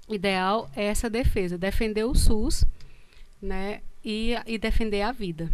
[0.06, 2.62] ideal é essa defesa, defender o SUS,
[3.40, 5.50] né, e, e defender a vida.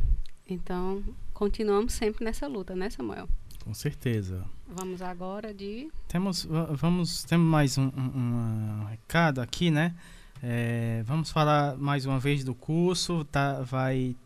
[0.48, 3.28] Então, continuamos sempre nessa luta, né, Samuel?
[3.70, 4.44] Com certeza.
[4.66, 5.88] Vamos agora de.
[6.09, 9.94] Temos, vamos, temos mais um, um, um recado aqui, né?
[10.42, 13.24] É, vamos falar mais uma vez do curso.
[13.26, 14.16] Tá, vai,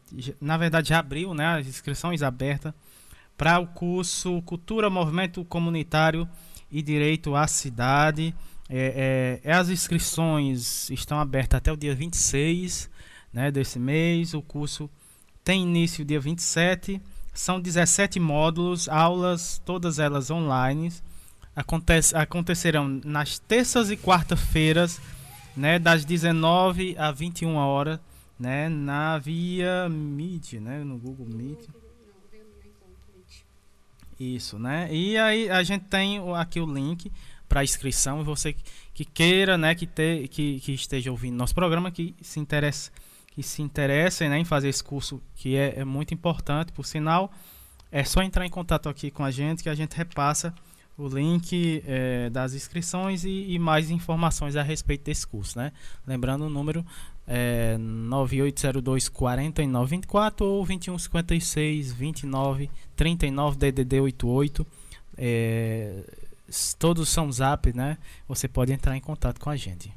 [0.41, 1.59] na verdade, já abriu, né?
[1.59, 2.73] As inscrições abertas
[3.37, 6.27] para o curso Cultura, Movimento Comunitário
[6.73, 8.35] e Direito à Cidade.
[8.71, 12.89] É, é, as inscrições estão abertas até o dia 26
[13.31, 14.33] né, desse mês.
[14.33, 14.89] O curso
[15.45, 16.99] tem início dia 27.
[17.35, 20.93] São 17 módulos, aulas, todas elas online.
[21.55, 25.01] Acontece, acontecerão nas terças e quarta-feiras,
[25.57, 27.99] né, das 19 a 21 horas,
[28.39, 31.69] né, na via Meet, né, no Google Meet.
[34.19, 34.89] Isso, né?
[34.93, 37.11] E aí a gente tem aqui o link
[37.49, 38.55] para inscrição você
[38.93, 39.87] que queira, né, que,
[40.29, 42.91] que, que esteja ouvindo nosso programa, que se interesse,
[43.35, 47.33] que se interesse né, em fazer esse curso, que é, é muito importante, por sinal,
[47.91, 50.55] é só entrar em contato aqui com a gente que a gente repassa
[50.97, 55.73] o link é, das inscrições e, e, mais informações a respeito desse curso, né?
[56.07, 56.87] Lembrando o número
[57.27, 64.65] é, 9802 4924 ou 2156 29 39 DDD 88.
[65.17, 66.05] É,
[66.49, 67.99] s- todos são zap, né?
[68.29, 69.93] Você pode entrar em contato com a gente.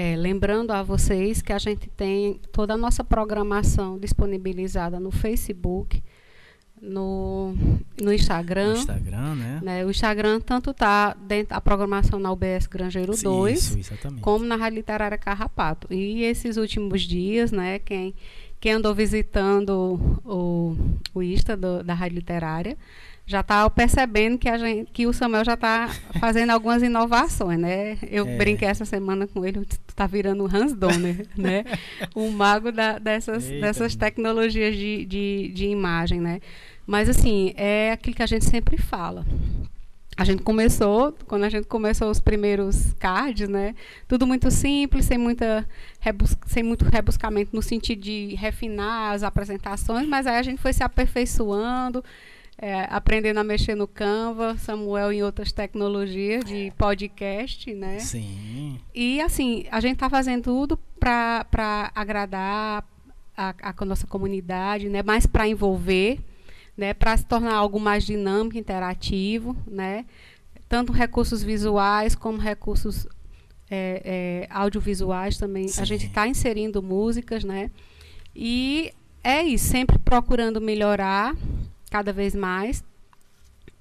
[0.00, 6.00] É, lembrando a vocês que a gente tem toda a nossa programação disponibilizada no Facebook,
[6.80, 7.52] no,
[8.00, 8.74] no Instagram.
[8.74, 9.84] No Instagram, né?
[9.84, 14.20] O Instagram tanto está dentro da programação na UBS Grangeiro Sim, 2, isso, exatamente.
[14.22, 15.92] como na Rádio Literária Carrapato.
[15.92, 18.14] E esses últimos dias, né, quem,
[18.60, 20.76] quem andou visitando o,
[21.12, 22.76] o Insta do- da Rádio Literária
[23.28, 25.88] já está percebendo que, a gente, que o Samuel já está
[26.18, 27.98] fazendo algumas inovações, né?
[28.10, 28.36] Eu É.
[28.38, 31.62] brinquei essa semana com ele, tu tá virando o Hans Donner, né?
[32.14, 33.66] O mago da- dessas, Eita.
[33.66, 36.40] dessas tecnologias de, de, de imagem, né?
[36.86, 39.26] Mas assim, é aquilo que a gente sempre fala.
[40.16, 43.74] A gente começou, quando a gente começou os primeiros cards, né?
[44.08, 45.68] Tudo muito simples, sem, muita
[46.00, 50.72] rebus sem muito rebuscamento no sentido de refinar as apresentações, mas aí a gente foi
[50.72, 52.02] se aperfeiçoando,
[52.60, 58.00] é, aprendendo a mexer no Canva, Samuel em outras tecnologias de podcast, né?
[58.00, 58.80] Sim.
[58.92, 62.84] E assim, a gente está fazendo tudo para agradar
[63.36, 65.00] a, a nossa comunidade, né?
[65.04, 66.18] mais para envolver,
[66.76, 66.92] né?
[66.92, 70.04] para se tornar algo mais dinâmico, interativo, né?
[70.68, 73.06] tanto recursos visuais como recursos
[73.70, 75.66] é, é, audiovisuais também.
[75.66, 75.84] A Sim.
[75.84, 77.70] gente está inserindo músicas, né?
[78.34, 81.34] E é isso, sempre procurando melhorar
[81.88, 82.84] cada vez mais,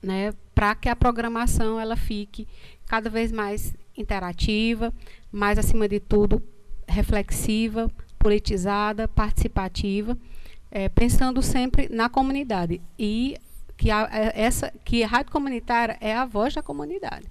[0.01, 2.47] né, para que a programação ela fique
[2.85, 4.93] cada vez mais interativa,
[5.31, 6.41] mais acima de tudo
[6.87, 10.17] reflexiva, politizada, participativa,
[10.71, 13.37] eh, pensando sempre na comunidade e
[13.75, 17.25] que a, é- essa que a rádio comunitária é a voz da comunidade,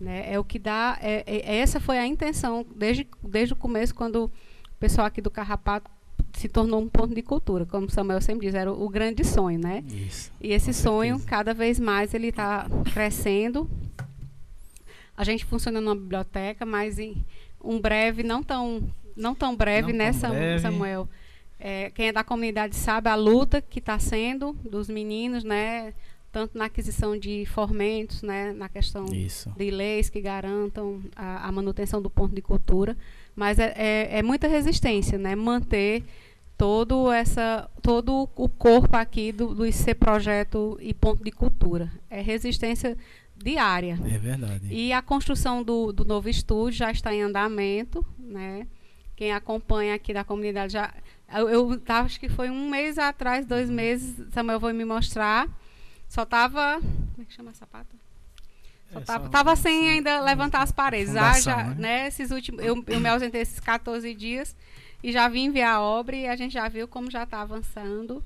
[0.00, 0.32] né?
[0.32, 4.24] É o que dá, é, é- essa foi a intenção desde desde o começo quando
[4.26, 4.30] o
[4.78, 5.90] pessoal aqui do Carrapato
[6.34, 9.58] se tornou um ponto de cultura, como Samuel sempre diz, era o, o grande sonho,
[9.58, 9.84] né?
[9.88, 10.32] Isso.
[10.40, 11.30] E esse sonho, certeza.
[11.30, 13.68] cada vez mais, ele está crescendo.
[15.16, 17.24] A gente funciona numa biblioteca, mas em
[17.62, 18.82] um breve, não tão,
[19.16, 20.62] não tão breve, Não né, tão breve.
[20.62, 21.08] Samuel?
[21.58, 25.92] É, quem é da comunidade sabe a luta que está sendo dos meninos, né?
[26.32, 28.52] Tanto na aquisição de formentos, né?
[28.52, 29.50] Na questão Isso.
[29.56, 32.96] de leis que garantam a, a manutenção do ponto de cultura.
[33.34, 35.34] Mas é, é, é muita resistência, né?
[35.34, 36.04] Manter
[36.56, 41.90] todo essa todo o corpo aqui do, do IC projeto e ponto de cultura.
[42.10, 42.96] É resistência
[43.36, 43.98] diária.
[44.04, 44.66] É verdade.
[44.70, 48.66] e a construção do, do novo estúdio já está em andamento né?
[49.16, 50.94] Quem acompanha aqui da comunidade já
[51.32, 55.48] eu, eu acho que foi um mês atrás dois meses Samuel foi me mostrar.
[56.08, 57.99] Só tava como é que chama essa pata
[58.92, 61.12] só É, tava, só- tava sem ainda levantar as paredes.
[61.14, 61.74] Já, fundação, já, né?
[61.78, 62.06] né?
[62.08, 64.54] Esses últimos, eu, eu me ausentei esses 14 dias
[65.02, 68.24] e já vim ver a obra e a gente já viu como já está avançando.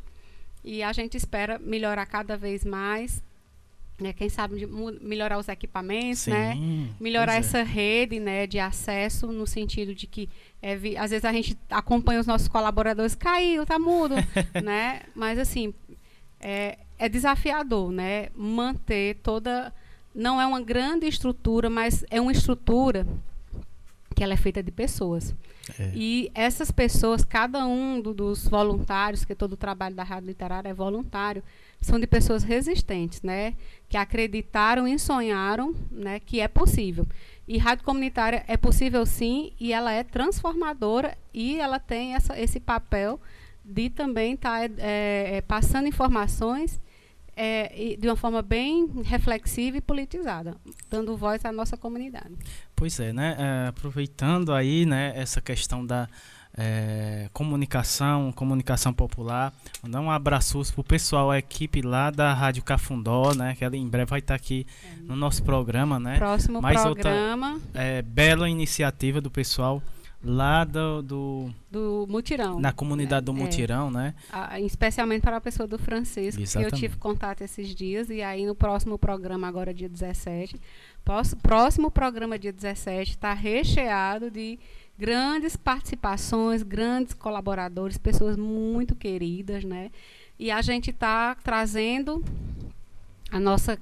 [0.63, 3.23] E a gente espera melhorar cada vez mais.
[4.01, 4.13] Né?
[4.13, 4.67] Quem sabe
[5.01, 6.55] melhorar os equipamentos, né?
[6.55, 7.61] Sim, Melhorar pois é.
[7.61, 10.29] essa rede né, de acesso, no sentido de que
[10.61, 14.17] é, vi- às vezes a gente acompanha os nossos colaboradores, caiu, tá mudo,
[14.65, 15.03] né?
[15.15, 15.73] Mas assim,
[16.41, 18.31] é, é desafiador, né?
[18.35, 19.73] Manter toda.
[20.15, 23.07] Não é uma grande estrutura, mas é uma estrutura
[24.15, 25.35] que ela é feita de pessoas.
[25.79, 25.91] É.
[25.95, 30.69] E essas pessoas, cada um do- dos voluntários, que todo o trabalho da Rádio Literária
[30.69, 31.43] é voluntário,
[31.81, 33.55] são de pessoas resistentes, né?
[33.89, 36.21] Que acreditaram e sonharam, né?
[36.21, 37.05] Que é possível.
[37.49, 42.61] E rádio comunitária é possível sim, e ela é transformadora e ela tem essa, esse
[42.61, 43.21] papel
[43.65, 44.71] de também estar
[45.49, 46.81] passando informações
[47.37, 50.57] é, de uma forma bem reflexiva e politizada,
[50.89, 52.35] dando voz à nossa comunidade.
[52.75, 53.37] Pois é, né?
[53.39, 56.09] É, aproveitando aí, né, essa questão da
[56.57, 59.53] é, comunicação, comunicação popular,
[59.83, 63.55] mandar um abraço pro pessoal, a equipe lá da Rádio Cafundó, né?
[63.57, 64.67] Que ela em breve vai estar aqui
[65.01, 66.17] no nosso programa, né?
[66.17, 67.55] Próximo Mais programa.
[67.55, 69.83] outra é, bela iniciativa do pessoal
[70.25, 72.59] lá do, do do mutirão.
[72.59, 73.35] na comunidade do É.
[73.35, 74.15] mutirão, né?
[74.33, 76.77] Ah, especialmente para a pessoa do Francisco, que eu Exatamente.
[76.81, 80.59] tive contato esses dias, e aí no próximo programa, agora dia 17,
[81.05, 84.59] pós- próximo programa dia 17, está recheado de
[84.99, 89.91] grandes participações, grandes colaboradores, pessoas muito queridas, né?
[90.39, 92.25] E a gente está trazendo
[93.31, 93.79] a nossa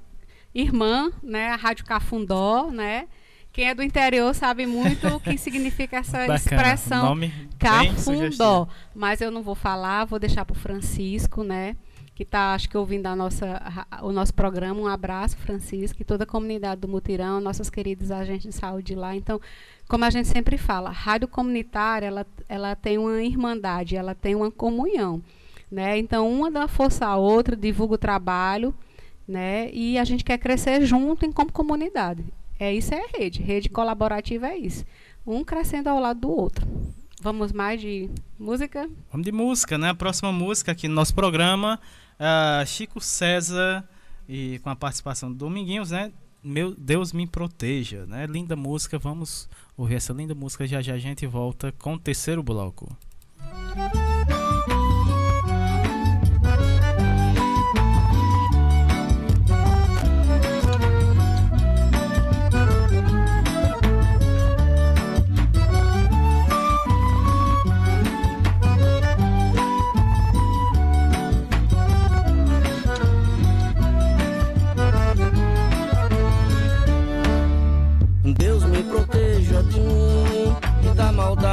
[0.53, 3.07] irmã, né, a Rádio Cafundó, né?
[3.53, 6.35] Quem é do interior sabe muito o que significa essa Bacana.
[6.35, 8.67] expressão Nome Cafundó.
[8.95, 11.75] Mas eu não vou falar, vou deixar para o Francisco, né?
[12.15, 14.81] Que está, acho que, ouvindo a nossa, o nosso programa.
[14.81, 19.15] Um abraço, Francisco, e toda a comunidade do Mutirão, nossas queridas agentes de saúde lá.
[19.15, 19.39] Então,
[19.87, 24.33] como a gente sempre fala, a rádio comunitária ela, ela tem uma irmandade, ela tem
[24.33, 25.21] uma comunhão.
[25.71, 25.99] Né?
[25.99, 28.73] Então, uma dá força à outra, divulga o trabalho,
[29.27, 29.69] né?
[29.71, 32.23] e a gente quer crescer junto em como comunidade.
[32.59, 33.41] É isso, é rede.
[33.41, 34.85] Rede colaborativa é isso.
[35.25, 36.67] Um crescendo ao lado do outro.
[37.21, 38.89] Vamos mais de música?
[39.11, 39.89] Vamos de música, né?
[39.89, 41.79] A próxima música aqui no nosso programa,
[42.19, 43.87] uh, Chico César,
[44.27, 46.11] e com a participação do Dominguinhos, né?
[46.43, 48.25] Meu Deus me proteja, né?
[48.25, 49.47] Linda música, vamos
[49.77, 50.67] ouvir essa linda música.
[50.67, 52.93] Já já a gente volta com o terceiro bloco.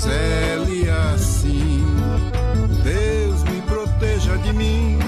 [0.00, 1.84] ilumine Zé assim.
[2.82, 4.98] Deus me proteja de mim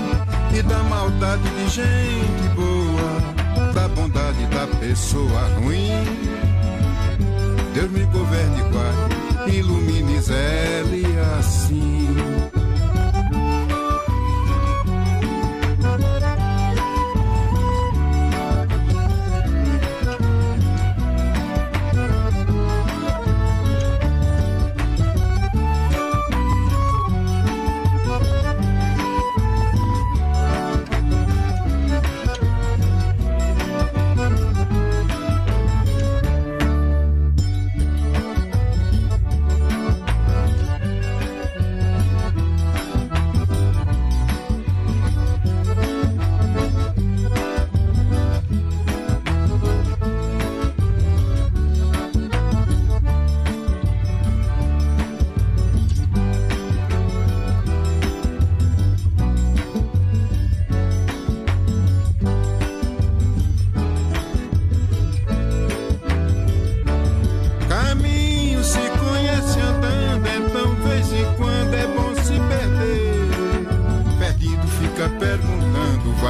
[0.55, 6.05] e da maldade de gente boa, da bondade da pessoa ruim.
[7.75, 10.83] Deus me governe guarde, ilumine Zé
[11.39, 12.52] assim.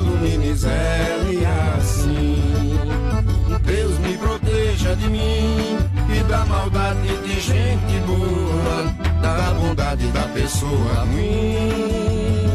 [0.00, 1.46] ilumines ele
[1.76, 2.78] assim.
[3.64, 5.78] Deus me proteja de mim
[6.14, 12.50] e da maldade de gente boa, da bondade da pessoa ruim.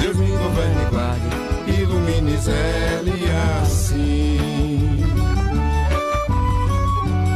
[0.00, 3.26] Deus me governe e guarde, ilumines ele
[3.60, 5.04] assim.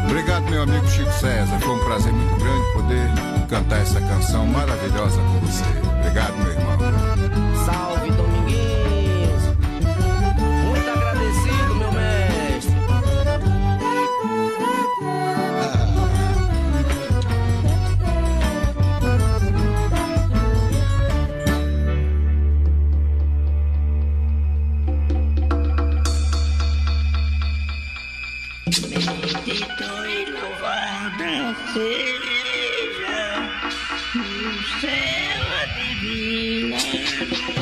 [0.08, 1.58] Obrigado, meu amigo Chico César.
[1.60, 3.10] Foi um prazer muito grande poder
[3.48, 5.64] cantar essa canção maravilhosa com você.
[6.00, 7.39] Obrigado, meu irmão.
[31.72, 33.48] seja
[34.14, 35.44] no céu
[35.76, 37.59] divina.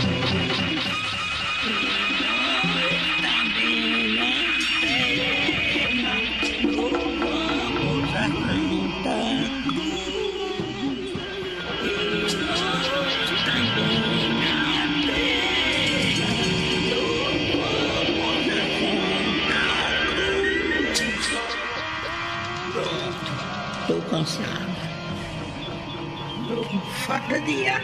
[27.34, 27.82] Ar.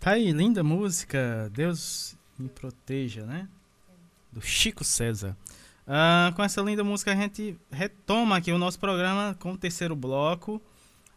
[0.00, 1.50] Tá aí, linda música.
[1.52, 3.48] Deus me proteja, né?
[4.32, 5.36] Do Chico César.
[5.86, 9.96] Ah, com essa linda música a gente retoma aqui o nosso programa com o terceiro
[9.96, 10.62] bloco.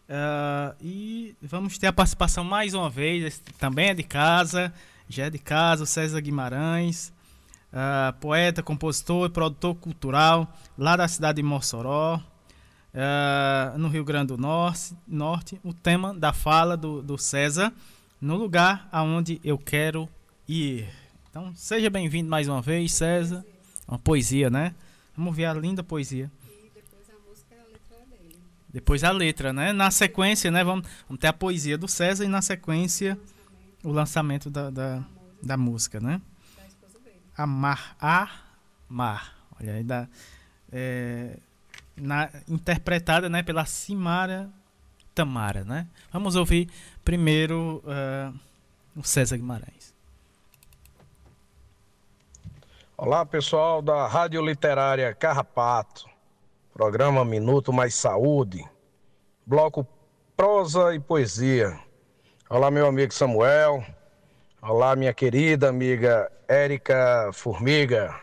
[0.10, 3.24] Ah, e vamos ter a participação mais uma vez.
[3.24, 4.74] Esse também é de casa.
[5.08, 7.14] Já é de casa, o César Guimarães.
[7.72, 12.20] ah, poeta, compositor e produtor cultural lá da cidade de Mossoró.
[12.94, 17.74] Ah, no Rio Grande do Norte, Norte, o tema da fala do, do César,
[18.20, 20.10] no lugar aonde eu quero
[20.48, 20.88] ir.
[21.30, 23.46] Então, seja bem-vindo mais uma vez, César.
[23.88, 24.76] Uma poesia, né?
[25.16, 26.32] Vamos ver a linda poesia.
[28.70, 29.74] Depois a letra, né?
[29.74, 30.64] Na sequência, né?
[30.64, 33.20] Vamos, vamos ter a poesia do César e na sequência
[33.84, 35.04] o lançamento da, da,
[35.42, 36.22] da música, né?
[37.36, 39.36] Amar, amar.
[39.60, 40.08] Olha aí, da,
[40.72, 41.38] é,
[41.96, 44.50] na, interpretada né, pela Simara
[45.14, 45.88] Tamara, né?
[46.12, 46.70] Vamos ouvir
[47.04, 48.32] primeiro eh,
[48.96, 49.94] o César Guimarães.
[52.98, 56.06] Olá, pessoal da Rádio Literária Carrapato,
[56.74, 58.64] programa Minuto Mais Saúde,
[59.46, 59.86] bloco
[60.38, 61.78] Prosa e Poesia.
[62.50, 63.84] Olá, meu amigo Samuel.
[64.62, 68.16] Olá, minha querida amiga Érica Formiga.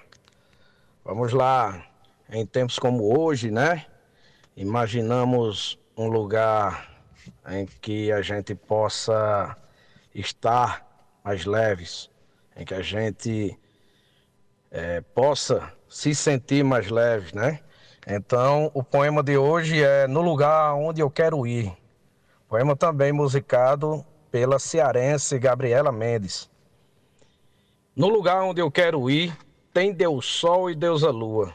[1.04, 1.84] Vamos lá,
[2.30, 3.86] em tempos como hoje, né?
[4.56, 6.88] Imaginamos um lugar
[7.48, 9.56] em que a gente possa
[10.14, 10.86] estar
[11.24, 12.10] mais leves,
[12.56, 13.58] em que a gente
[14.70, 17.60] eh, possa se sentir mais leves, né?
[18.06, 21.72] Então, o poema de hoje é No Lugar Onde Eu Quero Ir.
[22.48, 26.50] Poema também musicado pela cearense Gabriela Mendes.
[27.94, 29.36] No lugar onde eu quero ir,
[29.72, 31.52] tem Deus Sol e Deus a Lua.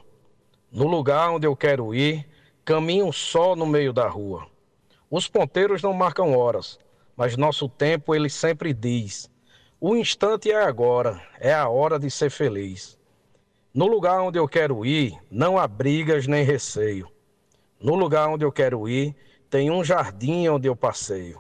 [0.76, 2.28] No lugar onde eu quero ir,
[2.66, 4.48] caminha um sol no meio da rua.
[5.08, 6.80] Os ponteiros não marcam horas,
[7.16, 9.30] mas nosso tempo ele sempre diz:
[9.80, 12.98] o instante é agora, é a hora de ser feliz.
[13.72, 17.08] No lugar onde eu quero ir, não há brigas nem receio.
[17.80, 19.16] No lugar onde eu quero ir,
[19.52, 21.40] tem um jardim onde eu passeio.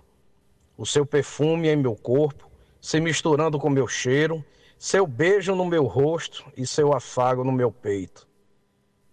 [0.78, 2.48] O seu perfume em meu corpo,
[2.80, 4.46] se misturando com meu cheiro,
[4.78, 8.32] seu beijo no meu rosto e seu afago no meu peito.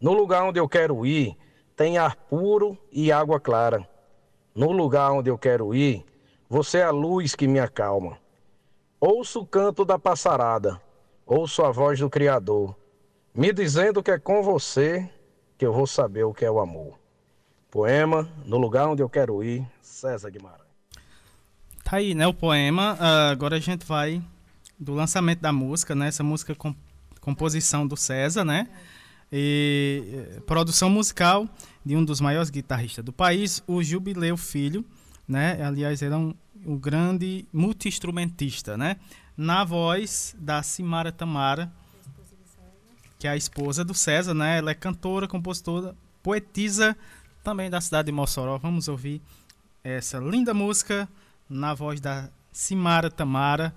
[0.01, 1.37] No lugar onde eu quero ir,
[1.77, 3.87] tem ar puro e água clara.
[4.55, 6.05] No lugar onde eu quero ir,
[6.49, 8.19] você é a luz que me acalma.
[8.99, 10.81] Ouço o canto da passarada,
[11.27, 12.75] ouço a voz do Criador,
[13.35, 15.09] me dizendo que é com você
[15.57, 16.99] que eu vou saber o que é o amor.
[17.71, 20.69] Poema No Lugar Onde Eu Quero Ir, César Guimarães.
[21.85, 22.97] Tá aí, né, o poema.
[22.99, 24.23] Ah, agora a gente vai
[24.79, 26.09] do lançamento da música, né?
[26.09, 26.75] Essa música com
[27.21, 28.69] composição do César, né?
[29.33, 31.49] E eh, produção musical
[31.85, 34.85] de um dos maiores guitarristas do país, o Jubileu Filho,
[35.27, 35.63] né?
[35.63, 36.35] Aliás, ele é um,
[36.67, 38.97] um grande multi-instrumentista, né?
[39.37, 41.73] Na voz da Simara Tamara,
[43.19, 44.59] que é a esposa do César, né?
[44.59, 46.97] Ela é cantora, compositora, poetisa
[47.45, 48.59] também da cidade de Mossoró.
[48.59, 49.23] Vamos ouvir
[49.85, 51.09] essa linda música
[51.49, 53.75] na voz da Simara Tamara.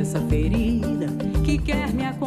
[0.01, 1.07] essa ferida
[1.45, 2.18] que quer me acompanhar,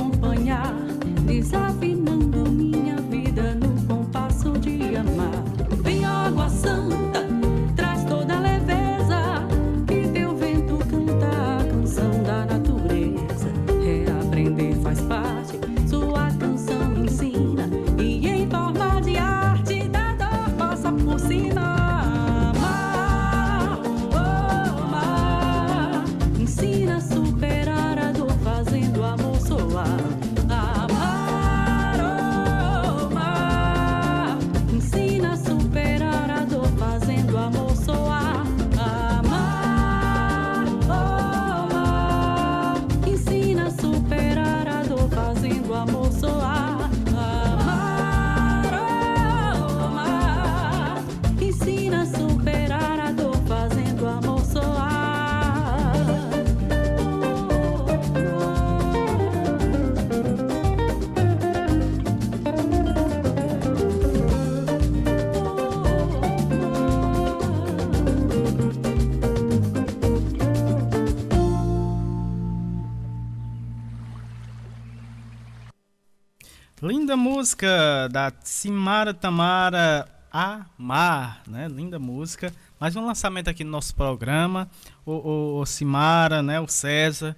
[77.11, 81.67] Linda música da Simara Tamara Amar, né?
[81.67, 82.53] Linda música.
[82.79, 84.69] Mais um lançamento aqui no nosso programa.
[85.05, 86.57] O, o, o Simara, né?
[86.61, 87.35] O César.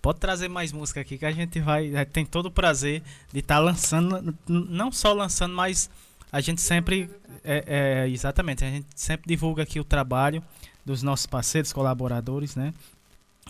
[0.00, 1.94] Pode trazer mais música aqui que a gente vai.
[1.94, 4.16] eh, Tem todo o prazer de estar lançando.
[4.22, 4.34] n-
[4.70, 5.90] Não só lançando, mas
[6.32, 7.10] a gente sempre.
[7.44, 10.42] É, é, exatamente, a gente sempre divulga aqui o trabalho
[10.82, 12.72] dos nossos parceiros, colaboradores, né?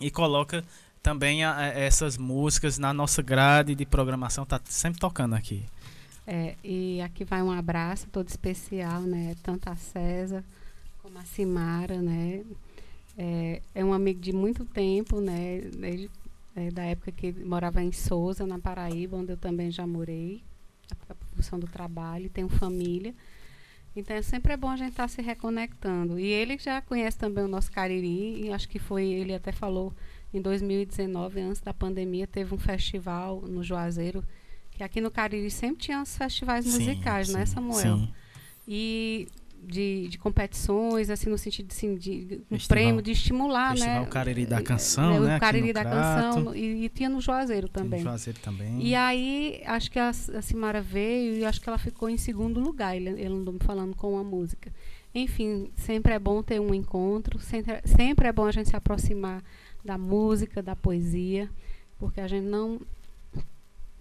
[0.01, 0.65] E coloca
[1.03, 5.65] também a- essas músicas na nossa grade de programação, tá sempre tocando aqui.
[6.27, 9.35] É, e aqui vai um abraço todo especial, né?
[9.43, 10.45] Tanto a César
[11.03, 12.43] como a Simara, né?
[13.19, 15.61] É, é um amigo de muito tempo, né?
[15.77, 16.11] Desde
[16.55, 20.43] é, da época que morava em Souza, na Paraíba, onde eu também já morei,
[21.09, 23.15] a, a função do trabalho, tenho família.
[23.97, 26.19] Então é sempre é bom a gente estar se reconectando.
[26.19, 29.93] E ele já conhece também o nosso Cariri, e acho que foi, ele até falou,
[30.33, 34.23] em 2019, antes da pandemia, teve um festival no Juazeiro,
[34.71, 37.97] que aqui no Cariri sempre tinha os festivais Sim, musicais, né, sim, Samuel?
[37.99, 38.09] sim.
[38.67, 39.27] E
[39.63, 42.15] de, de competições, assim, no sentido de, assim, de
[42.51, 44.09] um Festival- prêmio, de estimular, Festival né?
[44.09, 46.35] Cariri da É, Canção, é, né, O Cariri no da Crato.
[46.35, 48.01] Canção, e, e tinha no Juazeiro também.
[48.01, 48.81] Juazeiro também.
[48.81, 52.59] E aí, acho que a, a Simara veio e acho que ela ficou em segundo
[52.59, 52.97] lugar.
[52.97, 54.73] Ele, ele andou me falando com a música.
[55.15, 59.43] Enfim, sempre é bom ter um encontro, sempre, sempre é bom a gente se aproximar
[59.85, 61.51] da música, da poesia,
[61.99, 62.81] porque a gente não.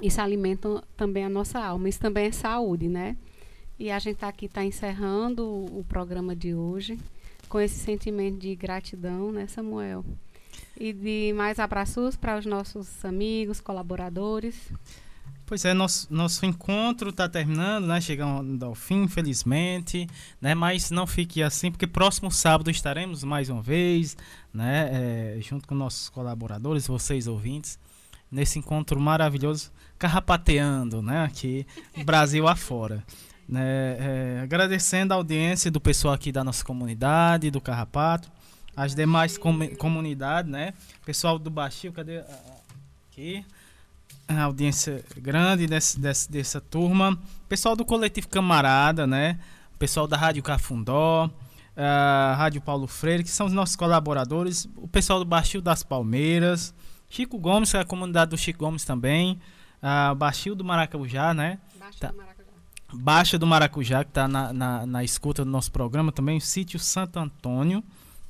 [0.01, 1.89] Isso alimenta também a nossa alma.
[1.89, 3.17] Isso também é saúde, né?
[3.77, 6.97] E a gente está aqui, está encerrando o, o programa de hoje
[7.47, 10.05] com esse sentimento de gratidão, né, Samuel?
[10.77, 14.71] E de mais abraços para os nossos amigos, colaboradores.
[15.49, 17.99] Pois é, nosso, nosso encontro está terminando, né?
[17.99, 20.07] Chegando ao fim, infelizmente,
[20.39, 20.53] né?
[20.53, 24.15] Mas não fique assim, porque próximo sábado estaremos mais uma vez,
[24.53, 24.89] né?
[25.37, 27.79] É, junto com nossos colaboradores, vocês ouvintes,
[28.31, 31.23] nesse encontro maravilhoso, carrapateando, né?
[31.23, 31.65] Aqui,
[32.05, 33.03] Brasil afora.
[33.47, 33.97] Né?
[33.99, 38.29] É, agradecendo a audiência do pessoal aqui da nossa comunidade, do Carrapato,
[38.77, 40.75] as demais comu- comunidades, né?
[41.03, 42.19] Pessoal do Baixio, cadê?
[42.19, 42.59] a- a-
[43.11, 43.43] Aqui
[44.29, 47.17] a audiência grande desse, desse- dessa turma.
[47.47, 49.39] Pessoal do Coletivo Camarada, né?
[49.79, 51.29] Pessoal da Rádio Cafundó,
[51.75, 54.67] a Rádio Paulo Freire, que são os nossos colaboradores.
[54.75, 56.73] O pessoal do Baixio das Palmeiras.
[57.09, 59.39] Chico Gomes, que é a comunidade do Chico Gomes também.
[59.81, 61.57] A Baixio do Maracujá, né?
[61.99, 62.13] Tá-
[62.91, 66.37] Baixa do Maracujá, que está na, na, na escuta do nosso programa também.
[66.37, 67.83] O Sítio Santo Antônio,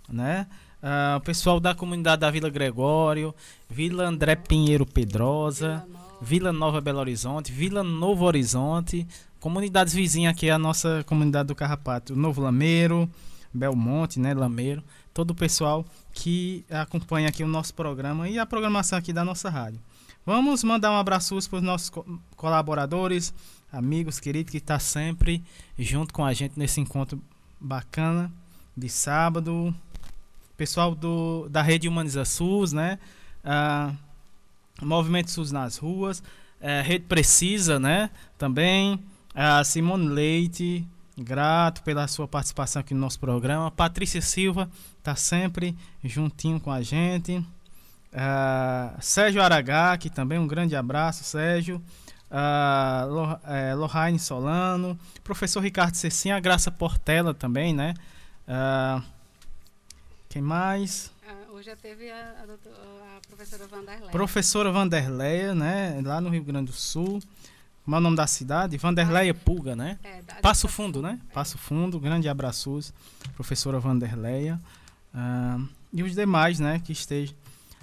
[0.07, 0.47] né?
[0.81, 3.35] Ah, o pessoal da comunidade da Vila Gregório,
[3.69, 5.85] Vila André Pinheiro Pedrosa,
[6.22, 9.06] Vila Nova Belo Horizonte, Vila Novo Horizonte,
[9.39, 13.10] comunidades vizinhas aqui, a nossa comunidade do Carrapato, Novo Lameiro,
[13.53, 14.81] Belmonte, né, Lameiro,
[15.14, 19.49] todo o pessoal que acompanha aqui o nosso programa e a programação aqui da nossa
[19.49, 19.81] rádio.
[20.26, 22.06] Vamos mandar um abraço para os nossos co-
[22.38, 23.34] colaboradores,
[23.72, 25.43] amigos queridos que estão sempre
[25.77, 27.22] junto com a gente nesse encontro
[27.60, 28.31] bacana
[28.77, 29.73] de sábado.
[30.60, 32.99] Pessoal do, da rede Humaniza SUS, né?
[33.41, 33.94] Ah,
[34.81, 36.22] Movimento SUS nas ruas,
[36.60, 38.10] eh, Rede Precisa, né?
[38.38, 39.02] Também
[39.64, 40.86] Simone Leite,
[41.18, 43.72] grato pela sua participação aqui no nosso programa.
[43.72, 45.73] Patrícia Silva está sempre
[46.03, 47.41] juntinho com a gente.
[48.14, 51.81] Ah, Sérgio Aragá, que também um grande abraço, Sérgio.
[52.30, 57.94] Ah, Lo, eh, Lohane Solano, professor Ricardo Cecinha, a Graça Portela também, né?
[58.45, 59.02] Ah,
[60.30, 61.11] quem mais?
[61.27, 64.10] Ah, Hoje já teve a, a, doutor- a professora Vanderlei.
[64.11, 66.01] Professora Vanderleia, né?
[66.06, 67.19] Lá no Rio Grande do Sul.
[67.84, 68.77] Como é o nome da cidade?
[68.77, 69.97] Vanderleia Pulga, né?
[70.03, 71.19] É, Passo Fundo, né?
[71.34, 72.93] Passo Fundo, grande abraços,
[73.35, 74.60] professora Vanderleia.
[75.14, 75.60] Ah,
[75.91, 77.35] e os demais, né, que estejam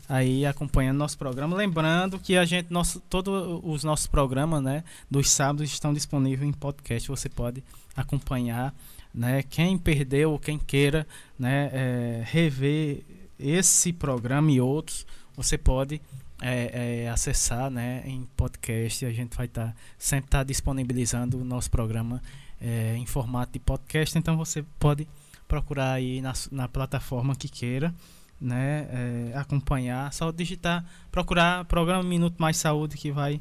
[0.08, 1.56] aí acompanhando nosso programa.
[1.56, 6.52] Lembrando que a gente, nosso, todos os nossos programas, né, dos sábados estão disponíveis em
[6.52, 7.08] podcast.
[7.08, 7.64] Você pode
[7.96, 8.72] acompanhar,
[9.16, 9.42] né?
[9.42, 11.06] Quem perdeu quem queira,
[11.38, 13.02] né, é, rever
[13.38, 16.00] esse programa e outros, você pode
[16.42, 19.06] é, é, acessar, né, em podcast.
[19.06, 22.22] A gente vai estar sempre estar disponibilizando o nosso programa
[22.60, 24.18] é, em formato de podcast.
[24.18, 25.08] Então você pode
[25.48, 27.94] procurar aí na, na plataforma que queira,
[28.38, 30.12] né, é, acompanhar.
[30.12, 33.40] Só digitar, procurar programa Minuto Mais Saúde que vai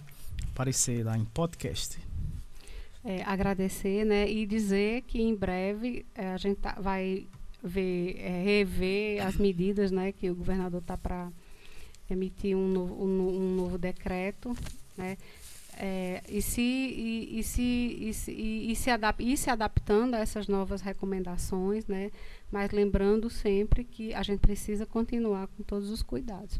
[0.54, 2.15] aparecer lá em podcast.
[3.08, 7.28] É, agradecer, né, e dizer que em breve é, a gente tá- vai
[7.64, 11.32] ver, é, rever as medidas, né, que o governador está para
[12.10, 14.58] emitir um novo, um, um novo decreto,
[14.98, 15.18] né,
[15.78, 20.48] é, e, se, e, e se, e, se, e, se e se adaptando a essas
[20.48, 22.10] novas recomendações, né,
[22.52, 26.60] mas lembrando sempre que a gente precisa continuar com todos os cuidados.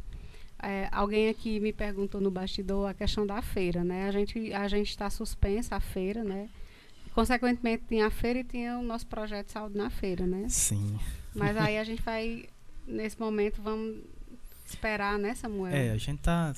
[0.68, 4.08] É, alguém aqui me perguntou no bastidor a questão da feira, né?
[4.08, 6.50] A gente a gente está suspensa a feira, né?
[7.14, 10.48] Consequentemente tinha a feira e tinha o nosso projeto de saúde na feira, né?
[10.50, 11.00] Sim.
[11.36, 12.46] Mas aí a gente vai
[12.88, 14.00] nesse momento vamos
[14.66, 15.72] esperar, né, Samuel?
[15.72, 16.52] É, a gente tá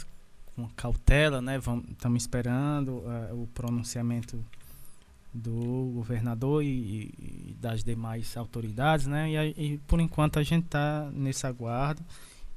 [0.55, 1.57] com cautela, né?
[1.57, 4.41] Estamos esperando ah, o pronunciamento
[5.33, 9.29] do governador e, e das demais autoridades, né?
[9.29, 12.01] E, e por enquanto a gente está nesse aguardo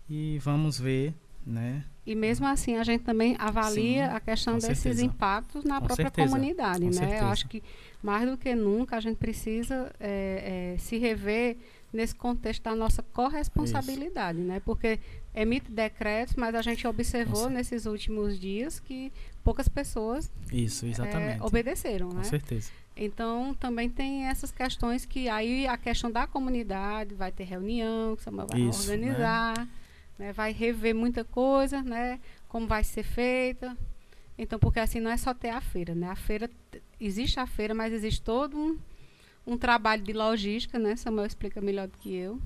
[0.08, 1.12] e vamos ver,
[1.46, 1.84] né?
[2.06, 5.04] E mesmo assim a gente também avalia Sim, a questão desses certeza.
[5.04, 6.92] impactos na Com própria certeza, comunidade, com né?
[6.92, 7.22] certeza.
[7.22, 7.62] Eu acho que
[8.02, 11.56] mais do que nunca a gente precisa é, é, se rever
[11.92, 14.60] nesse contexto da nossa corresponsabilidade, né?
[14.64, 14.98] Porque
[15.34, 19.12] emite decretos, mas a gente observou nesses últimos dias que
[19.42, 21.40] poucas pessoas Isso, exatamente.
[21.40, 22.24] é, obedeceram, Com né?
[22.24, 22.70] certeza.
[22.96, 28.22] Então, também tem essas questões que aí a questão da comunidade vai ter reunião, que
[28.22, 29.68] o Samuel vai Isso, organizar, né,
[30.32, 32.20] vai rever muita coisa, né?
[32.48, 33.76] Como vai ser feita.
[34.38, 36.08] Então, porque assim não é só ter a feira, né?
[36.08, 36.48] A feira
[37.00, 38.78] existe a feira, mas existe todo um,
[39.46, 40.96] um trabalho de logística, né?
[40.96, 42.40] Samuel explica melhor do que eu.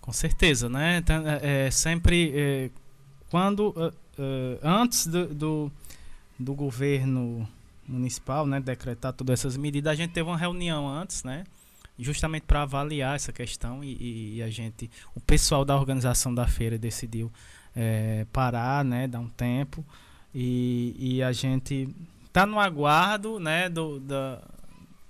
[0.00, 0.98] Com certeza, né?
[0.98, 2.70] Então, é, é sempre é,
[3.30, 5.72] quando é, é, antes do, do,
[6.38, 7.48] do governo
[7.86, 11.44] municipal, né, decretar todas essas medidas, a gente teve uma reunião antes, né?
[11.98, 16.76] Justamente para avaliar essa questão e, e- a gente, o pessoal da organização da feira
[16.76, 17.32] decidiu
[17.74, 19.84] é, parar, né, dar um tempo
[20.34, 21.88] e, e a gente
[22.32, 24.42] tá no aguardo, né, do, da,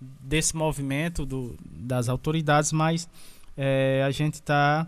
[0.00, 3.08] desse movimento do, das autoridades, mas
[3.56, 4.86] é, a gente está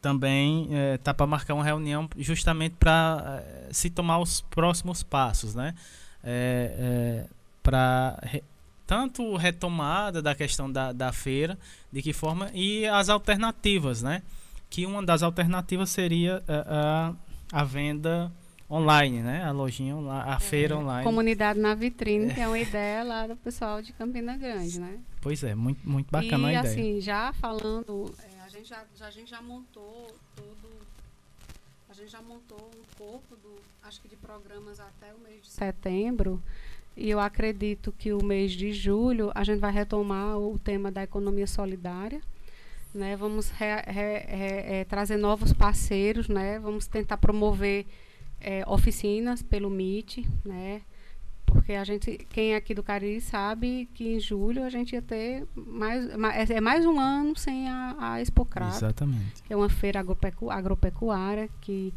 [0.00, 5.74] também é, tá para marcar uma reunião justamente para se tomar os próximos passos, né?
[6.24, 7.26] É,
[7.62, 8.20] para
[8.92, 11.58] tanto retomada da questão da, da feira,
[11.90, 14.22] de que forma e as alternativas, né?
[14.68, 17.14] Que uma das alternativas seria a,
[17.52, 18.30] a, a venda
[18.70, 19.44] online, né?
[19.44, 21.04] A lojinha online, a feira online.
[21.04, 24.98] Comunidade na vitrine, que é uma ideia lá do pessoal de Campina Grande, né?
[25.22, 26.72] Pois é, muito, muito bacana e a ideia.
[26.74, 30.70] assim, já falando, é, a, gente já, já- a gente já montou todo.
[31.88, 35.50] A gente já montou um corpo do, acho que de programas até o mês de
[35.50, 36.42] setembro.
[36.96, 41.02] E eu acredito que o mês de julho a gente vai retomar o tema da
[41.02, 42.20] economia solidária.
[42.94, 43.16] Né?
[43.16, 46.58] Vamos re- re- re- eh, trazer novos parceiros, né?
[46.58, 47.86] Vamos tentar promover
[48.40, 50.82] eh, oficinas pelo MIT, né?
[51.46, 55.00] Porque a gente, quem é aqui do Cariri sabe que em julho a gente ia
[55.02, 59.42] ter mais, ma- é é mais um ano sem a, a Expocrato, Exatamente.
[59.42, 61.92] que é uma feira agropecu, agropecuária que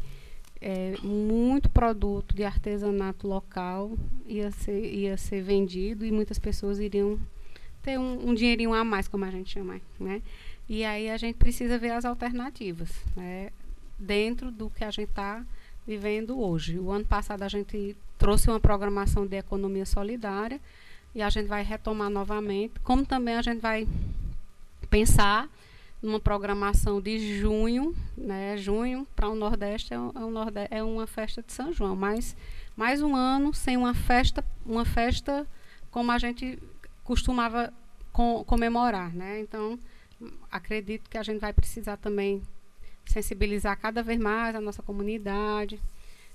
[0.66, 3.92] é, muito produto de artesanato local
[4.26, 7.20] ia ser, ia ser vendido e muitas pessoas iriam
[7.84, 10.20] ter um, um dinheirinho a mais, como a gente chama, né?
[10.68, 13.50] E aí a gente precisa ver as alternativas, né?
[13.96, 15.46] Dentro do que a gente está
[15.86, 16.80] vivendo hoje.
[16.80, 20.60] O ano passado a gente trouxe uma programação de economia solidária
[21.14, 23.86] e a gente vai retomar novamente, como também a gente vai
[24.90, 25.48] pensar
[26.06, 28.56] numa programação de junho, né?
[28.56, 31.96] Junho para o Nordeste é, um, é, um Norde- é uma festa de São João,
[31.96, 32.36] mas
[32.76, 35.46] mais um ano sem uma festa, uma festa
[35.90, 36.58] como a gente
[37.02, 37.72] costumava
[38.12, 39.40] com- comemorar, né?
[39.40, 39.78] Então
[40.50, 42.40] acredito que a gente vai precisar também
[43.04, 45.80] sensibilizar cada vez mais a nossa comunidade,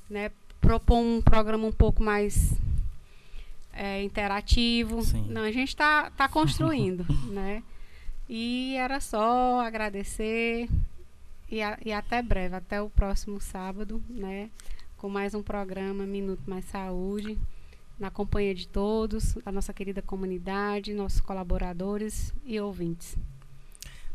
[0.09, 0.31] né?
[0.59, 2.53] Propor um programa um pouco mais
[3.73, 5.01] é, interativo.
[5.29, 7.63] Não, a gente está tá construindo, né?
[8.33, 10.69] E era só agradecer
[11.49, 14.49] e, a- e até breve, até o próximo sábado, né?
[14.95, 17.37] Com mais um programa Minuto Mais Saúde,
[17.99, 23.17] na companhia de todos, a nossa querida comunidade, nossos colaboradores e ouvintes.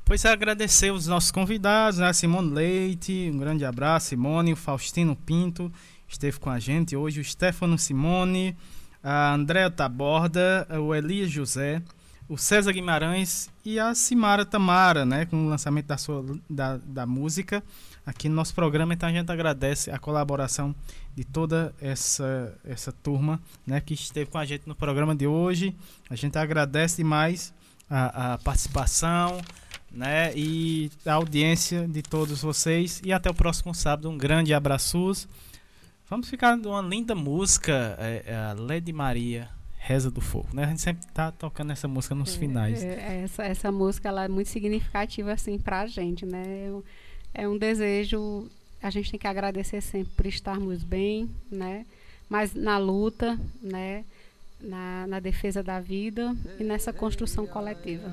[0.02, 2.10] Pois é, agradecer os nossos convidados, né?
[2.14, 5.70] Simone Leite, um grande abraço, Simone, o Faustino Pinto
[6.08, 8.56] esteve com a gente hoje, o Stefano Simone,
[9.02, 11.82] a Andréa Taborda, o Elias José,
[12.28, 15.26] o César Guimarães e a Simara Tamara, né?
[15.26, 17.62] Com o lançamento da, sua, da, da música
[18.04, 18.94] aqui no nosso programa.
[18.94, 20.74] Então a gente agradece a colaboração
[21.14, 23.80] de toda essa, essa turma, né?
[23.80, 25.74] Que esteve com a gente no programa de hoje.
[26.10, 27.54] A gente agradece demais
[27.88, 29.40] a, a participação,
[29.90, 30.32] né?
[30.36, 33.00] E a audiência de todos vocês.
[33.04, 34.10] E até o próximo sábado.
[34.10, 35.28] Um grande abraços.
[36.08, 39.48] Vamos ficar com uma linda música, é, é a Lady Maria,
[39.86, 40.48] Reza do Fogo.
[40.52, 40.64] Né?
[40.64, 42.82] A gente sempre tá tocando essa música nos finais.
[42.82, 46.42] É, é, essa, essa música ela é muito significativa assim para a gente, né?
[46.66, 46.82] É um-
[47.38, 48.48] É um desejo,
[48.82, 51.84] a gente tem que agradecer sempre por estarmos bem, né?
[52.28, 54.04] Mas na luta, né?
[54.60, 58.10] Na, na defesa da vida e nessa construção coletiva.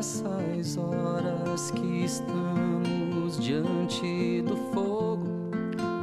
[0.00, 5.26] Nessas horas que estamos diante do fogo,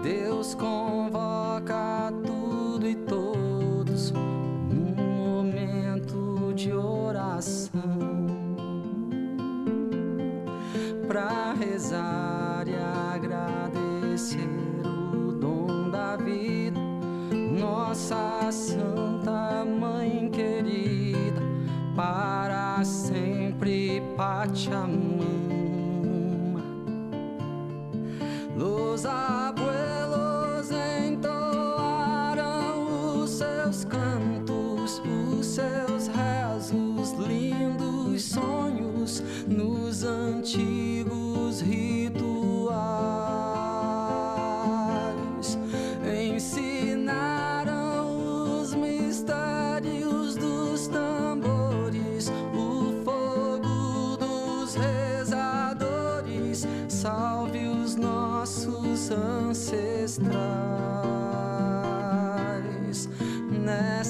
[0.03, 8.28] Deus convoca tudo e todos num momento de oração.
[11.07, 12.76] Para rezar e
[13.15, 14.48] agradecer
[15.28, 16.80] o dom da vida,
[17.60, 21.41] nossa Santa Mãe querida,
[21.95, 23.36] para sempre
[24.28, 25.24] Pachamama.
[28.58, 31.24] Los abuelos entoaram
[33.22, 41.97] os seus cantos, os seus rezos, lindos sonhos nos antigos rituais.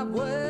[0.00, 0.49] Los abuelos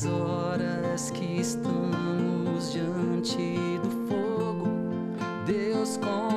[0.00, 4.68] nessas horas que estamos diante do fogo.
[5.46, 6.29] Deus convoca